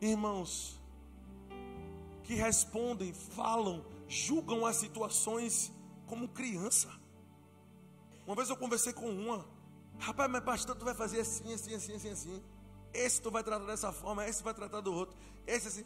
irmãos, 0.06 0.80
que 2.24 2.34
respondem, 2.34 3.12
falam, 3.12 3.84
julgam 4.08 4.66
as 4.66 4.76
situações 4.76 5.72
como 6.06 6.28
criança. 6.28 6.90
Uma 8.26 8.34
vez 8.34 8.48
eu 8.50 8.56
conversei 8.56 8.92
com 8.92 9.08
uma, 9.08 9.46
rapaz, 9.98 10.30
mas 10.30 10.44
pastor, 10.44 10.76
tu 10.76 10.84
vai 10.84 10.94
fazer 10.94 11.20
assim, 11.20 11.52
assim, 11.52 11.74
assim, 11.74 11.94
assim, 11.94 12.10
assim. 12.10 12.42
Esse 12.92 13.20
tu 13.20 13.30
vai 13.30 13.42
tratar 13.42 13.64
dessa 13.64 13.92
forma, 13.92 14.26
esse 14.26 14.42
vai 14.42 14.52
tratar 14.52 14.80
do 14.80 14.92
outro, 14.92 15.16
esse 15.46 15.68
assim. 15.68 15.84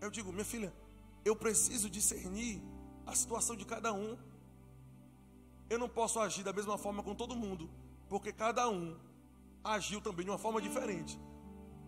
Eu 0.00 0.10
digo, 0.10 0.32
minha 0.32 0.44
filha, 0.44 0.72
eu 1.24 1.34
preciso 1.34 1.90
discernir 1.90 2.62
a 3.04 3.14
situação 3.14 3.56
de 3.56 3.64
cada 3.64 3.92
um. 3.92 4.16
Eu 5.68 5.78
não 5.78 5.88
posso 5.88 6.20
agir 6.20 6.42
da 6.42 6.52
mesma 6.52 6.78
forma 6.78 7.02
com 7.02 7.14
todo 7.14 7.34
mundo, 7.34 7.68
porque 8.08 8.32
cada 8.32 8.68
um 8.68 8.96
agiu 9.62 10.00
também 10.00 10.24
de 10.24 10.30
uma 10.30 10.38
forma 10.38 10.60
diferente. 10.60 11.18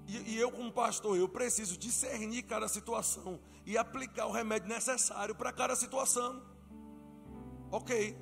E, 0.06 0.34
e, 0.34 0.38
eu, 0.38 0.50
como 0.50 0.72
pastor, 0.72 1.16
eu 1.16 1.28
preciso 1.28 1.76
discernir 1.76 2.42
cada 2.42 2.66
situação 2.66 3.38
e 3.64 3.78
aplicar 3.78 4.26
o 4.26 4.32
remédio 4.32 4.68
necessário 4.68 5.34
para 5.34 5.52
cada 5.52 5.76
situação. 5.76 6.42
Ok? 7.70 8.18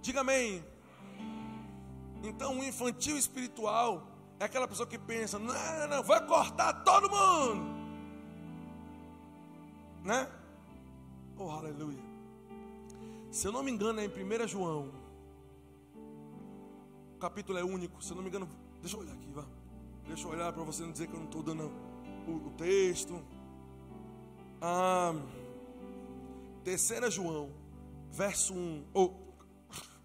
Diga 0.00 0.22
amém. 0.22 0.64
Então, 2.22 2.58
o 2.58 2.64
infantil 2.64 3.16
espiritual 3.16 4.13
é 4.38 4.44
aquela 4.44 4.68
pessoa 4.68 4.86
que 4.86 4.98
pensa: 4.98 5.38
não, 5.38 5.88
não, 5.88 6.02
vai 6.02 6.26
cortar 6.26 6.84
todo 6.84 7.10
mundo. 7.10 7.74
Né? 10.02 10.28
Oh, 11.36 11.50
aleluia. 11.50 12.02
Se 13.30 13.48
eu 13.48 13.52
não 13.52 13.62
me 13.62 13.70
engano, 13.70 14.00
é 14.00 14.04
em 14.04 14.08
1 14.08 14.46
João. 14.46 14.92
O 17.14 17.18
capítulo 17.18 17.58
é 17.58 17.64
único. 17.64 18.02
Se 18.02 18.12
eu 18.12 18.16
não 18.16 18.22
me 18.22 18.28
engano, 18.28 18.48
deixa 18.80 18.96
eu 18.96 19.00
olhar 19.00 19.14
aqui, 19.14 19.32
vai. 19.32 19.46
Deixa 20.06 20.26
eu 20.26 20.30
olhar 20.30 20.52
para 20.52 20.62
você 20.62 20.82
não 20.82 20.92
dizer 20.92 21.06
que 21.06 21.14
eu 21.14 21.18
não 21.18 21.26
estou 21.26 21.42
dando 21.42 21.72
o, 22.28 22.48
o 22.48 22.50
texto. 22.56 23.20
Ah, 24.60 25.14
terceira 26.62 27.10
João, 27.10 27.50
verso 28.10 28.54
1, 28.54 28.84
ou 28.92 29.36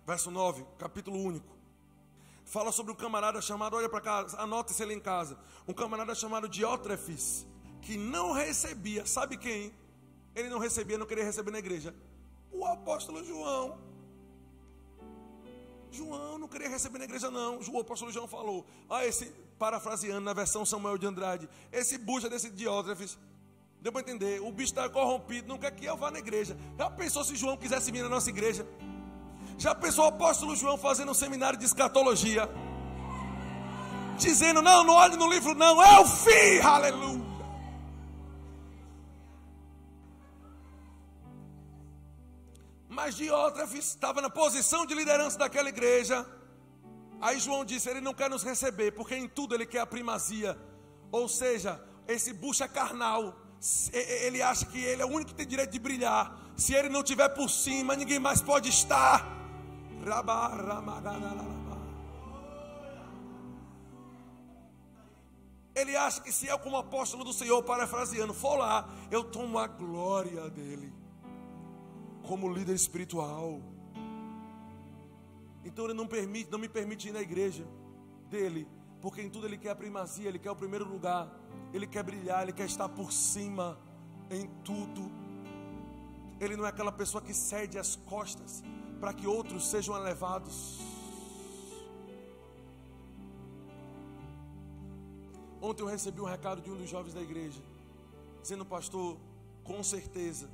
verso 0.06 0.32
9, 0.32 0.66
capítulo 0.78 1.20
único. 1.20 1.59
Fala 2.50 2.72
sobre 2.72 2.92
um 2.92 2.96
camarada 2.96 3.40
chamado, 3.44 3.76
olha 3.76 3.88
para 3.88 4.02
cá, 4.02 4.26
anota-se 4.40 4.82
ele 4.82 4.96
em 4.96 5.00
casa. 5.00 5.38
Um 5.68 5.74
camarada 5.74 6.16
chamado 6.16 6.50
Diótrefes, 6.50 7.46
que 7.80 7.96
não 7.96 8.32
recebia, 8.32 9.06
sabe 9.06 9.38
quem? 9.38 9.72
Ele 10.36 10.50
não 10.50 10.58
recebia, 10.58 10.98
não 10.98 11.06
queria 11.06 11.24
receber 11.24 11.52
na 11.52 11.60
igreja. 11.60 11.94
O 12.52 12.66
apóstolo 12.66 13.24
João. 13.24 13.78
João 15.92 16.40
não 16.40 16.48
queria 16.48 16.70
receber 16.70 16.98
na 16.98 17.06
igreja, 17.06 17.30
não. 17.30 17.60
O 17.60 17.80
apóstolo 17.80 18.12
João 18.12 18.28
falou: 18.28 18.66
Ah, 18.90 19.06
esse 19.06 19.26
parafraseando 19.60 20.22
na 20.22 20.34
versão 20.34 20.66
Samuel 20.66 20.98
de 20.98 21.06
Andrade, 21.06 21.48
esse 21.72 22.00
bucha 22.00 22.28
desse 22.28 22.50
Diótrefes, 22.50 23.16
deu 23.80 23.92
para 23.92 24.02
entender, 24.02 24.42
o 24.42 24.52
bicho 24.52 24.72
está 24.72 24.90
corrompido, 24.90 25.48
não 25.48 25.60
quer 25.60 25.70
que 25.70 25.86
eu 25.86 25.96
vá 25.96 26.10
na 26.10 26.18
igreja. 26.18 26.58
Já 26.80 26.90
pensou 26.90 27.24
se 27.24 27.36
João 27.36 27.58
quisesse 27.58 27.92
vir 27.92 28.02
na 28.02 28.10
nossa 28.10 28.30
igreja? 28.30 28.66
Já 29.60 29.76
pensou 29.76 30.06
o 30.06 30.08
apóstolo 30.08 30.56
João 30.56 30.78
fazendo 30.78 31.12
um 31.12 31.14
seminário 31.14 31.60
de 31.60 31.66
escatologia? 31.66 32.50
Dizendo, 34.18 34.62
não, 34.62 34.84
não 34.84 34.96
olhe 34.96 35.16
no 35.16 35.30
livro, 35.30 35.54
não, 35.54 35.82
é 35.84 36.00
o 36.00 36.06
fim, 36.08 36.60
aleluia. 36.64 37.30
Mas 42.88 43.16
Diótrefes 43.16 43.86
estava 43.86 44.20
na 44.22 44.30
posição 44.30 44.86
de 44.86 44.96
liderança 44.96 45.38
daquela 45.38 45.70
igreja 45.70 46.26
Aí 47.22 47.40
João 47.40 47.66
disse: 47.66 47.90
Ele 47.90 48.02
não 48.02 48.14
quer 48.14 48.30
nos 48.30 48.44
receber, 48.44 48.92
porque 48.92 49.16
em 49.16 49.28
tudo 49.28 49.54
ele 49.54 49.66
quer 49.66 49.82
a 49.82 49.86
primazia. 49.86 50.58
Ou 51.12 51.28
seja, 51.28 51.82
esse 52.08 52.34
bucha 52.34 52.68
carnal, 52.68 53.36
ele 53.92 54.42
acha 54.42 54.66
que 54.66 54.80
ele 54.80 55.02
é 55.02 55.06
o 55.06 55.10
único 55.10 55.32
que 55.32 55.36
tem 55.36 55.48
direito 55.48 55.72
de 55.72 55.80
brilhar. 55.80 56.38
Se 56.56 56.74
ele 56.74 56.90
não 56.90 57.04
tiver 57.04 57.30
por 57.30 57.50
cima, 57.50 57.96
ninguém 57.96 58.20
mais 58.20 58.42
pode 58.42 58.70
estar. 58.70 59.39
Ele 65.76 65.96
acha 65.96 66.22
que 66.22 66.32
se 66.32 66.48
eu, 66.48 66.60
como 66.60 66.78
apóstolo 66.78 67.24
do 67.24 67.32
Senhor, 67.32 67.62
parafraseando, 67.64 68.34
for 68.34 68.58
lá, 68.58 68.90
eu 69.10 69.24
tomo 69.24 69.58
a 69.58 69.68
glória 69.68 70.50
dele, 70.50 70.94
como 72.24 72.52
líder 72.52 72.76
espiritual. 72.76 73.62
Então 75.64 75.86
ele 75.86 75.94
não 75.94 76.08
permite, 76.08 76.52
não 76.52 76.60
me 76.60 76.68
permite 76.68 77.10
ir 77.10 77.12
na 77.12 77.22
igreja 77.22 77.66
dele, 78.30 78.68
porque 79.02 79.22
em 79.22 79.30
tudo 79.30 79.46
ele 79.46 79.58
quer 79.58 79.70
a 79.70 79.76
primazia, 79.76 80.28
ele 80.28 80.40
quer 80.40 80.52
o 80.52 80.56
primeiro 80.56 80.86
lugar, 80.86 81.30
ele 81.74 81.88
quer 81.88 82.04
brilhar, 82.04 82.44
ele 82.44 82.54
quer 82.54 82.66
estar 82.66 82.90
por 82.90 83.12
cima 83.12 83.80
em 84.30 84.48
tudo. 84.64 85.10
Ele 86.40 86.56
não 86.58 86.66
é 86.66 86.70
aquela 86.70 86.92
pessoa 86.92 87.22
que 87.22 87.34
cede 87.34 87.78
as 87.78 87.96
costas 87.96 88.64
para 89.00 89.14
que 89.14 89.26
outros 89.26 89.68
sejam 89.68 89.96
elevados. 89.96 90.80
Ontem 95.62 95.84
eu 95.84 95.88
recebi 95.88 96.22
um 96.22 96.26
recado 96.26 96.62
de 96.62 96.70
um 96.72 96.78
dos 96.78 96.90
jovens 96.90 97.14
da 97.14 97.22
igreja, 97.22 97.62
dizendo, 98.42 98.66
pastor, 98.66 99.18
com 99.64 99.84
certeza, 99.84 100.50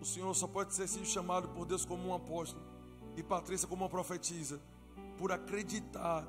o 0.00 0.04
senhor 0.04 0.32
só 0.34 0.46
pode 0.46 0.72
ser 0.74 0.88
chamado 1.04 1.48
por 1.48 1.66
Deus 1.66 1.84
como 1.84 2.08
um 2.08 2.14
apóstolo 2.14 2.62
e 3.16 3.22
Patrícia 3.22 3.66
como 3.66 3.84
uma 3.84 3.90
profetisa, 3.90 4.60
por 5.18 5.32
acreditar 5.32 6.26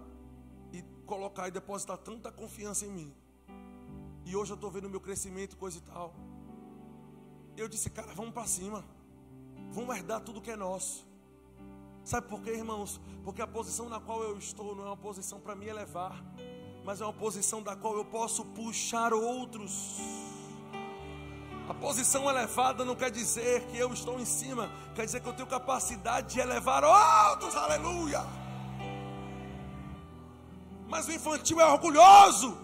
e 0.71 0.81
colocar 1.05 1.47
e 1.47 1.51
depositar 1.51 1.97
tanta 1.97 2.31
confiança 2.31 2.85
em 2.85 2.91
mim. 2.91 3.13
E 4.25 4.35
hoje 4.35 4.51
eu 4.51 4.55
estou 4.55 4.71
vendo 4.71 4.85
o 4.85 4.89
meu 4.89 4.99
crescimento, 4.99 5.55
coisa 5.55 5.77
e 5.77 5.81
tal. 5.81 6.13
Eu 7.55 7.67
disse, 7.67 7.89
cara, 7.89 8.13
vamos 8.13 8.33
para 8.33 8.47
cima. 8.47 8.83
Vamos 9.71 9.95
herdar 9.95 10.21
tudo 10.21 10.41
que 10.41 10.51
é 10.51 10.55
nosso. 10.55 11.04
Sabe 12.05 12.27
por 12.27 12.39
quê, 12.41 12.51
irmãos? 12.51 13.01
Porque 13.23 13.41
a 13.41 13.47
posição 13.47 13.89
na 13.89 13.99
qual 13.99 14.21
eu 14.21 14.37
estou 14.37 14.75
não 14.75 14.83
é 14.83 14.87
uma 14.89 14.95
posição 14.95 15.39
para 15.39 15.55
me 15.55 15.65
elevar, 15.65 16.23
mas 16.85 17.01
é 17.01 17.03
uma 17.03 17.11
posição 17.11 17.63
da 17.63 17.75
qual 17.75 17.97
eu 17.97 18.05
posso 18.05 18.45
puxar 18.45 19.11
outros. 19.11 19.97
A 21.67 21.73
posição 21.73 22.29
elevada 22.29 22.85
não 22.85 22.95
quer 22.95 23.09
dizer 23.09 23.65
que 23.65 23.77
eu 23.79 23.91
estou 23.91 24.19
em 24.19 24.25
cima, 24.25 24.69
quer 24.93 25.05
dizer 25.05 25.19
que 25.19 25.27
eu 25.27 25.33
tenho 25.33 25.47
capacidade 25.47 26.35
de 26.35 26.39
elevar 26.39 26.83
outros, 26.83 27.55
aleluia. 27.55 28.23
Mas 30.87 31.07
o 31.07 31.11
infantil 31.11 31.59
é 31.59 31.65
orgulhoso, 31.65 32.55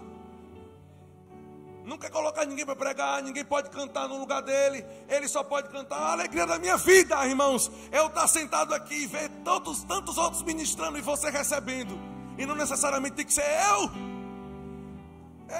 não 1.85 1.97
quer 1.97 2.09
colocar 2.11 2.45
ninguém 2.45 2.65
para 2.65 2.75
pregar, 2.75 3.23
ninguém 3.23 3.43
pode 3.43 3.69
cantar 3.69 4.07
no 4.07 4.19
lugar 4.19 4.41
dele, 4.41 4.85
ele 5.09 5.27
só 5.27 5.43
pode 5.43 5.69
cantar 5.69 5.97
a 5.97 6.11
alegria 6.13 6.45
da 6.45 6.59
minha 6.59 6.77
vida, 6.77 7.25
irmãos. 7.25 7.71
Eu 7.91 8.07
estar 8.07 8.27
sentado 8.27 8.73
aqui 8.73 9.03
e 9.03 9.07
ver 9.07 9.29
tantos, 9.43 9.83
tantos 9.83 10.17
outros 10.17 10.43
ministrando 10.43 10.97
e 10.97 11.01
você 11.01 11.29
recebendo, 11.29 11.97
e 12.37 12.45
não 12.45 12.55
necessariamente 12.55 13.15
tem 13.15 13.25
que 13.25 13.33
ser 13.33 13.45
eu. 13.69 13.89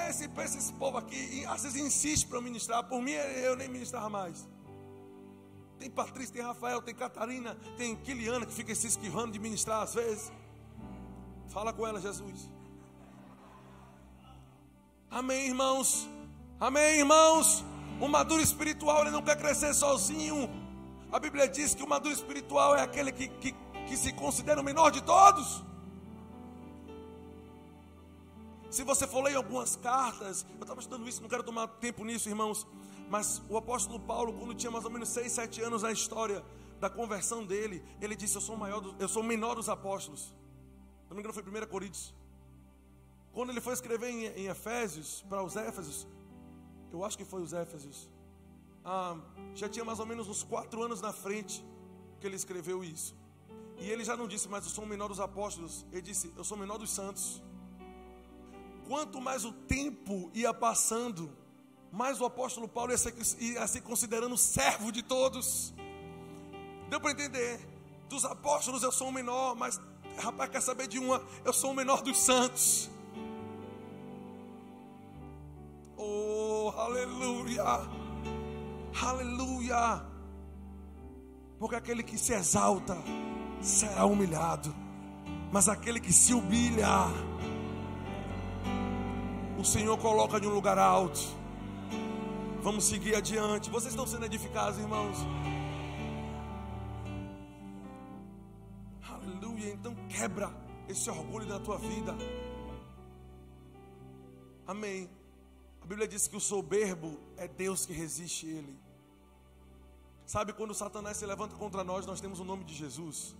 Esse, 0.08 0.30
esse 0.58 0.72
povo 0.74 0.96
aqui, 0.96 1.44
às 1.46 1.64
vezes 1.64 1.80
insiste 1.80 2.26
para 2.26 2.38
eu 2.38 2.42
ministrar, 2.42 2.84
por 2.84 3.02
mim 3.02 3.12
eu 3.12 3.56
nem 3.56 3.68
ministrava 3.68 4.08
mais. 4.08 4.48
Tem 5.78 5.90
Patrícia, 5.90 6.32
tem 6.32 6.42
Rafael, 6.42 6.80
tem 6.80 6.94
Catarina, 6.94 7.56
tem 7.76 7.96
Kiliana 7.96 8.46
que 8.46 8.52
fica 8.52 8.72
se 8.74 8.86
esquivando 8.86 9.32
de 9.32 9.38
ministrar 9.40 9.82
às 9.82 9.94
vezes. 9.94 10.32
Fala 11.48 11.72
com 11.72 11.86
ela, 11.86 12.00
Jesus. 12.00 12.48
Amém, 15.12 15.48
irmãos? 15.48 16.08
Amém, 16.58 17.00
irmãos? 17.00 17.62
O 18.00 18.08
maduro 18.08 18.40
espiritual 18.40 19.02
ele 19.02 19.10
não 19.10 19.20
quer 19.20 19.36
crescer 19.36 19.74
sozinho. 19.74 20.48
A 21.12 21.18
Bíblia 21.18 21.46
diz 21.46 21.74
que 21.74 21.82
o 21.82 21.86
maduro 21.86 22.14
espiritual 22.14 22.74
é 22.74 22.80
aquele 22.80 23.12
que, 23.12 23.28
que, 23.28 23.52
que 23.86 23.94
se 23.94 24.10
considera 24.14 24.58
o 24.58 24.64
menor 24.64 24.90
de 24.90 25.02
todos. 25.02 25.62
Se 28.70 28.82
você 28.84 29.06
for 29.06 29.22
ler 29.22 29.36
algumas 29.36 29.76
cartas, 29.76 30.46
eu 30.56 30.62
estava 30.62 30.80
estudando 30.80 31.06
isso, 31.06 31.20
não 31.20 31.28
quero 31.28 31.42
tomar 31.42 31.68
tempo 31.68 32.02
nisso, 32.06 32.30
irmãos. 32.30 32.66
Mas 33.10 33.42
o 33.50 33.58
apóstolo 33.58 34.00
Paulo, 34.00 34.32
quando 34.32 34.54
tinha 34.54 34.70
mais 34.70 34.86
ou 34.86 34.90
menos 34.90 35.10
6, 35.10 35.30
7 35.30 35.60
anos 35.60 35.82
na 35.82 35.92
história 35.92 36.42
da 36.80 36.88
conversão 36.88 37.44
dele, 37.44 37.84
ele 38.00 38.16
disse: 38.16 38.36
Eu 38.36 38.40
sou, 38.40 38.56
maior 38.56 38.82
eu 38.98 39.08
sou 39.08 39.22
o 39.22 39.26
menor 39.26 39.56
dos 39.56 39.68
apóstolos. 39.68 40.22
Se 40.22 41.10
não 41.10 41.16
me 41.16 41.20
engano, 41.22 41.34
foi 41.34 41.42
1 41.42 41.66
Coríntios. 41.66 42.14
Quando 43.32 43.50
ele 43.50 43.60
foi 43.60 43.72
escrever 43.72 44.10
em, 44.10 44.46
Efésios, 44.46 45.24
para 45.28 45.42
os 45.42 45.56
Éfesos, 45.56 46.06
eu 46.92 47.04
acho 47.04 47.16
que 47.16 47.24
foi 47.24 47.40
os 47.42 47.52
Éfesos, 47.52 48.10
ah, 48.84 49.16
já 49.54 49.68
tinha 49.68 49.84
mais 49.84 49.98
ou 50.00 50.06
menos 50.06 50.28
uns 50.28 50.42
quatro 50.42 50.82
anos 50.82 51.00
na 51.00 51.12
frente 51.12 51.64
que 52.20 52.26
ele 52.26 52.36
escreveu 52.36 52.84
isso. 52.84 53.16
E 53.78 53.88
ele 53.90 54.04
já 54.04 54.16
não 54.16 54.28
disse, 54.28 54.48
mas 54.48 54.64
eu 54.64 54.70
sou 54.70 54.84
o 54.84 54.86
menor 54.86 55.08
dos 55.08 55.18
apóstolos, 55.18 55.86
ele 55.90 56.02
disse, 56.02 56.32
eu 56.36 56.44
sou 56.44 56.56
o 56.56 56.60
menor 56.60 56.78
dos 56.78 56.90
santos. 56.90 57.42
Quanto 58.86 59.20
mais 59.20 59.44
o 59.44 59.52
tempo 59.52 60.30
ia 60.34 60.52
passando, 60.52 61.34
mais 61.90 62.20
o 62.20 62.26
apóstolo 62.26 62.68
Paulo 62.68 62.92
ia 62.92 62.98
se, 62.98 63.12
ia 63.40 63.66
se 63.66 63.80
considerando 63.80 64.36
servo 64.36 64.92
de 64.92 65.02
todos. 65.02 65.72
Deu 66.90 67.00
para 67.00 67.12
entender? 67.12 67.66
Dos 68.08 68.26
apóstolos 68.26 68.82
eu 68.82 68.92
sou 68.92 69.08
o 69.08 69.12
menor, 69.12 69.56
mas 69.56 69.80
rapaz, 70.18 70.50
quer 70.50 70.60
saber 70.60 70.86
de 70.86 70.98
uma? 70.98 71.24
Eu 71.44 71.52
sou 71.52 71.70
o 71.70 71.74
menor 71.74 72.02
dos 72.02 72.18
santos. 72.18 72.90
Oh, 76.04 76.72
aleluia! 76.76 77.62
Aleluia! 79.00 80.04
Porque 81.60 81.76
aquele 81.76 82.02
que 82.02 82.18
se 82.18 82.32
exalta 82.32 82.96
será 83.60 84.04
humilhado, 84.04 84.74
mas 85.52 85.68
aquele 85.68 86.00
que 86.00 86.12
se 86.12 86.34
humilha, 86.34 86.88
o 89.56 89.64
Senhor 89.64 89.96
coloca 89.98 90.38
em 90.38 90.46
um 90.48 90.54
lugar 90.54 90.76
alto. 90.76 91.20
Vamos 92.62 92.84
seguir 92.84 93.14
adiante. 93.14 93.70
Vocês 93.70 93.92
estão 93.92 94.06
sendo 94.06 94.26
edificados, 94.26 94.78
irmãos? 94.78 95.18
Aleluia. 99.08 99.72
Então 99.72 99.94
quebra 100.08 100.50
esse 100.88 101.08
orgulho 101.08 101.46
da 101.46 101.60
tua 101.60 101.78
vida. 101.78 102.12
Amém. 104.66 105.08
A 105.82 105.86
Bíblia 105.86 106.06
diz 106.06 106.28
que 106.28 106.36
o 106.36 106.40
soberbo 106.40 107.18
é 107.36 107.48
Deus 107.48 107.84
que 107.84 107.92
resiste 107.92 108.46
ele. 108.46 108.78
Sabe 110.24 110.52
quando 110.52 110.72
Satanás 110.72 111.16
se 111.16 111.26
levanta 111.26 111.56
contra 111.56 111.82
nós, 111.82 112.06
nós 112.06 112.20
temos 112.20 112.38
o 112.38 112.44
nome 112.44 112.64
de 112.64 112.72
Jesus. 112.72 113.34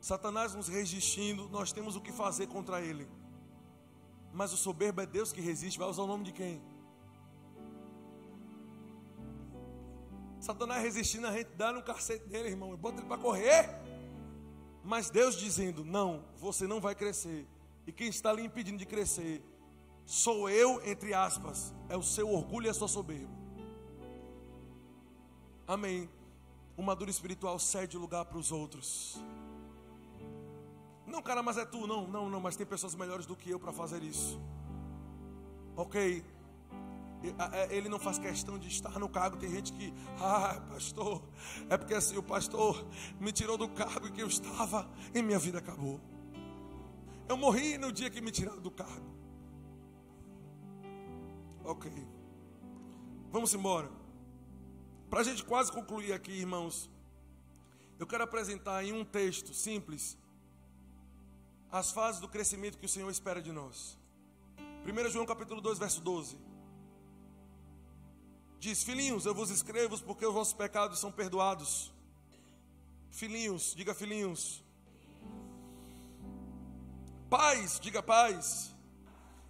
Satanás 0.00 0.54
nos 0.54 0.68
resistindo, 0.68 1.48
nós 1.48 1.72
temos 1.72 1.96
o 1.96 2.00
que 2.00 2.12
fazer 2.12 2.46
contra 2.46 2.80
ele. 2.80 3.08
Mas 4.32 4.52
o 4.52 4.56
soberbo 4.56 5.00
é 5.00 5.06
Deus 5.06 5.32
que 5.32 5.40
resiste, 5.40 5.78
vai 5.78 5.88
usar 5.88 6.02
o 6.02 6.06
nome 6.06 6.24
de 6.24 6.32
quem? 6.32 6.62
Satanás 10.40 10.82
resistindo, 10.82 11.26
a 11.26 11.32
gente 11.32 11.50
dá 11.56 11.72
no 11.72 11.82
cacete 11.82 12.28
dele, 12.28 12.50
irmão, 12.50 12.76
bota 12.76 13.00
ele 13.00 13.08
para 13.08 13.18
correr. 13.18 13.68
Mas 14.84 15.10
Deus 15.10 15.36
dizendo: 15.36 15.84
Não, 15.84 16.24
você 16.36 16.66
não 16.66 16.80
vai 16.80 16.94
crescer. 16.94 17.48
E 17.86 17.92
quem 17.92 18.08
está 18.08 18.32
lhe 18.32 18.42
impedindo 18.42 18.78
de 18.78 18.86
crescer 18.86 19.42
Sou 20.06 20.48
eu, 20.50 20.82
entre 20.86 21.14
aspas, 21.14 21.74
é 21.88 21.96
o 21.96 22.02
seu 22.02 22.30
orgulho 22.30 22.66
e 22.66 22.70
a 22.70 22.74
sua 22.74 22.88
soberba. 22.88 23.32
Amém. 25.66 26.08
O 26.76 26.82
maduro 26.82 27.10
espiritual 27.10 27.58
cede 27.58 27.96
lugar 27.96 28.24
para 28.26 28.36
os 28.36 28.52
outros. 28.52 29.18
Não, 31.06 31.22
cara, 31.22 31.42
mas 31.42 31.56
é 31.56 31.64
tu. 31.64 31.86
Não, 31.86 32.06
não, 32.06 32.28
não, 32.28 32.40
mas 32.40 32.56
tem 32.56 32.66
pessoas 32.66 32.94
melhores 32.94 33.24
do 33.24 33.36
que 33.36 33.50
eu 33.50 33.58
para 33.58 33.72
fazer 33.72 34.02
isso. 34.02 34.40
Ok. 35.76 36.24
Ele 37.70 37.88
não 37.88 37.98
faz 37.98 38.18
questão 38.18 38.58
de 38.58 38.68
estar 38.68 38.98
no 38.98 39.08
cargo. 39.08 39.36
Tem 39.36 39.50
gente 39.50 39.72
que, 39.72 39.94
ah, 40.20 40.60
pastor, 40.68 41.22
é 41.70 41.78
porque 41.78 41.94
assim 41.94 42.18
o 42.18 42.22
pastor 42.22 42.84
me 43.18 43.32
tirou 43.32 43.56
do 43.56 43.68
cargo 43.68 44.12
que 44.12 44.20
eu 44.20 44.26
estava 44.26 44.90
e 45.14 45.22
minha 45.22 45.38
vida 45.38 45.58
acabou. 45.58 46.00
Eu 47.26 47.36
morri 47.36 47.78
no 47.78 47.90
dia 47.90 48.10
que 48.10 48.20
me 48.20 48.30
tiraram 48.30 48.60
do 48.60 48.70
cargo. 48.70 49.13
Ok. 51.64 51.90
Vamos 53.30 53.54
embora. 53.54 53.90
Para 55.08 55.20
a 55.20 55.24
gente 55.24 55.42
quase 55.44 55.72
concluir 55.72 56.12
aqui, 56.12 56.32
irmãos, 56.32 56.90
eu 57.98 58.06
quero 58.06 58.22
apresentar 58.22 58.84
em 58.84 58.92
um 58.92 59.04
texto 59.04 59.54
simples 59.54 60.18
as 61.72 61.90
fases 61.90 62.20
do 62.20 62.28
crescimento 62.28 62.78
que 62.78 62.84
o 62.84 62.88
Senhor 62.88 63.10
espera 63.10 63.40
de 63.40 63.50
nós. 63.50 63.98
1 64.86 65.10
João 65.10 65.24
capítulo 65.24 65.60
2, 65.62 65.78
verso 65.78 66.02
12. 66.02 66.36
Diz: 68.60 68.82
Filhinhos, 68.82 69.24
eu 69.24 69.34
vos 69.34 69.48
escrevo 69.48 69.98
porque 70.02 70.26
os 70.26 70.34
vossos 70.34 70.52
pecados 70.52 70.98
são 70.98 71.10
perdoados. 71.10 71.92
Filhinhos, 73.10 73.74
diga 73.74 73.94
filhinhos. 73.94 74.62
Pais, 77.30 77.80
diga 77.80 78.02
pais. 78.02 78.74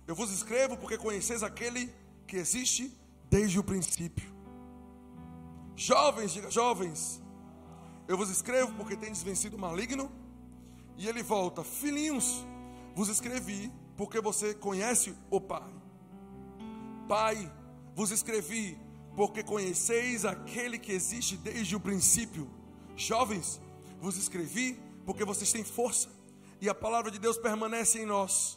Eu 0.07 0.15
vos 0.15 0.31
escrevo 0.31 0.77
porque 0.77 0.97
conheceis 0.97 1.43
aquele 1.43 1.93
que 2.27 2.37
existe 2.37 2.93
desde 3.31 3.59
o 3.59 3.65
princípio. 3.65 4.33
Jovens, 5.77 6.33
diga 6.33 6.51
jovens, 6.51 7.23
eu 8.07 8.17
vos 8.17 8.31
escrevo 8.31 8.73
porque 8.75 8.97
tendes 8.97 9.23
vencido 9.23 9.57
o 9.57 9.61
maligno. 9.61 10.11
E 10.97 11.09
ele 11.09 11.23
volta, 11.23 11.65
filhinhos, 11.65 12.45
vos 12.95 13.09
escrevi 13.09 13.73
porque 13.97 14.21
você 14.21 14.55
conhece 14.55 15.15
o 15.31 15.41
Pai. 15.41 15.69
Pai, 17.09 17.53
vos 17.95 18.11
escrevi 18.13 18.79
porque 19.17 19.43
conheceis 19.43 20.25
aquele 20.25 20.79
que 20.79 20.93
existe 20.93 21.37
desde 21.37 21.75
o 21.75 21.81
princípio. 21.81 22.49
Jovens, 22.97 23.61
vos 24.01 24.17
escrevi 24.17 24.79
porque 25.05 25.25
vocês 25.25 25.51
têm 25.51 25.65
força 25.65 26.09
e 26.61 26.69
a 26.69 26.75
palavra 26.75 27.11
de 27.11 27.19
Deus 27.19 27.37
permanece 27.37 28.01
em 28.01 28.07
nós, 28.07 28.57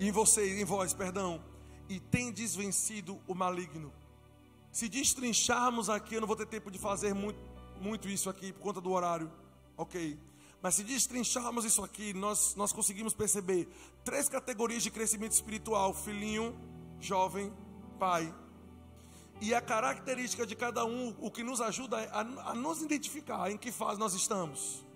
em 0.00 0.10
você, 0.10 0.60
em 0.60 0.64
vós, 0.64 0.92
perdão 0.92 1.49
e 1.90 1.98
tem 1.98 2.30
desvencido 2.30 3.20
o 3.26 3.34
maligno. 3.34 3.92
Se 4.70 4.88
destrincharmos 4.88 5.90
aqui, 5.90 6.14
eu 6.14 6.20
não 6.20 6.28
vou 6.28 6.36
ter 6.36 6.46
tempo 6.46 6.70
de 6.70 6.78
fazer 6.78 7.12
muito, 7.12 7.40
muito 7.80 8.08
isso 8.08 8.30
aqui 8.30 8.52
por 8.52 8.60
conta 8.60 8.80
do 8.80 8.92
horário, 8.92 9.28
ok? 9.76 10.16
Mas 10.62 10.76
se 10.76 10.84
destrincharmos 10.84 11.64
isso 11.64 11.82
aqui, 11.82 12.14
nós, 12.14 12.54
nós 12.54 12.72
conseguimos 12.72 13.12
perceber 13.12 13.68
três 14.04 14.28
categorias 14.28 14.84
de 14.84 14.90
crescimento 14.92 15.32
espiritual: 15.32 15.92
filhinho, 15.92 16.56
jovem, 17.00 17.52
pai. 17.98 18.32
E 19.40 19.52
a 19.52 19.60
característica 19.60 20.46
de 20.46 20.54
cada 20.54 20.84
um, 20.84 21.16
o 21.18 21.28
que 21.28 21.42
nos 21.42 21.60
ajuda 21.60 21.98
a, 22.12 22.50
a 22.50 22.54
nos 22.54 22.82
identificar 22.82 23.50
em 23.50 23.56
que 23.56 23.72
fase 23.72 23.98
nós 23.98 24.14
estamos. 24.14 24.86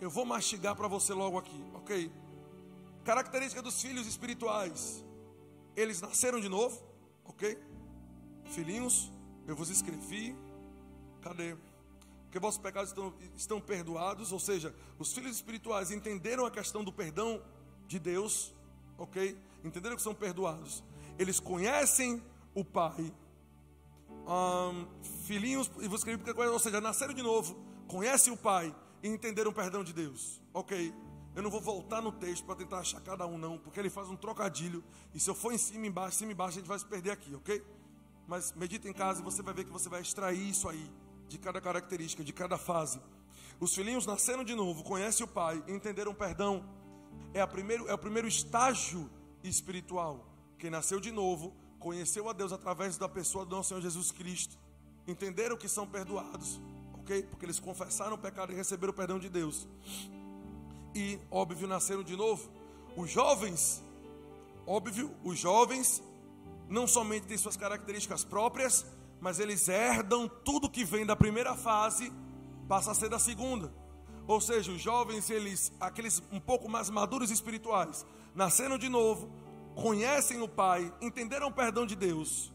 Eu 0.00 0.08
vou 0.08 0.24
mastigar 0.24 0.74
para 0.74 0.88
você 0.88 1.12
logo 1.12 1.36
aqui, 1.36 1.62
ok? 1.74 2.10
Característica 3.06 3.62
dos 3.62 3.80
filhos 3.80 4.04
espirituais. 4.04 5.04
Eles 5.76 6.00
nasceram 6.00 6.40
de 6.40 6.48
novo, 6.48 6.82
ok? 7.24 7.56
Filhinhos, 8.46 9.12
eu 9.46 9.54
vos 9.54 9.70
escrevi. 9.70 10.36
Cadê? 11.22 11.56
Porque 12.24 12.40
vossos 12.40 12.60
pecados 12.60 12.90
estão, 12.90 13.14
estão 13.36 13.60
perdoados, 13.60 14.32
ou 14.32 14.40
seja, 14.40 14.74
os 14.98 15.12
filhos 15.12 15.36
espirituais 15.36 15.92
entenderam 15.92 16.44
a 16.44 16.50
questão 16.50 16.82
do 16.82 16.92
perdão 16.92 17.40
de 17.86 18.00
Deus, 18.00 18.52
ok? 18.98 19.38
Entenderam 19.62 19.94
que 19.94 20.02
são 20.02 20.12
perdoados. 20.12 20.82
Eles 21.16 21.38
conhecem 21.38 22.20
o 22.56 22.64
Pai. 22.64 23.14
Um, 24.26 24.84
filhinhos, 25.28 25.70
e 25.80 25.86
vos 25.86 26.00
escrevi 26.00 26.28
ou 26.48 26.58
seja, 26.58 26.80
nasceram 26.80 27.14
de 27.14 27.22
novo, 27.22 27.56
conhecem 27.86 28.32
o 28.32 28.36
Pai 28.36 28.74
e 29.00 29.06
entenderam 29.06 29.52
o 29.52 29.54
perdão 29.54 29.84
de 29.84 29.92
Deus, 29.92 30.42
ok? 30.52 30.92
Eu 31.36 31.42
não 31.42 31.50
vou 31.50 31.60
voltar 31.60 32.00
no 32.00 32.10
texto 32.10 32.46
para 32.46 32.54
tentar 32.54 32.78
achar 32.78 32.98
cada 33.02 33.26
um, 33.26 33.36
não, 33.36 33.58
porque 33.58 33.78
ele 33.78 33.90
faz 33.90 34.08
um 34.08 34.16
trocadilho. 34.16 34.82
E 35.14 35.20
se 35.20 35.28
eu 35.28 35.34
for 35.34 35.52
em 35.52 35.58
cima 35.58 35.84
e 35.84 35.88
embaixo, 35.90 36.16
cima 36.16 36.32
embaixo, 36.32 36.56
a 36.56 36.60
gente 36.60 36.66
vai 36.66 36.78
se 36.78 36.86
perder 36.86 37.10
aqui, 37.10 37.34
ok? 37.34 37.62
Mas 38.26 38.54
medita 38.54 38.88
em 38.88 38.92
casa 38.94 39.20
e 39.20 39.22
você 39.22 39.42
vai 39.42 39.52
ver 39.52 39.64
que 39.64 39.70
você 39.70 39.86
vai 39.86 40.00
extrair 40.00 40.48
isso 40.48 40.66
aí, 40.66 40.90
de 41.28 41.36
cada 41.36 41.60
característica, 41.60 42.24
de 42.24 42.32
cada 42.32 42.56
fase. 42.56 43.02
Os 43.60 43.74
filhinhos 43.74 44.06
nasceram 44.06 44.42
de 44.42 44.54
novo, 44.54 44.82
conhecem 44.82 45.26
o 45.26 45.28
Pai, 45.28 45.62
entenderam 45.68 46.14
perdão. 46.14 46.64
É, 47.34 47.42
a 47.42 47.46
primeiro, 47.46 47.86
é 47.86 47.92
o 47.92 47.98
primeiro 47.98 48.26
estágio 48.26 49.10
espiritual. 49.44 50.26
Quem 50.58 50.70
nasceu 50.70 50.98
de 50.98 51.12
novo, 51.12 51.54
conheceu 51.78 52.30
a 52.30 52.32
Deus 52.32 52.50
através 52.50 52.96
da 52.96 53.10
pessoa 53.10 53.44
do 53.44 53.54
nosso 53.54 53.68
Senhor 53.68 53.82
Jesus 53.82 54.10
Cristo. 54.10 54.56
Entenderam 55.06 55.54
que 55.54 55.68
são 55.68 55.86
perdoados, 55.86 56.58
ok? 56.94 57.24
Porque 57.24 57.44
eles 57.44 57.60
confessaram 57.60 58.14
o 58.14 58.18
pecado 58.18 58.54
e 58.54 58.56
receberam 58.56 58.94
o 58.94 58.96
perdão 58.96 59.18
de 59.18 59.28
Deus 59.28 59.68
e, 60.96 61.20
óbvio, 61.30 61.68
nasceram 61.68 62.02
de 62.02 62.16
novo. 62.16 62.48
Os 62.96 63.10
jovens, 63.10 63.84
óbvio, 64.66 65.14
os 65.22 65.38
jovens 65.38 66.02
não 66.68 66.86
somente 66.86 67.26
têm 67.26 67.36
suas 67.36 67.56
características 67.56 68.24
próprias, 68.24 68.84
mas 69.20 69.38
eles 69.38 69.68
herdam 69.68 70.26
tudo 70.42 70.70
que 70.70 70.84
vem 70.84 71.04
da 71.04 71.14
primeira 71.14 71.54
fase, 71.54 72.10
passa 72.66 72.92
a 72.92 72.94
ser 72.94 73.10
da 73.10 73.18
segunda. 73.18 73.72
Ou 74.26 74.40
seja, 74.40 74.72
os 74.72 74.80
jovens, 74.80 75.28
eles, 75.28 75.70
aqueles 75.78 76.22
um 76.32 76.40
pouco 76.40 76.68
mais 76.68 76.88
maduros 76.88 77.30
espirituais, 77.30 78.04
nasceram 78.34 78.78
de 78.78 78.88
novo, 78.88 79.30
conhecem 79.74 80.40
o 80.40 80.48
Pai, 80.48 80.92
entenderam 81.02 81.48
o 81.48 81.52
perdão 81.52 81.86
de 81.86 81.94
Deus, 81.94 82.50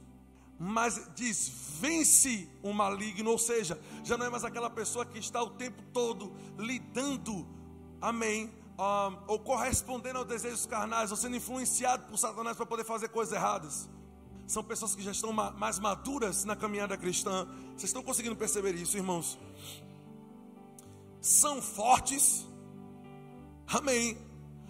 mas 0.59 1.09
desvence 1.15 2.49
o 2.63 2.73
maligno, 2.73 3.29
ou 3.29 3.37
seja, 3.37 3.79
já 4.03 4.17
não 4.17 4.25
é 4.25 4.29
mais 4.29 4.43
aquela 4.43 4.69
pessoa 4.69 5.05
que 5.05 5.19
está 5.19 5.41
o 5.41 5.51
tempo 5.51 5.81
todo 5.93 6.33
lidando 6.57 7.60
amém, 8.01 8.51
um, 8.77 9.17
ou 9.27 9.39
correspondendo 9.39 10.19
aos 10.19 10.27
desejos 10.27 10.65
carnais, 10.65 11.11
ou 11.11 11.17
sendo 11.17 11.35
influenciado 11.35 12.07
por 12.07 12.17
Satanás 12.17 12.57
para 12.57 12.65
poder 12.65 12.83
fazer 12.83 13.09
coisas 13.09 13.33
erradas. 13.33 13.89
São 14.47 14.63
pessoas 14.63 14.95
que 14.95 15.01
já 15.01 15.11
estão 15.11 15.31
ma 15.31 15.51
mais 15.51 15.79
maduras 15.79 16.43
na 16.43 16.55
caminhada 16.55 16.97
cristã. 16.97 17.47
Vocês 17.69 17.83
estão 17.83 18.03
conseguindo 18.03 18.35
perceber 18.35 18.75
isso, 18.75 18.97
irmãos? 18.97 19.39
São 21.21 21.61
fortes, 21.61 22.45
amém. 23.67 24.17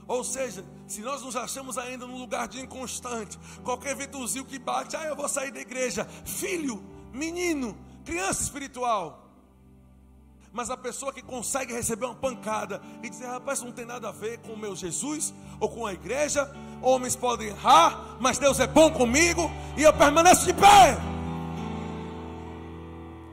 Ou 0.08 0.24
seja, 0.24 0.66
se 0.88 1.00
nós 1.02 1.22
nos 1.22 1.38
achamos 1.38 1.78
ainda 1.78 2.06
num 2.06 2.20
lugar 2.20 2.48
de 2.48 2.60
inconstante, 2.60 3.40
qualquer 3.64 3.96
ventozinho 3.96 4.44
que 4.44 4.60
bate, 4.60 4.96
ah, 4.96 5.06
eu 5.06 5.16
vou 5.16 5.30
sair 5.30 5.52
da 5.52 5.62
igreja, 5.62 6.06
filho, 6.26 6.84
menino, 7.14 7.78
criança 8.04 8.44
espiritual, 8.44 9.31
mas 10.54 10.70
a 10.70 10.78
pessoa 10.78 11.14
que 11.14 11.22
consegue 11.22 11.74
receber 11.74 12.06
uma 12.06 12.16
pancada 12.16 12.82
e 13.02 13.10
dizer, 13.10 13.28
rapaz, 13.28 13.62
não 13.62 13.72
tem 13.72 13.86
nada 13.86 14.10
a 14.10 14.12
ver 14.12 14.40
com 14.40 14.54
o 14.54 14.58
meu 14.58 14.76
Jesus 14.76 15.34
ou 15.60 15.70
com 15.70 15.86
a 15.86 15.94
igreja. 15.94 16.50
Homens 16.82 17.16
podem 17.16 17.48
errar, 17.48 18.18
mas 18.20 18.38
Deus 18.38 18.60
é 18.60 18.68
bom 18.68 18.92
comigo 18.92 19.50
e 19.78 19.84
eu 19.84 19.94
permaneço 19.94 20.46
de 20.46 20.54
pé. 20.54 20.98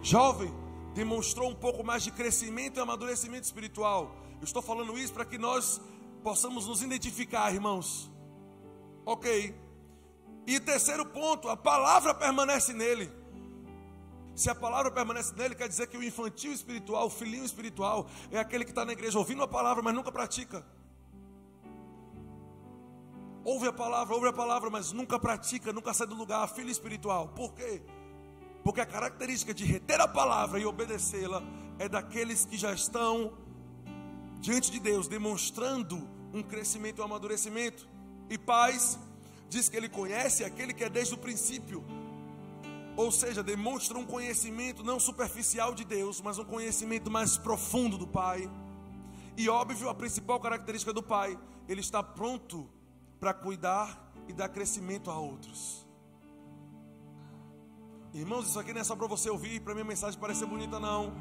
Jovem, 0.00 0.52
demonstrou 0.94 1.50
um 1.50 1.54
pouco 1.54 1.84
mais 1.84 2.02
de 2.02 2.10
crescimento 2.12 2.78
e 2.78 2.80
amadurecimento 2.80 3.44
espiritual. 3.44 4.14
Eu 4.40 4.44
estou 4.44 4.62
falando 4.62 4.96
isso 4.96 5.12
para 5.12 5.24
que 5.24 5.38
nós 5.38 5.80
possamos 6.22 6.66
nos 6.66 6.82
identificar, 6.82 7.52
irmãos. 7.52 8.10
Ok. 9.04 9.54
E 10.46 10.60
terceiro 10.60 11.04
ponto, 11.04 11.48
a 11.48 11.56
palavra 11.56 12.14
permanece 12.14 12.72
nele. 12.72 13.10
Se 14.39 14.49
a 14.49 14.55
palavra 14.55 14.89
permanece 14.89 15.34
nele, 15.34 15.57
quer 15.57 15.68
dizer 15.68 15.89
que 15.89 15.99
o 15.99 16.03
infantil 16.03 16.53
espiritual, 16.53 17.09
o 17.09 17.11
filhinho 17.11 17.45
espiritual, 17.45 18.09
é 18.30 18.39
aquele 18.39 18.64
que 18.64 18.70
está 18.70 18.84
na 18.84 18.93
igreja 18.93 19.18
ouvindo 19.18 19.43
a 19.43 19.49
palavra, 19.49 19.82
mas 19.82 19.93
nunca 19.93 20.12
pratica. 20.12 20.64
Ouve 23.43 23.66
a 23.66 23.72
palavra, 23.72 24.14
ouve 24.14 24.28
a 24.28 24.32
palavra, 24.32 24.70
mas 24.70 24.93
nunca 24.93 25.18
pratica, 25.18 25.72
nunca 25.72 25.93
sai 25.93 26.07
do 26.07 26.14
lugar. 26.14 26.49
Filho 26.51 26.70
espiritual. 26.70 27.26
Por 27.34 27.53
quê? 27.53 27.82
Porque 28.62 28.80
a 28.80 28.86
característica 28.86 29.53
de 29.53 29.64
reter 29.64 30.01
a 30.01 30.07
palavra 30.07 30.61
e 30.61 30.64
obedecê-la 30.64 31.43
é 31.76 31.89
daqueles 31.89 32.45
que 32.45 32.57
já 32.57 32.72
estão 32.72 33.36
diante 34.39 34.70
de 34.70 34.78
Deus, 34.78 35.09
demonstrando 35.09 35.97
um 36.32 36.45
crescimento 36.45 36.99
e 36.99 37.01
um 37.01 37.07
amadurecimento. 37.07 37.89
E 38.30 38.39
paz 38.39 39.01
diz 39.49 39.68
que 39.68 39.76
ele 39.76 39.89
conhece 39.89 40.45
aquele 40.45 40.72
que 40.72 40.84
é 40.84 40.89
desde 40.89 41.14
o 41.14 41.18
princípio. 41.18 41.84
Ou 42.99 43.12
seja, 43.12 43.44
demonstra 43.44 43.96
um 43.96 44.05
conhecimento 44.05 44.82
não 44.82 44.99
superficial 44.99 45.72
de 45.72 45.84
Deus, 45.84 46.20
mas 46.20 46.36
um 46.36 46.44
conhecimento 46.44 47.09
mais 47.09 47.38
profundo 47.38 47.96
do 47.96 48.09
Pai. 48.09 48.51
E 49.36 49.49
óbvio, 49.49 49.88
a 49.88 49.94
principal 49.94 50.40
característica 50.40 50.92
do 50.92 51.01
Pai, 51.01 51.38
ele 51.68 51.80
está 51.80 52.03
pronto 52.03 52.68
para 53.20 53.32
cuidar 53.32 54.12
e 54.26 54.32
dar 54.32 54.49
crescimento 54.49 55.12
a 55.12 55.16
outros. 55.16 55.86
Irmãos, 58.12 58.49
isso 58.49 58.59
aqui 58.59 58.72
não 58.72 58.80
é 58.80 58.84
só 58.84 58.96
para 58.96 59.07
você 59.07 59.30
ouvir, 59.30 59.61
para 59.61 59.74
minha 59.74 59.84
mensagem 59.84 60.18
parecer 60.18 60.46
bonita, 60.46 60.80
não. 60.80 61.12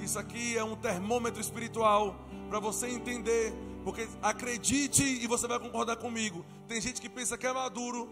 Isso 0.00 0.18
aqui 0.18 0.56
é 0.56 0.64
um 0.64 0.76
termômetro 0.76 1.42
espiritual 1.42 2.16
para 2.48 2.58
você 2.58 2.88
entender, 2.88 3.52
porque 3.84 4.08
acredite 4.22 5.02
e 5.02 5.26
você 5.26 5.46
vai 5.46 5.58
concordar 5.58 5.96
comigo. 5.96 6.42
Tem 6.66 6.80
gente 6.80 7.02
que 7.02 7.08
pensa 7.10 7.36
que 7.36 7.46
é 7.46 7.52
maduro, 7.52 8.08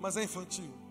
mas 0.00 0.16
é 0.16 0.22
infantil. 0.22 0.81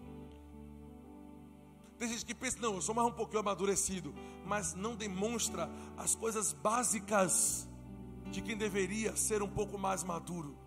Tem 2.01 2.09
gente 2.09 2.25
que 2.25 2.33
pensa, 2.33 2.57
não, 2.59 2.73
eu 2.73 2.81
sou 2.81 2.95
mais 2.95 3.07
um 3.07 3.11
pouquinho 3.11 3.41
amadurecido, 3.41 4.11
mas 4.43 4.73
não 4.73 4.95
demonstra 4.95 5.69
as 5.95 6.15
coisas 6.15 6.51
básicas 6.51 7.67
de 8.31 8.41
quem 8.41 8.57
deveria 8.57 9.15
ser 9.15 9.43
um 9.43 9.47
pouco 9.47 9.77
mais 9.77 10.03
maduro. 10.03 10.57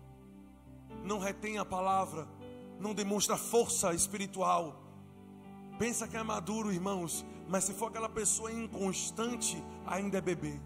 Não 1.03 1.19
retém 1.19 1.57
a 1.57 1.65
palavra, 1.65 2.25
não 2.79 2.93
demonstra 2.93 3.35
força 3.35 3.93
espiritual. 3.93 4.81
Pensa 5.77 6.07
que 6.07 6.15
é 6.15 6.23
maduro, 6.23 6.71
irmãos, 6.71 7.25
mas 7.49 7.65
se 7.65 7.73
for 7.73 7.87
aquela 7.87 8.07
pessoa 8.07 8.49
inconstante, 8.49 9.61
ainda 9.85 10.19
é 10.19 10.21
bebê. 10.21 10.57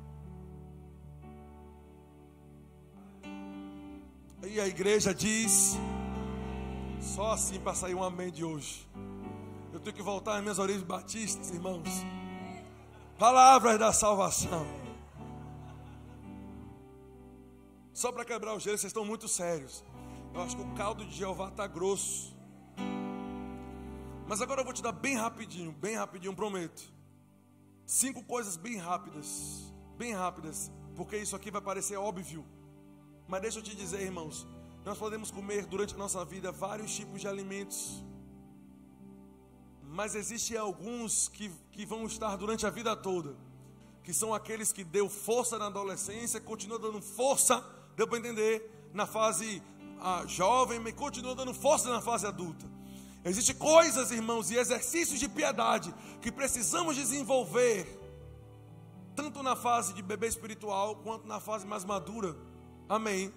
E 4.48 4.60
a 4.60 4.68
igreja 4.68 5.16
diz: 5.16 5.80
só 7.02 7.32
assim 7.32 7.60
para 7.60 7.74
sair 7.74 7.96
um 7.96 8.04
amém 8.04 8.30
de 8.30 8.46
hoje. 8.46 8.88
Eu 9.72 9.80
tenho 9.80 9.96
que 9.96 10.02
voltar 10.02 10.36
às 10.36 10.42
minhas 10.42 10.58
origens 10.58 10.84
batistas, 10.84 11.52
irmãos. 11.52 11.88
Palavras 13.20 13.78
da 13.78 13.94
salvação. 13.94 14.66
Só 17.94 18.12
para 18.12 18.26
quebrar 18.26 18.56
o 18.56 18.60
gelo, 18.60 18.78
vocês 18.78 18.90
estão 18.90 19.06
muito 19.06 19.28
sérios. 19.28 19.84
Eu 20.34 20.42
acho 20.42 20.56
que 20.56 20.62
o 20.62 20.74
caldo 20.74 21.06
de 21.06 21.16
Jeová 21.16 21.50
está 21.50 21.68
grosso. 21.68 22.36
Mas 24.28 24.42
agora 24.42 24.62
eu 24.62 24.66
vou 24.66 24.74
te 24.74 24.82
dar 24.82 24.92
bem 24.92 25.16
rapidinho, 25.16 25.72
bem 25.72 25.96
rapidinho, 25.96 26.36
prometo. 26.36 26.82
Cinco 27.86 28.24
coisas 28.24 28.56
bem 28.56 28.78
rápidas, 28.78 29.74
bem 29.98 30.14
rápidas, 30.14 30.72
porque 30.96 31.18
isso 31.18 31.36
aqui 31.36 31.52
vai 31.52 31.62
parecer 31.62 31.98
óbvio. 31.98 32.46
Mas 33.28 33.42
deixa 33.42 33.60
eu 33.60 33.64
te 33.64 33.76
dizer, 33.76 34.02
irmãos, 34.02 34.48
nós 34.86 34.98
podemos 34.98 35.30
comer 35.30 35.66
durante 35.66 35.94
a 35.94 35.98
nossa 35.98 36.24
vida 36.24 36.52
vários 36.52 36.96
tipos 36.96 37.22
de 37.22 37.28
alimentos 37.28 38.04
mas 40.00 40.16
existem 40.16 40.56
alguns 40.56 41.28
que, 41.28 41.52
que 41.74 41.86
vão 41.86 42.06
estar 42.06 42.38
durante 42.38 42.66
a 42.66 42.70
vida 42.70 42.96
toda, 42.96 43.36
que 44.02 44.14
são 44.14 44.34
aqueles 44.34 44.72
que 44.72 44.82
deu 44.82 45.10
força 45.10 45.60
na 45.60 45.66
adolescência, 45.66 46.40
continua 46.40 46.80
dando 46.80 47.02
força, 47.02 47.62
deu 47.98 48.08
para 48.08 48.18
entender, 48.18 48.90
na 48.94 49.06
fase 49.06 49.62
ah, 50.00 50.24
jovem, 50.26 50.80
mas 50.80 50.94
continua 50.94 51.36
dando 51.36 51.54
força 51.54 51.90
na 51.90 52.00
fase 52.00 52.26
adulta. 52.26 52.66
Existem 53.26 53.54
coisas, 53.58 54.10
irmãos, 54.10 54.50
e 54.50 54.56
exercícios 54.56 55.20
de 55.20 55.28
piedade 55.28 55.94
que 56.22 56.32
precisamos 56.32 56.96
desenvolver, 56.96 57.86
tanto 59.18 59.44
na 59.44 59.54
fase 59.54 59.94
de 59.94 60.02
bebê 60.02 60.28
espiritual 60.28 60.96
quanto 60.96 61.28
na 61.28 61.42
fase 61.42 61.68
mais 61.68 61.84
madura. 61.84 62.38
Amém. 62.88 63.34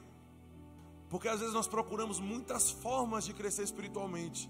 Porque 1.11 1.27
às 1.27 1.41
vezes 1.41 1.55
nós 1.55 1.67
procuramos 1.67 2.21
muitas 2.21 2.71
formas 2.71 3.25
de 3.25 3.35
crescer 3.35 3.65
espiritualmente. 3.65 4.49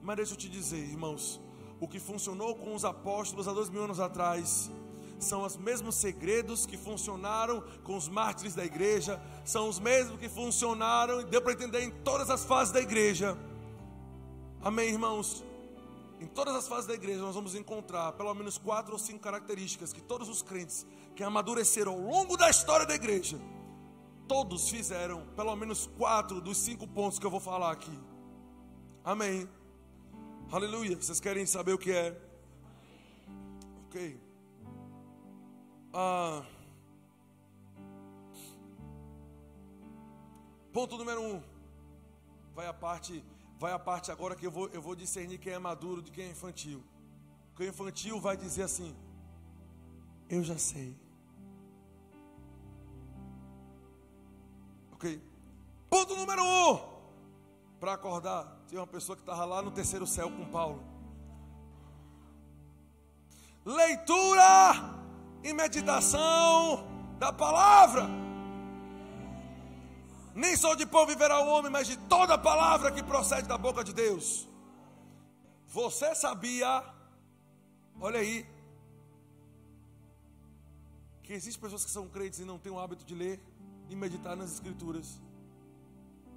Mas 0.00 0.16
deixa 0.16 0.34
eu 0.34 0.38
te 0.38 0.48
dizer, 0.48 0.78
irmãos, 0.78 1.40
o 1.80 1.86
que 1.86 1.98
funcionou 1.98 2.54
com 2.54 2.74
os 2.74 2.84
apóstolos 2.84 3.46
há 3.46 3.52
dois 3.52 3.70
mil 3.70 3.84
anos 3.84 4.00
atrás 4.00 4.70
são 5.18 5.42
os 5.42 5.56
mesmos 5.56 5.96
segredos 5.96 6.64
que 6.64 6.76
funcionaram 6.76 7.62
com 7.82 7.96
os 7.96 8.08
mártires 8.08 8.54
da 8.54 8.64
igreja, 8.64 9.20
são 9.44 9.68
os 9.68 9.78
mesmos 9.78 10.18
que 10.18 10.28
funcionaram 10.28 11.20
e 11.20 11.24
deu 11.24 11.42
para 11.42 11.52
entender 11.52 11.82
em 11.82 11.90
todas 11.90 12.30
as 12.30 12.44
fases 12.44 12.72
da 12.72 12.80
igreja. 12.80 13.36
Amém, 14.62 14.90
irmãos? 14.90 15.44
Em 16.20 16.26
todas 16.26 16.54
as 16.54 16.66
fases 16.66 16.86
da 16.86 16.94
igreja 16.94 17.20
nós 17.20 17.34
vamos 17.34 17.54
encontrar 17.54 18.12
pelo 18.12 18.32
menos 18.34 18.58
quatro 18.58 18.92
ou 18.92 18.98
cinco 18.98 19.20
características 19.20 19.92
que 19.92 20.00
todos 20.00 20.28
os 20.28 20.42
crentes 20.42 20.86
que 21.14 21.22
amadureceram 21.22 21.92
ao 21.92 22.00
longo 22.00 22.36
da 22.36 22.50
história 22.50 22.86
da 22.86 22.94
igreja, 22.94 23.40
todos 24.26 24.68
fizeram 24.68 25.26
pelo 25.36 25.54
menos 25.56 25.88
quatro 25.98 26.40
dos 26.40 26.58
cinco 26.58 26.86
pontos 26.86 27.18
que 27.18 27.26
eu 27.26 27.30
vou 27.30 27.40
falar 27.40 27.72
aqui. 27.72 27.96
Amém. 29.04 29.48
Aleluia. 30.50 30.96
Vocês 30.96 31.20
querem 31.20 31.44
saber 31.44 31.74
o 31.74 31.78
que 31.78 31.92
é? 31.92 32.18
Ok. 33.86 34.18
Ah, 35.92 36.42
ponto 40.72 40.96
número 40.96 41.20
um. 41.20 41.42
Vai 42.54 42.66
a 42.66 42.72
parte, 42.72 43.22
vai 43.58 43.72
a 43.72 43.78
parte 43.78 44.10
agora 44.10 44.34
que 44.34 44.46
eu 44.46 44.50
vou, 44.50 44.68
eu 44.68 44.80
vou 44.80 44.96
discernir 44.96 45.36
quem 45.36 45.52
é 45.52 45.58
maduro 45.58 46.00
de 46.00 46.10
quem 46.10 46.24
é 46.24 46.30
infantil. 46.30 46.82
Quem 47.54 47.66
é 47.66 47.68
infantil 47.68 48.18
vai 48.18 48.34
dizer 48.34 48.62
assim: 48.62 48.96
Eu 50.30 50.42
já 50.42 50.56
sei. 50.56 50.96
Ok. 54.92 55.22
Ponto 55.90 56.16
número 56.16 56.42
um. 56.42 56.98
Para 57.78 57.92
acordar, 57.92 58.57
tinha 58.68 58.82
uma 58.82 58.86
pessoa 58.86 59.16
que 59.16 59.22
estava 59.22 59.46
lá 59.46 59.62
no 59.62 59.70
terceiro 59.70 60.06
céu 60.06 60.30
com 60.30 60.44
Paulo. 60.44 60.84
Leitura 63.64 64.74
e 65.42 65.54
meditação 65.54 66.84
da 67.18 67.32
palavra. 67.32 68.06
Nem 70.34 70.54
só 70.54 70.74
de 70.74 70.84
pão 70.84 71.06
viverá 71.06 71.40
o 71.40 71.48
homem, 71.48 71.72
mas 71.72 71.86
de 71.86 71.96
toda 71.96 72.34
a 72.34 72.38
palavra 72.38 72.92
que 72.92 73.02
procede 73.02 73.48
da 73.48 73.56
boca 73.56 73.82
de 73.82 73.94
Deus. 73.94 74.46
Você 75.66 76.14
sabia, 76.14 76.84
olha 77.98 78.20
aí, 78.20 78.46
que 81.22 81.32
existem 81.32 81.60
pessoas 81.60 81.86
que 81.86 81.90
são 81.90 82.06
crentes 82.06 82.38
e 82.38 82.44
não 82.44 82.58
têm 82.58 82.70
o 82.70 82.78
hábito 82.78 83.04
de 83.04 83.14
ler 83.14 83.40
e 83.88 83.96
meditar 83.96 84.36
nas 84.36 84.52
Escrituras. 84.52 85.18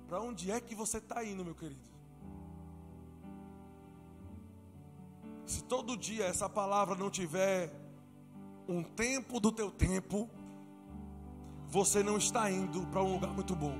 Para 0.08 0.22
onde 0.22 0.50
é 0.50 0.62
que 0.62 0.74
você 0.74 0.98
está 0.98 1.24
indo, 1.26 1.44
meu 1.44 1.56
querido? 1.56 1.91
Se 5.52 5.62
todo 5.66 5.98
dia 5.98 6.24
essa 6.28 6.48
palavra 6.48 6.96
não 6.96 7.10
tiver 7.10 7.74
um 8.70 8.82
tempo 8.82 9.38
do 9.38 9.52
teu 9.52 9.70
tempo, 9.70 10.30
você 11.68 12.02
não 12.02 12.18
está 12.18 12.50
indo 12.50 12.88
para 12.88 13.04
um 13.04 13.12
lugar 13.12 13.34
muito 13.34 13.54
bom. 13.54 13.76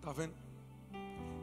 Tá 0.00 0.10
vendo? 0.10 0.32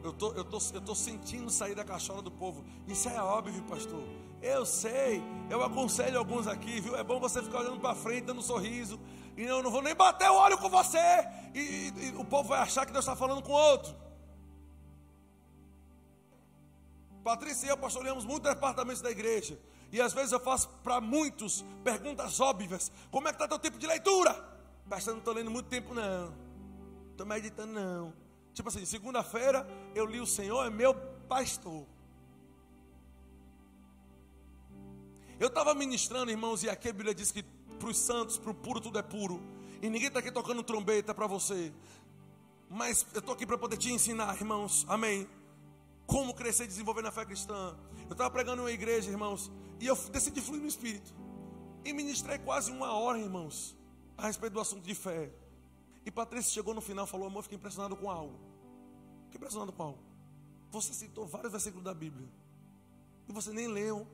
Eu 0.02 0.12
tô, 0.12 0.32
eu 0.32 0.44
tô, 0.44 0.58
eu 0.72 0.80
tô 0.80 0.92
sentindo 0.92 1.48
sair 1.48 1.76
da 1.76 1.84
cachola 1.84 2.20
do 2.20 2.32
povo. 2.32 2.64
Isso 2.88 3.08
é 3.08 3.22
óbvio, 3.22 3.62
pastor. 3.62 4.02
Eu 4.42 4.66
sei. 4.66 5.22
Eu 5.48 5.62
aconselho 5.62 6.18
alguns 6.18 6.48
aqui, 6.48 6.80
viu? 6.80 6.96
É 6.96 7.04
bom 7.04 7.20
você 7.20 7.40
ficar 7.40 7.60
olhando 7.60 7.78
para 7.78 7.94
frente, 7.94 8.24
dando 8.24 8.40
um 8.40 8.42
sorriso. 8.42 8.98
E 9.36 9.44
eu 9.44 9.62
não 9.62 9.70
vou 9.70 9.82
nem 9.82 9.94
bater 9.94 10.28
o 10.28 10.34
olho 10.34 10.58
com 10.58 10.68
você. 10.68 10.98
E, 11.54 11.60
e, 11.60 12.06
e 12.08 12.14
o 12.16 12.24
povo 12.24 12.48
vai 12.48 12.58
achar 12.58 12.84
que 12.84 12.92
Deus 12.92 13.04
está 13.04 13.14
falando 13.14 13.40
com 13.40 13.52
outro. 13.52 14.02
Patrícia 17.24 17.66
e 17.66 17.70
eu 17.70 17.76
pastoreamos 17.78 18.26
muitos 18.26 18.52
departamentos 18.52 19.00
da 19.00 19.10
igreja. 19.10 19.58
E 19.90 19.98
às 19.98 20.12
vezes 20.12 20.30
eu 20.30 20.38
faço 20.38 20.68
para 20.82 21.00
muitos 21.00 21.64
perguntas 21.82 22.38
óbvias. 22.38 22.92
Como 23.10 23.26
é 23.26 23.32
que 23.32 23.36
está 23.36 23.48
teu 23.48 23.58
tempo 23.58 23.78
de 23.78 23.86
leitura? 23.86 24.34
Pastor, 24.90 25.14
não 25.14 25.20
estou 25.20 25.32
lendo 25.32 25.50
muito 25.50 25.66
tempo, 25.66 25.94
não. 25.94 26.34
Estou 27.12 27.26
meditando, 27.26 27.72
não. 27.72 28.12
Tipo 28.52 28.68
assim, 28.68 28.84
segunda-feira 28.84 29.66
eu 29.94 30.04
li 30.04 30.20
o 30.20 30.26
Senhor 30.26 30.66
é 30.66 30.70
meu 30.70 30.94
pastor. 31.26 31.86
Eu 35.40 35.48
estava 35.48 35.74
ministrando, 35.74 36.30
irmãos, 36.30 36.62
e 36.62 36.68
aqui 36.68 36.90
a 36.90 36.92
Bíblia 36.92 37.14
diz 37.14 37.32
que 37.32 37.42
para 37.42 37.88
os 37.88 37.96
santos, 37.96 38.36
para 38.36 38.50
o 38.50 38.54
puro, 38.54 38.80
tudo 38.80 38.98
é 38.98 39.02
puro. 39.02 39.42
E 39.80 39.88
ninguém 39.88 40.08
está 40.08 40.20
aqui 40.20 40.30
tocando 40.30 40.62
trombeta 40.62 41.14
para 41.14 41.26
você. 41.26 41.72
Mas 42.68 43.06
eu 43.14 43.20
estou 43.20 43.34
aqui 43.34 43.46
para 43.46 43.56
poder 43.56 43.78
te 43.78 43.90
ensinar, 43.90 44.36
irmãos. 44.36 44.84
Amém 44.88 45.26
como 46.06 46.34
crescer 46.34 46.64
e 46.64 46.66
desenvolver 46.66 47.02
na 47.02 47.10
fé 47.10 47.24
cristã. 47.24 47.76
Eu 48.06 48.12
estava 48.12 48.30
pregando 48.30 48.62
em 48.62 48.64
uma 48.64 48.70
igreja, 48.70 49.10
irmãos, 49.10 49.50
e 49.80 49.86
eu 49.86 49.96
decidi 50.10 50.40
fluir 50.40 50.60
no 50.60 50.68
Espírito. 50.68 51.14
E 51.84 51.92
ministrei 51.92 52.38
quase 52.38 52.70
uma 52.70 52.92
hora, 52.92 53.18
irmãos, 53.18 53.76
a 54.16 54.26
respeito 54.26 54.54
do 54.54 54.60
assunto 54.60 54.82
de 54.82 54.94
fé. 54.94 55.30
E 56.04 56.10
Patrícia 56.10 56.52
chegou 56.52 56.74
no 56.74 56.80
final 56.80 57.04
e 57.04 57.08
falou: 57.08 57.26
Amor, 57.26 57.42
fiquei 57.42 57.56
impressionado 57.56 57.96
com 57.96 58.10
algo. 58.10 58.38
Fiquei 59.24 59.38
impressionado 59.38 59.72
com 59.72 59.82
algo. 59.82 59.98
Você 60.70 60.92
citou 60.92 61.26
vários 61.26 61.52
versículos 61.52 61.84
da 61.84 61.94
Bíblia. 61.94 62.28
E 63.28 63.32
você 63.32 63.52
nem 63.52 63.66
leu. 63.66 64.06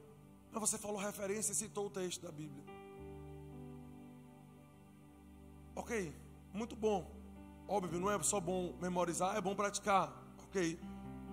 Mas 0.53 0.61
você 0.61 0.79
falou 0.79 0.99
referência 0.99 1.53
e 1.53 1.55
citou 1.55 1.87
o 1.87 1.91
texto 1.91 2.23
da 2.23 2.33
Bíblia. 2.33 2.65
Ok, 5.77 6.13
muito 6.53 6.75
bom. 6.75 7.09
Óbvio, 7.69 8.01
não 8.01 8.11
é 8.11 8.21
só 8.23 8.41
bom 8.41 8.75
memorizar, 8.81 9.37
é 9.37 9.41
bom 9.41 9.55
praticar. 9.55 10.13
Ok 10.45 10.79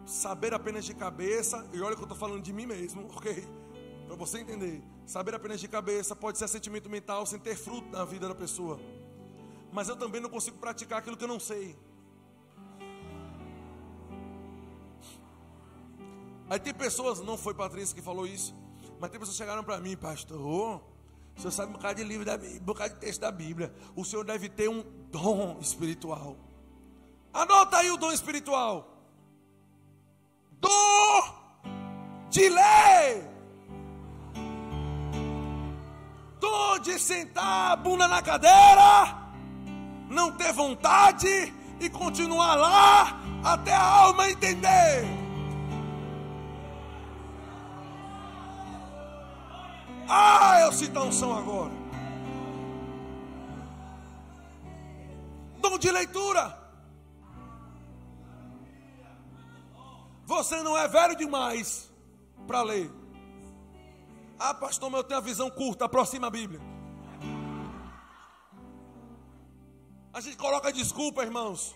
saber 0.08 0.54
apenas 0.54 0.86
de 0.86 0.94
cabeça, 0.96 1.68
e 1.74 1.82
olha 1.82 1.94
que 1.94 2.02
eu 2.02 2.06
estou 2.06 2.18
falando 2.18 2.42
de 2.42 2.54
mim 2.54 2.66
mesmo, 2.66 3.08
ok? 3.14 3.46
Para 4.08 4.16
você 4.16 4.40
entender, 4.40 4.82
saber 5.06 5.36
apenas 5.36 5.60
de 5.60 5.68
cabeça 5.68 6.16
pode 6.16 6.38
ser 6.38 6.48
sentimento 6.48 6.90
mental 6.90 7.26
sem 7.26 7.38
ter 7.38 7.56
fruto 7.56 7.90
na 7.90 8.06
vida 8.06 8.28
da 8.28 8.34
pessoa. 8.34 8.80
Mas 9.72 9.90
eu 9.90 9.98
também 9.98 10.22
não 10.22 10.30
consigo 10.30 10.58
praticar 10.58 11.00
aquilo 11.00 11.18
que 11.18 11.26
eu 11.26 11.28
não 11.28 11.42
sei. 11.42 11.78
Aí 16.50 16.58
tem 16.58 16.74
pessoas, 16.74 17.20
não 17.20 17.38
foi 17.38 17.54
Patrícia 17.54 17.94
que 17.94 18.02
falou 18.02 18.26
isso, 18.26 18.56
mas 19.02 19.12
tem 19.12 19.20
pessoas 19.20 19.38
que 19.38 19.44
chegaram 19.44 19.62
para 19.62 19.82
mim, 19.82 19.98
pastor, 19.98 20.40
o 20.40 20.82
senhor 21.38 21.52
sabe 21.52 21.72
um 21.72 21.74
bocado 21.74 21.96
de 21.96 22.08
livro 22.08 22.26
da 22.26 22.38
Bíblia, 22.38 22.62
um 22.62 22.66
bocado 22.66 22.94
de 22.94 23.00
texto 23.02 23.20
da 23.20 23.32
Bíblia. 23.32 23.76
O 23.94 24.06
senhor 24.06 24.24
deve 24.24 24.48
ter 24.48 24.70
um 24.70 24.82
dom 25.12 25.60
espiritual. 25.60 26.38
Anota 27.34 27.78
aí 27.78 27.92
o 27.92 27.98
dom 27.98 28.14
espiritual 28.14 28.97
do 30.60 31.24
de 32.30 32.50
ler. 32.50 33.28
Dom 36.40 36.80
de 36.80 37.00
sentar 37.00 37.72
a 37.72 37.76
bunda 37.76 38.08
na 38.08 38.22
cadeira, 38.22 39.32
não 40.10 40.32
ter 40.32 40.54
vontade 40.54 41.54
e 41.80 41.90
continuar 41.90 42.56
lá 42.56 43.20
até 43.44 43.74
a 43.74 43.84
alma 43.84 44.30
entender. 44.30 45.06
Ah, 50.10 50.62
eu 50.62 50.72
sinto 50.72 50.98
a 50.98 51.04
unção 51.04 51.38
agora. 51.38 51.74
Dom 55.60 55.78
de 55.78 55.92
leitura. 55.92 56.57
Você 60.28 60.62
não 60.62 60.78
é 60.78 60.90
velho 60.90 61.16
demais 61.16 61.90
para 62.46 62.62
ler. 62.62 62.92
Ah, 64.38 64.54
pastor, 64.54 64.90
mas 64.90 65.00
eu 65.00 65.04
tenho 65.06 65.20
a 65.22 65.24
visão 65.24 65.50
curta. 65.50 65.86
Aproxima 65.86 66.28
a 66.28 66.30
Bíblia. 66.30 66.60
A 70.14 70.20
gente 70.20 70.36
coloca 70.36 70.72
desculpa, 70.74 71.24
irmãos. 71.24 71.74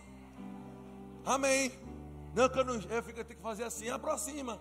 Amém. 1.26 1.72
Não, 2.36 2.50
que 2.50 2.60
eu 2.60 2.66
não. 2.66 2.76
Eu 2.76 3.02
fico, 3.02 3.20
eu 3.20 3.24
tenho 3.24 3.38
que 3.38 3.42
fazer 3.42 3.64
assim. 3.64 3.90
Aproxima. 3.90 4.60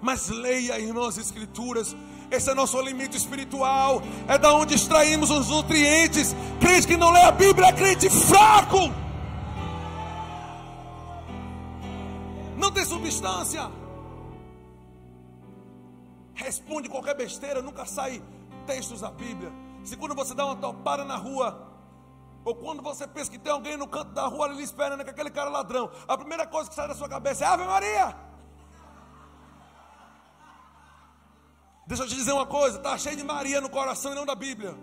Mas 0.00 0.30
leia, 0.30 0.80
irmãos, 0.80 1.08
as 1.08 1.18
escrituras. 1.18 1.94
Esse 2.30 2.50
é 2.50 2.54
nosso 2.54 2.78
alimento 2.78 3.18
espiritual. 3.18 4.00
É 4.26 4.38
da 4.38 4.54
onde 4.54 4.74
extraímos 4.76 5.30
os 5.30 5.48
nutrientes. 5.48 6.34
Crente 6.58 6.86
que 6.86 6.96
não 6.96 7.10
lê 7.10 7.20
a 7.20 7.32
Bíblia 7.32 7.66
é 7.66 7.72
crente 7.74 8.08
fraco. 8.08 8.99
Substância. 13.20 13.70
Responde 16.34 16.88
qualquer 16.88 17.14
besteira, 17.14 17.60
nunca 17.60 17.84
sai 17.84 18.22
textos 18.66 19.02
da 19.02 19.10
Bíblia. 19.10 19.52
Se 19.84 19.96
quando 19.96 20.14
você 20.14 20.34
dá 20.34 20.46
uma 20.46 20.56
topada 20.56 21.04
na 21.04 21.16
rua, 21.16 21.68
ou 22.44 22.54
quando 22.54 22.82
você 22.82 23.06
pensa 23.06 23.30
que 23.30 23.38
tem 23.38 23.52
alguém 23.52 23.76
no 23.76 23.86
canto 23.86 24.12
da 24.12 24.26
rua 24.26 24.46
ali 24.46 24.62
esperando 24.62 25.04
que 25.04 25.10
aquele 25.10 25.30
cara 25.30 25.50
é 25.50 25.52
ladrão, 25.52 25.90
a 26.08 26.16
primeira 26.16 26.46
coisa 26.46 26.68
que 26.68 26.74
sai 26.74 26.88
da 26.88 26.94
sua 26.94 27.08
cabeça 27.08 27.44
é 27.44 27.48
Ave 27.48 27.64
Maria. 27.64 28.16
Deixa 31.86 32.04
eu 32.04 32.08
te 32.08 32.14
dizer 32.14 32.32
uma 32.32 32.46
coisa, 32.46 32.78
está 32.78 32.96
cheio 32.96 33.16
de 33.16 33.24
Maria 33.24 33.60
no 33.60 33.68
coração 33.68 34.12
e 34.12 34.14
não 34.14 34.24
da 34.24 34.34
Bíblia. 34.34 34.74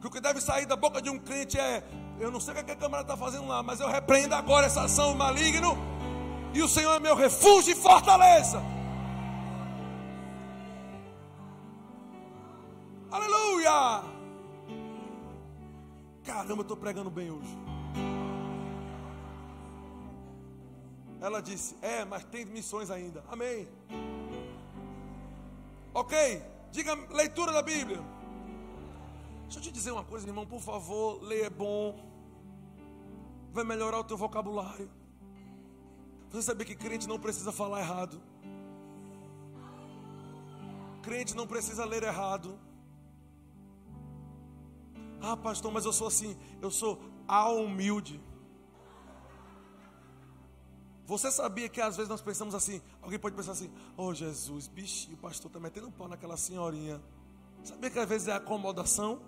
que 0.00 0.06
o 0.06 0.10
que 0.10 0.20
deve 0.20 0.40
sair 0.40 0.66
da 0.66 0.76
boca 0.76 1.00
de 1.00 1.08
um 1.08 1.18
crente 1.18 1.58
é: 1.58 1.82
eu 2.18 2.30
não 2.30 2.40
sei 2.40 2.52
o 2.54 2.64
que 2.64 2.72
a 2.72 2.76
câmara 2.76 3.02
está 3.02 3.16
fazendo 3.16 3.46
lá, 3.46 3.62
mas 3.62 3.80
eu 3.80 3.88
repreendo 3.88 4.34
agora 4.34 4.66
essa 4.66 4.82
ação 4.82 5.14
maligna, 5.14 5.68
e 6.56 6.62
o 6.62 6.68
Senhor 6.68 6.94
é 6.94 6.98
meu 6.98 7.14
refúgio 7.14 7.72
e 7.72 7.74
fortaleza. 7.74 8.62
Aleluia! 13.10 14.02
Caramba, 16.24 16.60
eu 16.60 16.62
estou 16.62 16.76
pregando 16.78 17.10
bem 17.10 17.30
hoje. 17.30 17.58
Ela 21.20 21.42
disse: 21.42 21.76
É, 21.82 22.06
mas 22.06 22.24
tem 22.24 22.46
missões 22.46 22.90
ainda. 22.90 23.22
Amém. 23.28 23.68
Ok, 25.92 26.42
diga 26.72 26.94
leitura 27.10 27.52
da 27.52 27.60
Bíblia. 27.60 28.02
Deixa 29.42 29.58
eu 29.58 29.62
te 29.62 29.70
dizer 29.70 29.90
uma 29.90 30.04
coisa, 30.04 30.26
irmão, 30.26 30.46
por 30.46 30.60
favor, 30.60 31.22
ler 31.22 31.44
é 31.44 31.50
bom. 31.50 32.02
Vai 33.52 33.64
melhorar 33.64 33.98
o 33.98 34.04
teu 34.04 34.16
vocabulário. 34.16 34.90
Você 36.30 36.42
sabia 36.42 36.66
que 36.66 36.74
crente 36.74 37.08
não 37.08 37.18
precisa 37.18 37.52
falar 37.52 37.80
errado. 37.80 38.20
Crente 41.02 41.34
não 41.36 41.46
precisa 41.46 41.84
ler 41.84 42.02
errado. 42.02 42.58
Ah, 45.20 45.36
pastor, 45.36 45.72
mas 45.72 45.84
eu 45.84 45.92
sou 45.92 46.06
assim, 46.06 46.36
eu 46.60 46.70
sou 46.70 47.00
a 47.26 47.48
humilde. 47.48 48.20
Você 51.06 51.30
sabia 51.30 51.68
que 51.68 51.80
às 51.80 51.96
vezes 51.96 52.08
nós 52.08 52.20
pensamos 52.20 52.54
assim, 52.54 52.82
alguém 53.00 53.18
pode 53.18 53.36
pensar 53.36 53.52
assim, 53.52 53.70
oh 53.96 54.12
Jesus, 54.12 54.66
bichinho, 54.66 55.14
o 55.14 55.18
pastor 55.18 55.48
está 55.48 55.60
metendo 55.60 55.86
um 55.86 55.90
pau 55.92 56.08
naquela 56.08 56.36
senhorinha. 56.36 57.00
Sabia 57.62 57.90
que 57.90 57.98
às 57.98 58.08
vezes 58.08 58.26
é 58.26 58.32
acomodação? 58.32 59.20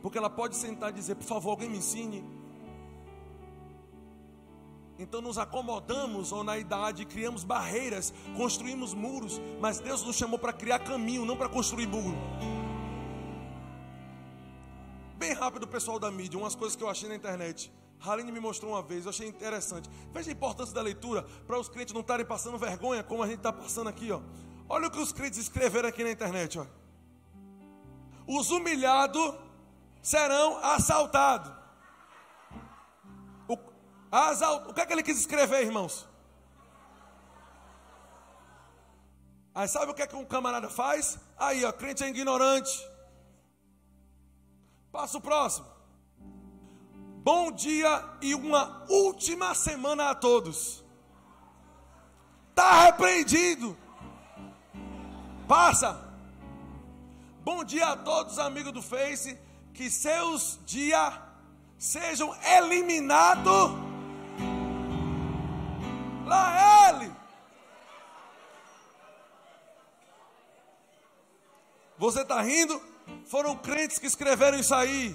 Porque 0.00 0.16
ela 0.16 0.30
pode 0.30 0.56
sentar 0.56 0.90
e 0.90 0.94
dizer, 0.94 1.14
por 1.14 1.24
favor, 1.24 1.50
alguém 1.50 1.68
me 1.68 1.78
ensine. 1.78 2.24
Então 4.98 5.20
nos 5.20 5.38
acomodamos 5.38 6.32
ou 6.32 6.44
na 6.44 6.58
idade 6.58 7.04
criamos 7.04 7.44
barreiras, 7.44 8.12
construímos 8.36 8.94
muros, 8.94 9.40
mas 9.60 9.80
Deus 9.80 10.02
nos 10.02 10.16
chamou 10.16 10.38
para 10.38 10.52
criar 10.52 10.78
caminho, 10.80 11.24
não 11.24 11.36
para 11.36 11.48
construir 11.48 11.86
muro. 11.86 12.16
Bem 15.16 15.32
rápido, 15.32 15.66
pessoal 15.66 15.98
da 15.98 16.10
mídia, 16.10 16.38
umas 16.38 16.54
coisas 16.54 16.76
que 16.76 16.82
eu 16.82 16.88
achei 16.88 17.08
na 17.08 17.14
internet. 17.14 17.72
Haline 18.04 18.32
me 18.32 18.40
mostrou 18.40 18.72
uma 18.72 18.82
vez, 18.82 19.04
eu 19.04 19.10
achei 19.10 19.28
interessante. 19.28 19.88
Veja 20.12 20.30
a 20.30 20.32
importância 20.32 20.74
da 20.74 20.82
leitura 20.82 21.22
para 21.46 21.58
os 21.58 21.68
crentes 21.68 21.94
não 21.94 22.00
estarem 22.00 22.26
passando 22.26 22.58
vergonha 22.58 23.02
como 23.04 23.22
a 23.22 23.26
gente 23.26 23.38
está 23.38 23.52
passando 23.52 23.88
aqui, 23.88 24.10
ó. 24.10 24.20
Olha 24.68 24.88
o 24.88 24.90
que 24.90 24.98
os 24.98 25.12
crentes 25.12 25.38
escreveram 25.38 25.88
aqui 25.88 26.02
na 26.02 26.10
internet, 26.10 26.58
ó. 26.58 26.66
Os 28.26 28.50
humilhados 28.50 29.34
serão 30.02 30.58
assaltados. 30.58 31.61
Asalt, 34.12 34.68
o 34.68 34.74
que 34.74 34.80
é 34.82 34.84
que 34.84 34.92
ele 34.92 35.02
quis 35.02 35.18
escrever, 35.18 35.62
irmãos? 35.62 36.06
Aí 39.54 39.66
sabe 39.66 39.90
o 39.90 39.94
que 39.94 40.02
é 40.02 40.06
que 40.06 40.14
um 40.14 40.24
camarada 40.24 40.68
faz? 40.68 41.18
Aí, 41.38 41.64
ó, 41.64 41.72
crente 41.72 42.04
é 42.04 42.08
ignorante. 42.08 42.86
Passa 44.90 45.16
o 45.16 45.20
próximo. 45.20 45.66
Bom 47.24 47.50
dia 47.52 48.04
e 48.20 48.34
uma 48.34 48.84
última 48.90 49.54
semana 49.54 50.10
a 50.10 50.14
todos. 50.14 50.84
Está 52.50 52.84
repreendido. 52.84 53.74
Passa. 55.48 56.12
Bom 57.42 57.64
dia 57.64 57.88
a 57.88 57.96
todos, 57.96 58.38
amigos 58.38 58.72
do 58.72 58.82
Face. 58.82 59.38
Que 59.72 59.90
seus 59.90 60.60
dias 60.66 61.14
sejam 61.78 62.34
eliminados. 62.44 63.81
Lá 66.32 66.88
ele. 66.88 67.12
Você 71.98 72.22
está 72.22 72.40
rindo? 72.40 72.80
Foram 73.26 73.54
crentes 73.56 73.98
que 73.98 74.06
escreveram 74.06 74.58
isso 74.58 74.74
aí. 74.74 75.14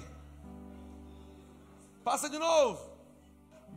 Passa 2.04 2.30
de 2.30 2.38
novo. 2.38 2.80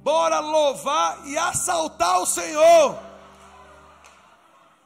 Bora 0.04 0.40
louvar 0.40 1.28
e 1.28 1.36
assaltar 1.36 2.20
o 2.22 2.28
Senhor. 2.28 3.00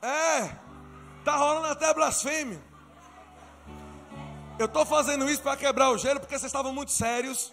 É, 0.02 0.56
tá 1.26 1.36
rolando 1.36 1.68
até 1.68 1.94
blasfêmia. 1.94 2.62
Eu 4.58 4.68
estou 4.68 4.86
fazendo 4.86 5.30
isso 5.30 5.42
para 5.42 5.58
quebrar 5.58 5.90
o 5.92 5.98
gelo 5.98 6.22
porque 6.22 6.40
vocês 6.40 6.50
estavam 6.50 6.74
muito 6.74 6.94
sérios. 6.94 7.52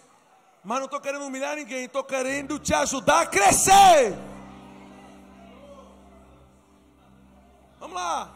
Mas 0.63 0.77
não 0.77 0.85
estou 0.85 1.01
querendo 1.01 1.25
humilhar 1.25 1.57
ninguém, 1.57 1.85
estou 1.85 2.05
querendo 2.05 2.57
te 2.57 2.73
ajudar 2.73 3.23
a 3.23 3.25
crescer. 3.25 4.17
Vamos 7.83 7.97
lá. 7.97 8.31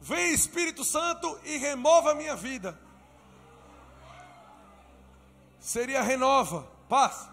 Vem 0.00 0.32
Espírito 0.32 0.82
Santo 0.84 1.38
e 1.44 1.58
remova 1.58 2.12
a 2.12 2.14
minha 2.14 2.34
vida 2.34 2.88
seria 5.68 6.02
renova, 6.02 6.66
paz. 6.88 7.28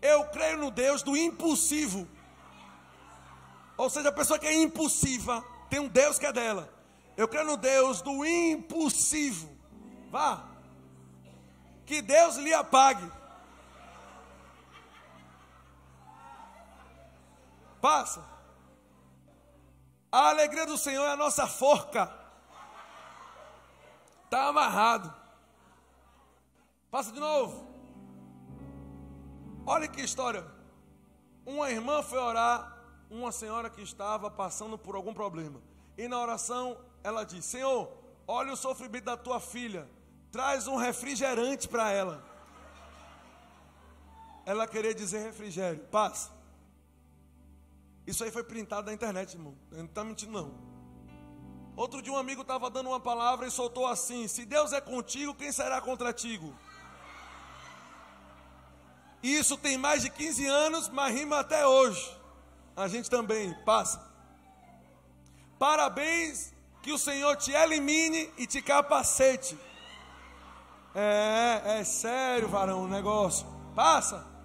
Eu 0.00 0.26
creio 0.26 0.58
no 0.58 0.70
Deus 0.70 1.02
do 1.02 1.16
impossível. 1.16 2.06
Ou 3.76 3.90
seja, 3.90 4.10
a 4.10 4.12
pessoa 4.12 4.38
que 4.38 4.46
é 4.46 4.54
impulsiva 4.54 5.44
tem 5.68 5.80
um 5.80 5.88
Deus 5.88 6.16
que 6.16 6.26
é 6.26 6.32
dela. 6.32 6.72
Eu 7.16 7.26
creio 7.26 7.46
no 7.46 7.56
Deus 7.56 8.00
do 8.00 8.24
impossível. 8.24 9.50
Vá. 10.10 10.44
Que 11.84 12.00
Deus 12.00 12.36
lhe 12.36 12.54
apague. 12.54 13.10
Passa. 17.80 18.37
A 20.10 20.30
alegria 20.30 20.66
do 20.66 20.78
Senhor 20.78 21.04
é 21.04 21.12
a 21.12 21.16
nossa 21.16 21.46
forca. 21.46 22.10
Está 24.24 24.48
amarrado. 24.48 25.14
Passa 26.90 27.12
de 27.12 27.20
novo. 27.20 27.68
Olha 29.66 29.86
que 29.86 30.00
história. 30.00 30.46
Uma 31.44 31.70
irmã 31.70 32.02
foi 32.02 32.18
orar, 32.18 32.78
uma 33.10 33.30
senhora 33.30 33.68
que 33.68 33.82
estava 33.82 34.30
passando 34.30 34.78
por 34.78 34.94
algum 34.94 35.12
problema. 35.12 35.60
E 35.96 36.08
na 36.08 36.18
oração 36.18 36.78
ela 37.02 37.24
disse: 37.24 37.48
Senhor, 37.48 37.92
olha 38.26 38.52
o 38.52 38.56
sofrimento 38.56 39.04
da 39.04 39.16
tua 39.16 39.40
filha, 39.40 39.88
traz 40.32 40.66
um 40.66 40.76
refrigerante 40.76 41.68
para 41.68 41.90
ela. 41.90 42.24
Ela 44.46 44.66
queria 44.66 44.94
dizer 44.94 45.22
refrigério, 45.22 45.80
paz. 45.90 46.30
Isso 48.08 48.24
aí 48.24 48.30
foi 48.30 48.42
printado 48.42 48.86
na 48.86 48.94
internet, 48.94 49.34
irmão. 49.34 49.54
Não 49.70 49.84
está 49.84 50.02
mentindo, 50.02 50.32
não. 50.32 50.54
Outro 51.76 52.00
dia 52.00 52.10
um 52.10 52.16
amigo 52.16 52.40
estava 52.40 52.70
dando 52.70 52.88
uma 52.88 52.98
palavra 52.98 53.46
e 53.46 53.50
soltou 53.50 53.86
assim: 53.86 54.26
Se 54.26 54.46
Deus 54.46 54.72
é 54.72 54.80
contigo, 54.80 55.34
quem 55.34 55.52
será 55.52 55.78
contra 55.82 56.10
ti? 56.10 56.40
Isso 59.22 59.58
tem 59.58 59.76
mais 59.76 60.00
de 60.00 60.08
15 60.08 60.46
anos, 60.46 60.88
mas 60.88 61.14
rima 61.14 61.40
até 61.40 61.66
hoje. 61.66 62.16
A 62.74 62.88
gente 62.88 63.10
também 63.10 63.52
passa. 63.66 64.00
Parabéns, 65.58 66.54
que 66.80 66.92
o 66.92 66.98
Senhor 66.98 67.36
te 67.36 67.52
elimine 67.52 68.32
e 68.38 68.46
te 68.46 68.62
capacete. 68.62 69.58
É, 70.94 71.80
é 71.80 71.84
sério, 71.84 72.48
varão, 72.48 72.84
o 72.84 72.88
negócio. 72.88 73.46
Passa. 73.74 74.37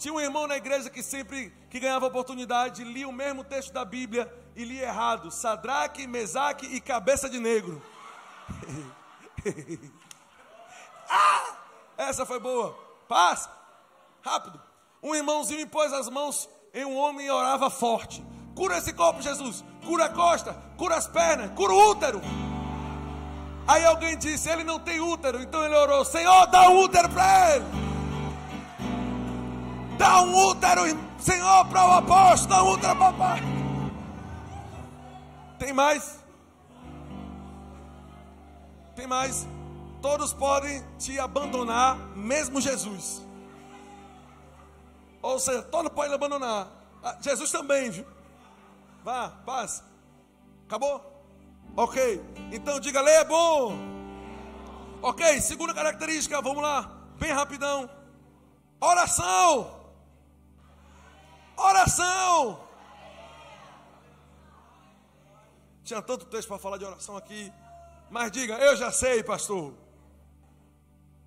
Tinha 0.00 0.14
um 0.14 0.20
irmão 0.20 0.46
na 0.46 0.56
igreja 0.56 0.88
que 0.88 1.02
sempre 1.02 1.52
que 1.68 1.78
ganhava 1.78 2.06
oportunidade, 2.06 2.82
lia 2.82 3.06
o 3.06 3.12
mesmo 3.12 3.44
texto 3.44 3.70
da 3.70 3.84
Bíblia 3.84 4.32
e 4.56 4.64
lia 4.64 4.84
errado. 4.84 5.30
Sadraque, 5.30 6.06
Mesaque 6.06 6.64
e 6.64 6.80
cabeça 6.80 7.28
de 7.28 7.38
negro. 7.38 7.82
ah, 11.06 11.54
essa 11.98 12.24
foi 12.24 12.40
boa. 12.40 12.74
Paz, 13.06 13.46
rápido. 14.22 14.58
Um 15.02 15.14
irmãozinho 15.14 15.60
impôs 15.60 15.92
as 15.92 16.08
mãos 16.08 16.48
em 16.72 16.86
um 16.86 16.96
homem 16.96 17.26
e 17.26 17.30
orava 17.30 17.68
forte. 17.68 18.24
Cura 18.54 18.78
esse 18.78 18.94
corpo, 18.94 19.20
Jesus. 19.20 19.62
Cura 19.84 20.06
a 20.06 20.08
costa, 20.08 20.54
cura 20.78 20.96
as 20.96 21.06
pernas, 21.06 21.50
cura 21.50 21.74
o 21.74 21.90
útero. 21.90 22.22
Aí 23.68 23.84
alguém 23.84 24.16
disse: 24.16 24.48
Ele 24.48 24.64
não 24.64 24.80
tem 24.80 24.98
útero. 24.98 25.42
Então 25.42 25.62
ele 25.62 25.74
orou: 25.74 26.06
Senhor, 26.06 26.46
dá 26.46 26.70
um 26.70 26.78
útero 26.78 27.10
para 27.10 27.56
ele. 27.56 27.89
Dá 30.00 30.22
um 30.22 30.34
útero, 30.34 30.80
Senhor, 31.18 31.66
para 31.66 31.84
o 31.86 31.92
apóstolo. 31.92 32.48
Dá 32.48 32.64
um 32.64 32.72
útero 32.72 32.96
para 32.96 33.12
papai. 33.12 33.40
Tem 35.58 35.74
mais? 35.74 36.18
Tem 38.96 39.06
mais? 39.06 39.46
Todos 40.00 40.32
podem 40.32 40.82
te 40.96 41.20
abandonar, 41.20 41.98
mesmo 42.16 42.62
Jesus. 42.62 43.22
Ou 45.20 45.38
seja, 45.38 45.62
todos 45.64 45.92
podem 45.92 46.14
abandonar. 46.14 46.68
Ah, 47.04 47.18
Jesus 47.20 47.52
também, 47.52 47.90
viu? 47.90 48.06
Vá, 49.04 49.28
paz. 49.44 49.84
Acabou? 50.66 51.04
Ok. 51.76 52.24
Então 52.50 52.80
diga, 52.80 53.02
lei 53.02 53.16
é 53.16 53.24
bom. 53.26 53.76
Ok, 55.02 55.42
segunda 55.42 55.74
característica, 55.74 56.40
vamos 56.40 56.62
lá, 56.62 56.90
bem 57.18 57.32
rapidão. 57.32 57.90
Oração. 58.80 59.79
Oração. 61.60 62.60
Tinha 65.84 66.00
tanto 66.00 66.24
texto 66.26 66.48
para 66.48 66.58
falar 66.58 66.78
de 66.78 66.84
oração 66.84 67.16
aqui. 67.16 67.52
Mas 68.10 68.32
diga, 68.32 68.58
eu 68.58 68.76
já 68.76 68.90
sei, 68.90 69.22
pastor. 69.22 69.74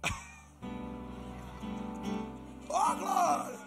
oh, 2.68 2.96
glória! 2.96 3.60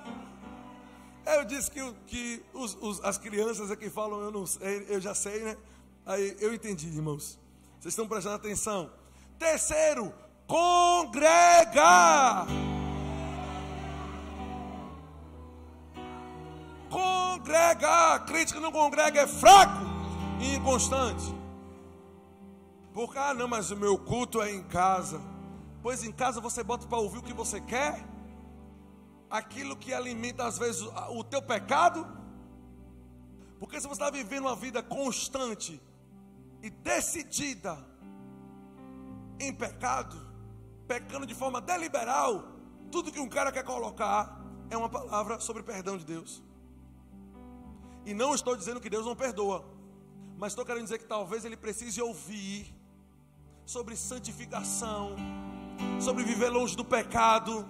Eu 1.26 1.44
disse 1.44 1.70
que, 1.70 1.92
que 2.06 2.44
os, 2.52 2.76
os, 2.80 3.04
as 3.04 3.18
crianças 3.18 3.70
aqui 3.70 3.90
falam, 3.90 4.20
eu 4.20 4.30
não 4.30 4.46
sei, 4.46 4.86
eu 4.88 5.00
já 5.00 5.14
sei, 5.14 5.42
né? 5.42 5.56
Aí 6.04 6.36
eu 6.40 6.54
entendi, 6.54 6.88
irmãos. 6.88 7.38
Vocês 7.80 7.92
estão 7.92 8.06
prestando 8.06 8.36
atenção. 8.36 8.90
Terceiro, 9.38 10.14
congregar. 10.46 12.46
Congregar. 16.90 18.24
Crente 18.26 18.52
que 18.52 18.60
não 18.60 18.72
congrega 18.72 19.20
é 19.20 19.26
fraco 19.26 19.84
e 20.40 20.54
inconstante. 20.54 21.24
Porque, 22.92 23.18
ah, 23.18 23.34
não, 23.34 23.46
mas 23.46 23.70
o 23.70 23.76
meu 23.76 23.98
culto 23.98 24.40
é 24.40 24.52
em 24.52 24.62
casa. 24.62 25.20
Pois 25.82 26.02
em 26.02 26.12
casa 26.12 26.40
você 26.40 26.62
bota 26.62 26.86
para 26.86 26.98
ouvir 26.98 27.18
o 27.18 27.22
que 27.22 27.32
você 27.32 27.60
quer, 27.60 28.04
aquilo 29.30 29.76
que 29.76 29.92
alimenta 29.92 30.46
às 30.46 30.58
vezes 30.58 30.82
o 31.10 31.22
teu 31.22 31.42
pecado. 31.42 32.06
Porque 33.58 33.80
se 33.80 33.86
você 33.86 34.02
está 34.02 34.10
vivendo 34.10 34.46
uma 34.46 34.56
vida 34.56 34.82
constante 34.82 35.80
e 36.62 36.70
decidida 36.70 37.76
em 39.38 39.52
pecado, 39.52 40.16
pecando 40.86 41.26
de 41.26 41.34
forma 41.34 41.60
deliberal, 41.60 42.44
tudo 42.90 43.12
que 43.12 43.20
um 43.20 43.28
cara 43.28 43.52
quer 43.52 43.64
colocar 43.64 44.40
é 44.70 44.76
uma 44.76 44.88
palavra 44.88 45.38
sobre 45.40 45.62
perdão 45.62 45.96
de 45.96 46.04
Deus. 46.04 46.42
E 48.06 48.14
não 48.14 48.32
estou 48.34 48.56
dizendo 48.56 48.80
que 48.80 48.88
Deus 48.88 49.04
não 49.04 49.16
perdoa, 49.16 49.64
mas 50.38 50.52
estou 50.52 50.64
querendo 50.64 50.84
dizer 50.84 50.98
que 50.98 51.06
talvez 51.06 51.44
ele 51.44 51.56
precise 51.56 52.00
ouvir 52.00 52.72
sobre 53.64 53.96
santificação, 53.96 55.16
sobre 56.00 56.22
viver 56.22 56.48
longe 56.48 56.76
do 56.76 56.84
pecado, 56.84 57.68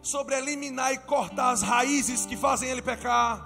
sobre 0.00 0.34
eliminar 0.34 0.94
e 0.94 0.98
cortar 0.98 1.50
as 1.50 1.60
raízes 1.60 2.24
que 2.24 2.38
fazem 2.38 2.70
ele 2.70 2.80
pecar. 2.80 3.44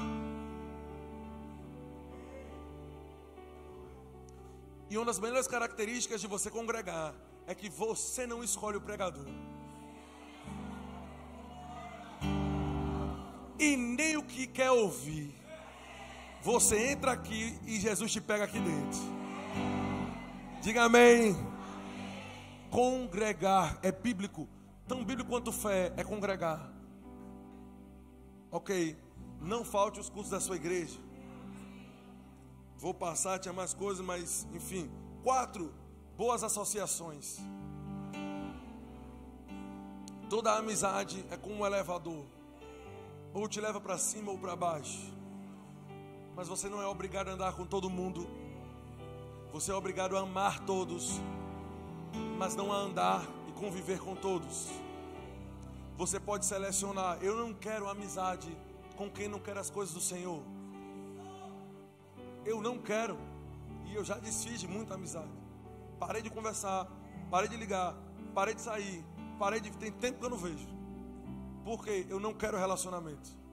E 4.88 4.96
uma 4.96 5.06
das 5.06 5.18
melhores 5.18 5.48
características 5.48 6.20
de 6.20 6.28
você 6.28 6.48
congregar 6.48 7.12
é 7.48 7.56
que 7.56 7.68
você 7.68 8.24
não 8.24 8.44
escolhe 8.44 8.76
o 8.76 8.80
pregador. 8.80 9.26
E 13.58 13.76
nem 13.76 14.16
o 14.16 14.22
que 14.22 14.46
quer 14.46 14.70
ouvir. 14.70 15.43
Você 16.44 16.90
entra 16.90 17.12
aqui 17.12 17.58
e 17.66 17.80
Jesus 17.80 18.12
te 18.12 18.20
pega 18.20 18.44
aqui 18.44 18.58
dentro. 18.60 19.00
Diga 20.60 20.82
amém. 20.82 21.34
Congregar 22.70 23.78
é 23.82 23.90
bíblico. 23.90 24.46
Tão 24.86 25.02
bíblico 25.02 25.30
quanto 25.30 25.50
fé 25.50 25.90
é 25.96 26.04
congregar. 26.04 26.70
Ok. 28.50 28.94
Não 29.40 29.64
falte 29.64 29.98
os 29.98 30.10
cultos 30.10 30.32
da 30.32 30.38
sua 30.38 30.56
igreja. 30.56 31.00
Vou 32.76 32.92
passar, 32.92 33.38
tinha 33.38 33.54
mais 33.54 33.72
coisas, 33.72 34.04
mas 34.04 34.46
enfim. 34.52 34.90
Quatro 35.22 35.72
boas 36.14 36.44
associações. 36.44 37.38
Toda 40.28 40.58
amizade 40.58 41.24
é 41.30 41.38
como 41.38 41.62
um 41.62 41.66
elevador, 41.66 42.26
ou 43.32 43.48
te 43.48 43.62
leva 43.62 43.80
para 43.80 43.96
cima 43.96 44.30
ou 44.30 44.36
para 44.38 44.54
baixo. 44.54 45.23
Mas 46.36 46.48
você 46.48 46.68
não 46.68 46.82
é 46.82 46.86
obrigado 46.86 47.28
a 47.28 47.32
andar 47.32 47.52
com 47.52 47.64
todo 47.64 47.88
mundo. 47.88 48.26
Você 49.52 49.70
é 49.70 49.74
obrigado 49.74 50.16
a 50.16 50.20
amar 50.20 50.58
todos, 50.60 51.20
mas 52.38 52.56
não 52.56 52.72
a 52.72 52.76
andar 52.76 53.24
e 53.48 53.52
conviver 53.52 54.00
com 54.00 54.16
todos. 54.16 54.68
Você 55.96 56.18
pode 56.18 56.44
selecionar. 56.44 57.18
Eu 57.22 57.36
não 57.36 57.54
quero 57.54 57.88
amizade 57.88 58.56
com 58.96 59.08
quem 59.08 59.28
não 59.28 59.38
quer 59.38 59.56
as 59.56 59.70
coisas 59.70 59.94
do 59.94 60.00
Senhor. 60.00 60.42
Eu 62.44 62.60
não 62.60 62.78
quero. 62.78 63.16
E 63.86 63.94
eu 63.94 64.04
já 64.04 64.18
desfiz 64.18 64.58
de 64.58 64.66
muita 64.66 64.94
amizade. 64.94 65.30
Parei 66.00 66.20
de 66.20 66.30
conversar, 66.30 66.88
parei 67.30 67.48
de 67.48 67.56
ligar, 67.56 67.94
parei 68.34 68.54
de 68.54 68.60
sair, 68.60 69.04
parei 69.38 69.60
de. 69.60 69.70
Tem 69.70 69.92
tempo 69.92 70.18
que 70.18 70.24
eu 70.24 70.30
não 70.30 70.36
vejo. 70.36 70.66
Porque 71.64 72.06
eu 72.08 72.18
não 72.18 72.34
quero 72.34 72.58
relacionamento. 72.58 73.43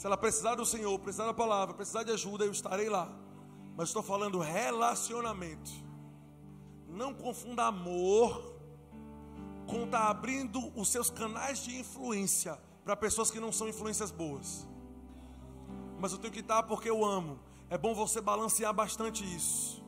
Se 0.00 0.06
ela 0.06 0.16
precisar 0.16 0.54
do 0.54 0.64
Senhor, 0.64 0.98
precisar 0.98 1.26
da 1.26 1.34
palavra, 1.34 1.74
precisar 1.74 2.04
de 2.04 2.10
ajuda, 2.10 2.46
eu 2.46 2.50
estarei 2.50 2.88
lá. 2.88 3.06
Mas 3.76 3.90
estou 3.90 4.02
falando 4.02 4.38
relacionamento. 4.38 5.70
Não 6.88 7.12
confunda 7.12 7.66
amor 7.66 8.56
com 9.66 9.84
estar 9.84 10.00
tá 10.00 10.08
abrindo 10.08 10.72
os 10.74 10.88
seus 10.88 11.10
canais 11.10 11.58
de 11.58 11.78
influência 11.78 12.58
para 12.82 12.96
pessoas 12.96 13.30
que 13.30 13.38
não 13.38 13.52
são 13.52 13.68
influências 13.68 14.10
boas. 14.10 14.66
Mas 15.98 16.12
eu 16.12 16.18
tenho 16.18 16.32
que 16.32 16.40
estar 16.40 16.62
porque 16.62 16.88
eu 16.88 17.04
amo. 17.04 17.38
É 17.68 17.76
bom 17.76 17.94
você 17.94 18.22
balancear 18.22 18.72
bastante 18.72 19.22
isso 19.22 19.84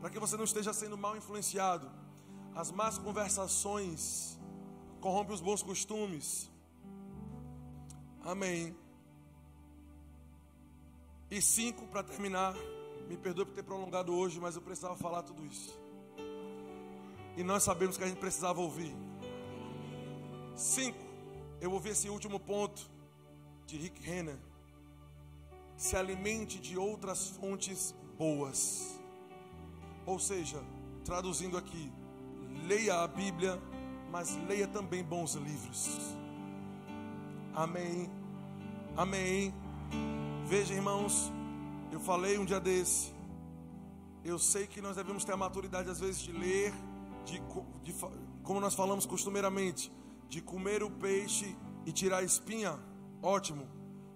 para 0.00 0.08
que 0.08 0.18
você 0.18 0.38
não 0.38 0.44
esteja 0.44 0.72
sendo 0.72 0.96
mal 0.96 1.14
influenciado. 1.18 1.90
As 2.54 2.72
más 2.72 2.96
conversações 2.96 4.40
corrompem 5.02 5.34
os 5.34 5.42
bons 5.42 5.62
costumes. 5.62 6.50
Amém. 8.24 8.85
E 11.30 11.42
cinco, 11.42 11.86
para 11.88 12.02
terminar, 12.02 12.54
me 13.08 13.16
perdoe 13.16 13.44
por 13.44 13.54
ter 13.54 13.62
prolongado 13.62 14.14
hoje, 14.14 14.38
mas 14.40 14.54
eu 14.56 14.62
precisava 14.62 14.96
falar 14.96 15.22
tudo 15.22 15.44
isso. 15.44 15.78
E 17.36 17.42
nós 17.42 17.62
sabemos 17.62 17.96
que 17.96 18.04
a 18.04 18.06
gente 18.06 18.18
precisava 18.18 18.60
ouvir. 18.60 18.94
Cinco, 20.54 21.04
eu 21.60 21.72
ouvi 21.72 21.90
esse 21.90 22.08
último 22.08 22.38
ponto 22.38 22.88
de 23.66 23.76
Rick 23.76 24.00
Renner. 24.02 24.38
Se 25.76 25.96
alimente 25.96 26.58
de 26.58 26.78
outras 26.78 27.28
fontes 27.28 27.94
boas. 28.16 28.98
Ou 30.06 30.18
seja, 30.18 30.62
traduzindo 31.04 31.58
aqui, 31.58 31.92
leia 32.66 33.02
a 33.02 33.08
Bíblia, 33.08 33.60
mas 34.10 34.34
leia 34.46 34.66
também 34.66 35.04
bons 35.04 35.34
livros. 35.34 36.16
Amém. 37.54 38.10
Amém. 38.96 39.52
Veja, 40.48 40.72
irmãos, 40.72 41.32
eu 41.90 41.98
falei 41.98 42.38
um 42.38 42.44
dia 42.44 42.60
desse. 42.60 43.12
Eu 44.24 44.38
sei 44.38 44.64
que 44.64 44.80
nós 44.80 44.94
devemos 44.94 45.24
ter 45.24 45.32
a 45.32 45.36
maturidade, 45.36 45.90
às 45.90 45.98
vezes, 45.98 46.20
de 46.20 46.30
ler, 46.30 46.72
de, 47.24 47.42
de, 47.82 47.92
como 48.44 48.60
nós 48.60 48.72
falamos 48.72 49.04
costumeiramente, 49.04 49.90
de 50.28 50.40
comer 50.40 50.84
o 50.84 50.90
peixe 50.90 51.56
e 51.84 51.90
tirar 51.90 52.18
a 52.18 52.22
espinha. 52.22 52.78
Ótimo. 53.20 53.66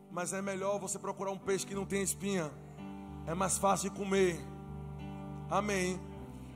Mas 0.08 0.32
é 0.32 0.40
melhor 0.40 0.78
você 0.78 1.00
procurar 1.00 1.32
um 1.32 1.38
peixe 1.38 1.66
que 1.66 1.74
não 1.74 1.84
tem 1.84 2.00
espinha. 2.00 2.48
É 3.26 3.34
mais 3.34 3.58
fácil 3.58 3.90
de 3.90 3.96
comer. 3.96 4.40
Amém. 5.50 6.00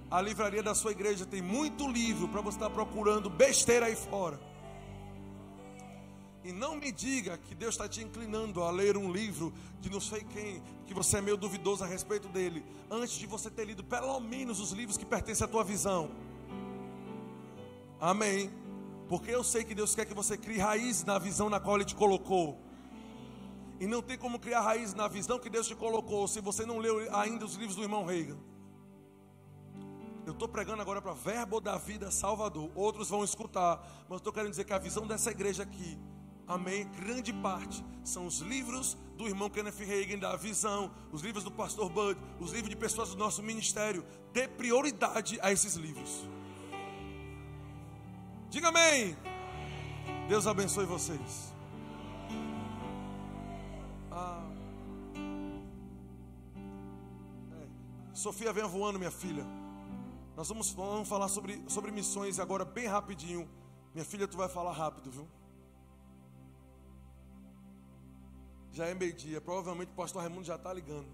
A 0.09 0.21
livraria 0.21 0.63
da 0.63 0.77
sua 0.77 0.93
igreja 0.93 1.27
tem 1.27 1.43
muito 1.43 1.89
livro 1.89 2.29
para 2.29 2.41
você 2.41 2.59
estar 2.59 2.71
procurando 2.71 3.29
besteira 3.29 3.87
aí 3.87 3.97
fora. 3.97 4.39
E 6.45 6.53
não 6.53 6.77
me 6.77 6.93
diga 6.93 7.39
que 7.39 7.55
Deus 7.55 7.75
está 7.75 7.89
te 7.89 8.03
inclinando 8.03 8.62
a 8.62 8.71
ler 8.71 8.99
um 8.99 9.11
livro 9.11 9.51
de 9.81 9.89
não 9.89 9.99
sei 9.99 10.23
quem, 10.25 10.62
que 10.87 10.93
você 10.93 11.16
é 11.16 11.21
meio 11.23 11.39
duvidoso 11.39 11.83
a 11.83 11.87
respeito 11.87 12.29
dele, 12.29 12.62
antes 12.91 13.15
de 13.15 13.27
você 13.27 13.51
ter 13.51 13.65
lido 13.65 13.83
pelo 13.83 14.21
menos 14.21 14.61
os 14.61 14.71
livros 14.71 14.99
que 14.99 15.07
pertencem 15.07 15.45
à 15.45 15.49
tua 15.49 15.65
visão. 15.65 16.11
Amém. 17.99 18.51
Porque 19.09 19.31
eu 19.31 19.43
sei 19.43 19.65
que 19.65 19.75
Deus 19.75 19.95
quer 19.95 20.05
que 20.05 20.12
você 20.12 20.37
crie 20.37 20.59
raiz 20.59 21.03
na 21.05 21.19
visão 21.19 21.49
na 21.49 21.59
qual 21.59 21.77
Ele 21.77 21.85
te 21.87 21.95
colocou. 21.95 22.59
E 23.81 23.87
não 23.87 24.03
tem 24.03 24.19
como 24.19 24.39
criar 24.39 24.61
raiz 24.61 24.93
na 24.93 25.09
visão 25.09 25.39
que 25.39 25.49
Deus 25.49 25.66
te 25.66 25.75
colocou 25.75 26.29
se 26.29 26.41
você 26.43 26.66
não 26.66 26.79
leu 26.79 26.99
ainda 27.15 27.47
os 27.47 27.55
livros 27.55 27.77
do 27.77 27.83
irmão 27.83 28.05
Reagan. 28.05 28.37
Eu 30.27 30.33
estou 30.33 30.49
pregando 30.49 30.81
agora 30.81 31.03
para 31.03 31.12
Verbo 31.12 31.61
da 31.61 31.77
Vida 31.77 32.11
Salvador. 32.11 32.71
Outros 32.75 33.09
vão 33.09 33.25
escutar, 33.25 33.87
mas 34.09 34.19
estou 34.19 34.33
querendo 34.33 34.51
dizer 34.51 34.65
que 34.65 34.73
a 34.73 34.79
visão 34.79 35.07
dessa 35.07 35.31
igreja 35.31 35.62
aqui, 35.62 35.99
amém, 36.47 36.89
grande 36.99 37.33
parte, 37.33 37.85
são 38.03 38.27
os 38.27 38.41
livros 38.41 38.97
do 39.16 39.27
irmão 39.27 39.49
Kenneth 39.49 39.79
Reagan 39.79 40.19
da 40.19 40.37
visão, 40.37 40.91
os 41.12 41.23
livros 41.23 41.45
do 41.45 41.51
pastor 41.51 41.89
Bud, 41.89 42.21
os 42.41 42.53
livros 42.53 42.71
de 42.71 42.77
pessoas 42.77 43.11
do 43.11 43.16
nosso 43.16 43.43
ministério. 43.43 44.05
Dê 44.33 44.49
prioridade 44.49 45.39
a 45.41 45.53
esses 45.53 45.75
livros. 45.75 46.29
Diga 48.51 48.69
amém. 48.69 49.16
Deus 50.29 50.47
abençoe 50.47 50.85
vocês. 50.85 51.53
Ah. 54.11 54.43
É. 57.53 58.15
Sofia, 58.15 58.53
venha 58.53 58.66
voando, 58.66 58.99
minha 58.99 59.11
filha. 59.11 59.45
Nós 60.37 60.49
vamos, 60.49 60.73
vamos 60.73 61.09
falar 61.09 61.29
sobre, 61.29 61.62
sobre 61.69 61.91
missões 61.91 62.39
agora 62.39 62.65
bem 62.65 62.87
rapidinho. 62.87 63.49
Minha 63.95 64.05
filha, 64.05 64.27
tu 64.27 64.37
vai 64.37 64.49
falar 64.49 64.73
rápido, 64.73 65.11
viu? 65.11 65.29
Já 68.75 68.87
é 68.87 68.95
meio-dia. 68.95 69.41
Provavelmente 69.41 69.93
o 69.93 69.95
pastor 69.95 70.23
Raimundo 70.23 70.45
já 70.45 70.57
está 70.57 70.73
ligando. 70.73 71.07